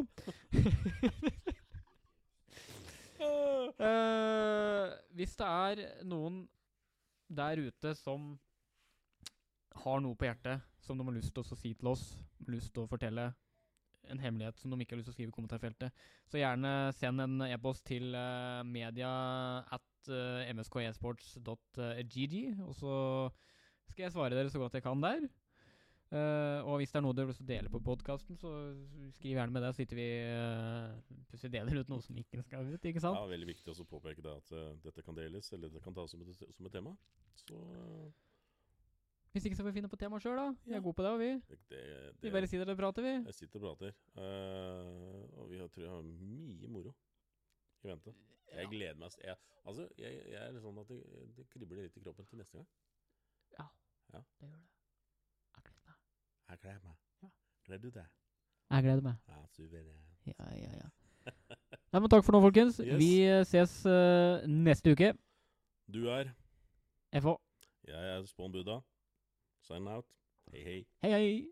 Eh, 3.76 4.92
hvis 5.18 5.36
det 5.36 5.48
er 5.48 5.82
noen 6.08 6.46
der 7.28 7.60
ute 7.60 7.92
som 8.00 8.36
har 9.84 10.00
noe 10.04 10.16
på 10.16 10.28
hjertet 10.30 10.64
som 10.86 10.98
de 10.98 11.08
har 11.08 11.18
lyst 11.18 11.34
til 11.36 11.44
å 11.44 11.58
si 11.60 11.74
til 11.76 11.90
oss, 11.92 12.06
lyst 12.48 12.72
til 12.76 12.86
å 12.86 12.90
fortelle 12.90 13.34
en 14.12 14.22
hemmelighet 14.22 14.60
som 14.62 14.72
de 14.72 14.78
ikke 14.84 14.94
har 14.94 15.02
lyst 15.02 15.10
til 15.10 15.16
å 15.16 15.18
skrive 15.18 15.34
i 15.34 15.36
kommentarfeltet, 15.36 16.04
så 16.30 16.40
gjerne 16.40 16.72
send 16.96 17.24
en 17.24 17.42
e-post 17.48 17.86
til 17.90 18.14
uh, 18.14 18.62
media 18.68 19.10
at 19.74 20.12
uh, 20.12 20.46
mskesports.gg, 20.54 22.36
og 22.68 22.76
så 22.78 22.94
skal 23.90 24.06
jeg 24.06 24.14
svare 24.14 24.38
dere 24.38 24.54
så 24.54 24.62
godt 24.62 24.78
jeg 24.78 24.86
kan 24.86 25.02
der. 25.02 25.26
Eh, 26.16 26.60
og 26.64 26.78
hvis 26.80 26.94
det 26.94 27.00
er 27.00 27.04
noe 27.04 27.16
du 27.18 27.24
vil 27.28 27.40
dele 27.50 27.72
på 27.72 27.82
podkasten, 27.84 28.38
så 28.40 28.52
skriv 29.18 29.36
gjerne 29.36 29.52
med 29.52 29.66
det. 29.66 29.72
Så 29.74 29.82
sitter 29.82 30.00
vi 30.00 30.06
uh, 30.24 31.48
deler 31.52 31.82
ut 31.82 31.92
noe 31.92 32.04
som 32.06 32.20
ikke 32.22 32.44
skal 32.46 32.70
ut, 32.72 32.86
ikke 32.88 33.04
sant? 33.04 33.18
Ja, 33.20 33.26
veldig 33.28 33.50
viktig 33.50 33.74
å 33.74 33.88
påpeke 33.90 34.24
det 34.24 34.36
at 34.40 34.54
uh, 34.56 34.70
dette 34.86 35.04
kan 35.04 35.18
deles, 35.18 35.52
eller 35.58 35.74
det 35.74 35.84
kan 35.84 35.98
tas 35.98 36.14
som 36.14 36.24
et, 36.24 36.46
som 36.56 36.70
et 36.70 36.78
tema. 36.78 36.96
Så 37.44 37.60
uh... 37.60 38.14
Hvis 39.36 39.50
ikke 39.50 39.58
så 39.60 39.66
får 39.66 39.74
vi 39.74 39.80
finne 39.82 39.92
på 39.92 40.00
tema 40.00 40.16
sjøl, 40.24 40.38
da. 40.40 40.46
Vi 40.64 40.72
Ja. 40.72 40.78
er 40.78 40.84
gode 40.86 40.96
på 40.96 41.04
det, 41.04 41.10
og 41.12 41.20
vi. 41.20 41.32
det, 41.52 41.58
det, 41.68 41.82
Vi 42.24 42.32
bare 42.32 42.48
sitter 42.48 42.70
og 42.72 42.78
prater, 42.80 43.04
vi. 43.04 43.16
Jeg 43.26 43.36
sitter 43.36 43.60
og 43.60 43.66
prater. 43.66 43.98
eh, 44.16 45.26
og 45.36 45.50
vi 45.50 45.60
har, 45.60 45.68
tror 45.68 45.84
jeg 45.84 45.92
har 45.92 46.06
mye 46.08 46.70
moro 46.72 46.94
i 47.84 47.90
vente. 47.90 48.14
Jeg 48.54 48.70
gleder 48.72 48.96
meg. 48.96 49.18
Jeg, 49.20 49.36
altså, 49.66 49.90
jeg, 50.00 50.22
jeg 50.32 50.40
er 50.40 50.62
sånn 50.64 50.80
at 50.80 50.88
det, 50.88 51.02
det 51.36 51.50
kribler 51.52 51.84
litt 51.84 52.00
i 52.00 52.06
kroppen 52.06 52.30
til 52.32 52.40
neste 52.40 52.62
gang. 52.62 52.70
Ja, 53.60 53.68
Det 54.14 54.48
gjør 54.48 54.56
det. 54.56 54.75
Jeg 56.56 56.62
gleder 56.62 56.80
meg. 56.84 56.96
Ja. 57.22 57.28
Gleder 57.66 57.82
du 57.82 57.90
deg? 57.90 58.06
Jeg 58.72 58.84
gleder 58.84 59.02
meg. 59.02 59.16
Ja, 59.28 59.42
suveren. 59.52 59.98
Ja, 60.26 60.46
ja, 60.56 60.70
ja. 60.78 60.88
Nei, 61.92 62.00
men 62.00 62.08
takk 62.14 62.24
for 62.24 62.32
nå, 62.32 62.40
folkens. 62.46 62.78
Yes. 62.80 62.96
Vi 63.02 63.10
ses 63.50 63.74
uh, 63.92 64.46
neste 64.48 64.94
uke. 64.96 65.12
Du 65.92 66.08
er 66.08 66.32
FH. 67.12 67.36
Jeg 67.90 68.14
er 68.14 68.24
Spawn 68.32 68.56
Buddha. 68.56 68.80
Sign 69.68 69.88
out. 69.92 70.08
Hei, 70.54 70.64
hei. 70.64 70.80
Hei, 71.04 71.12
hei! 71.12 71.52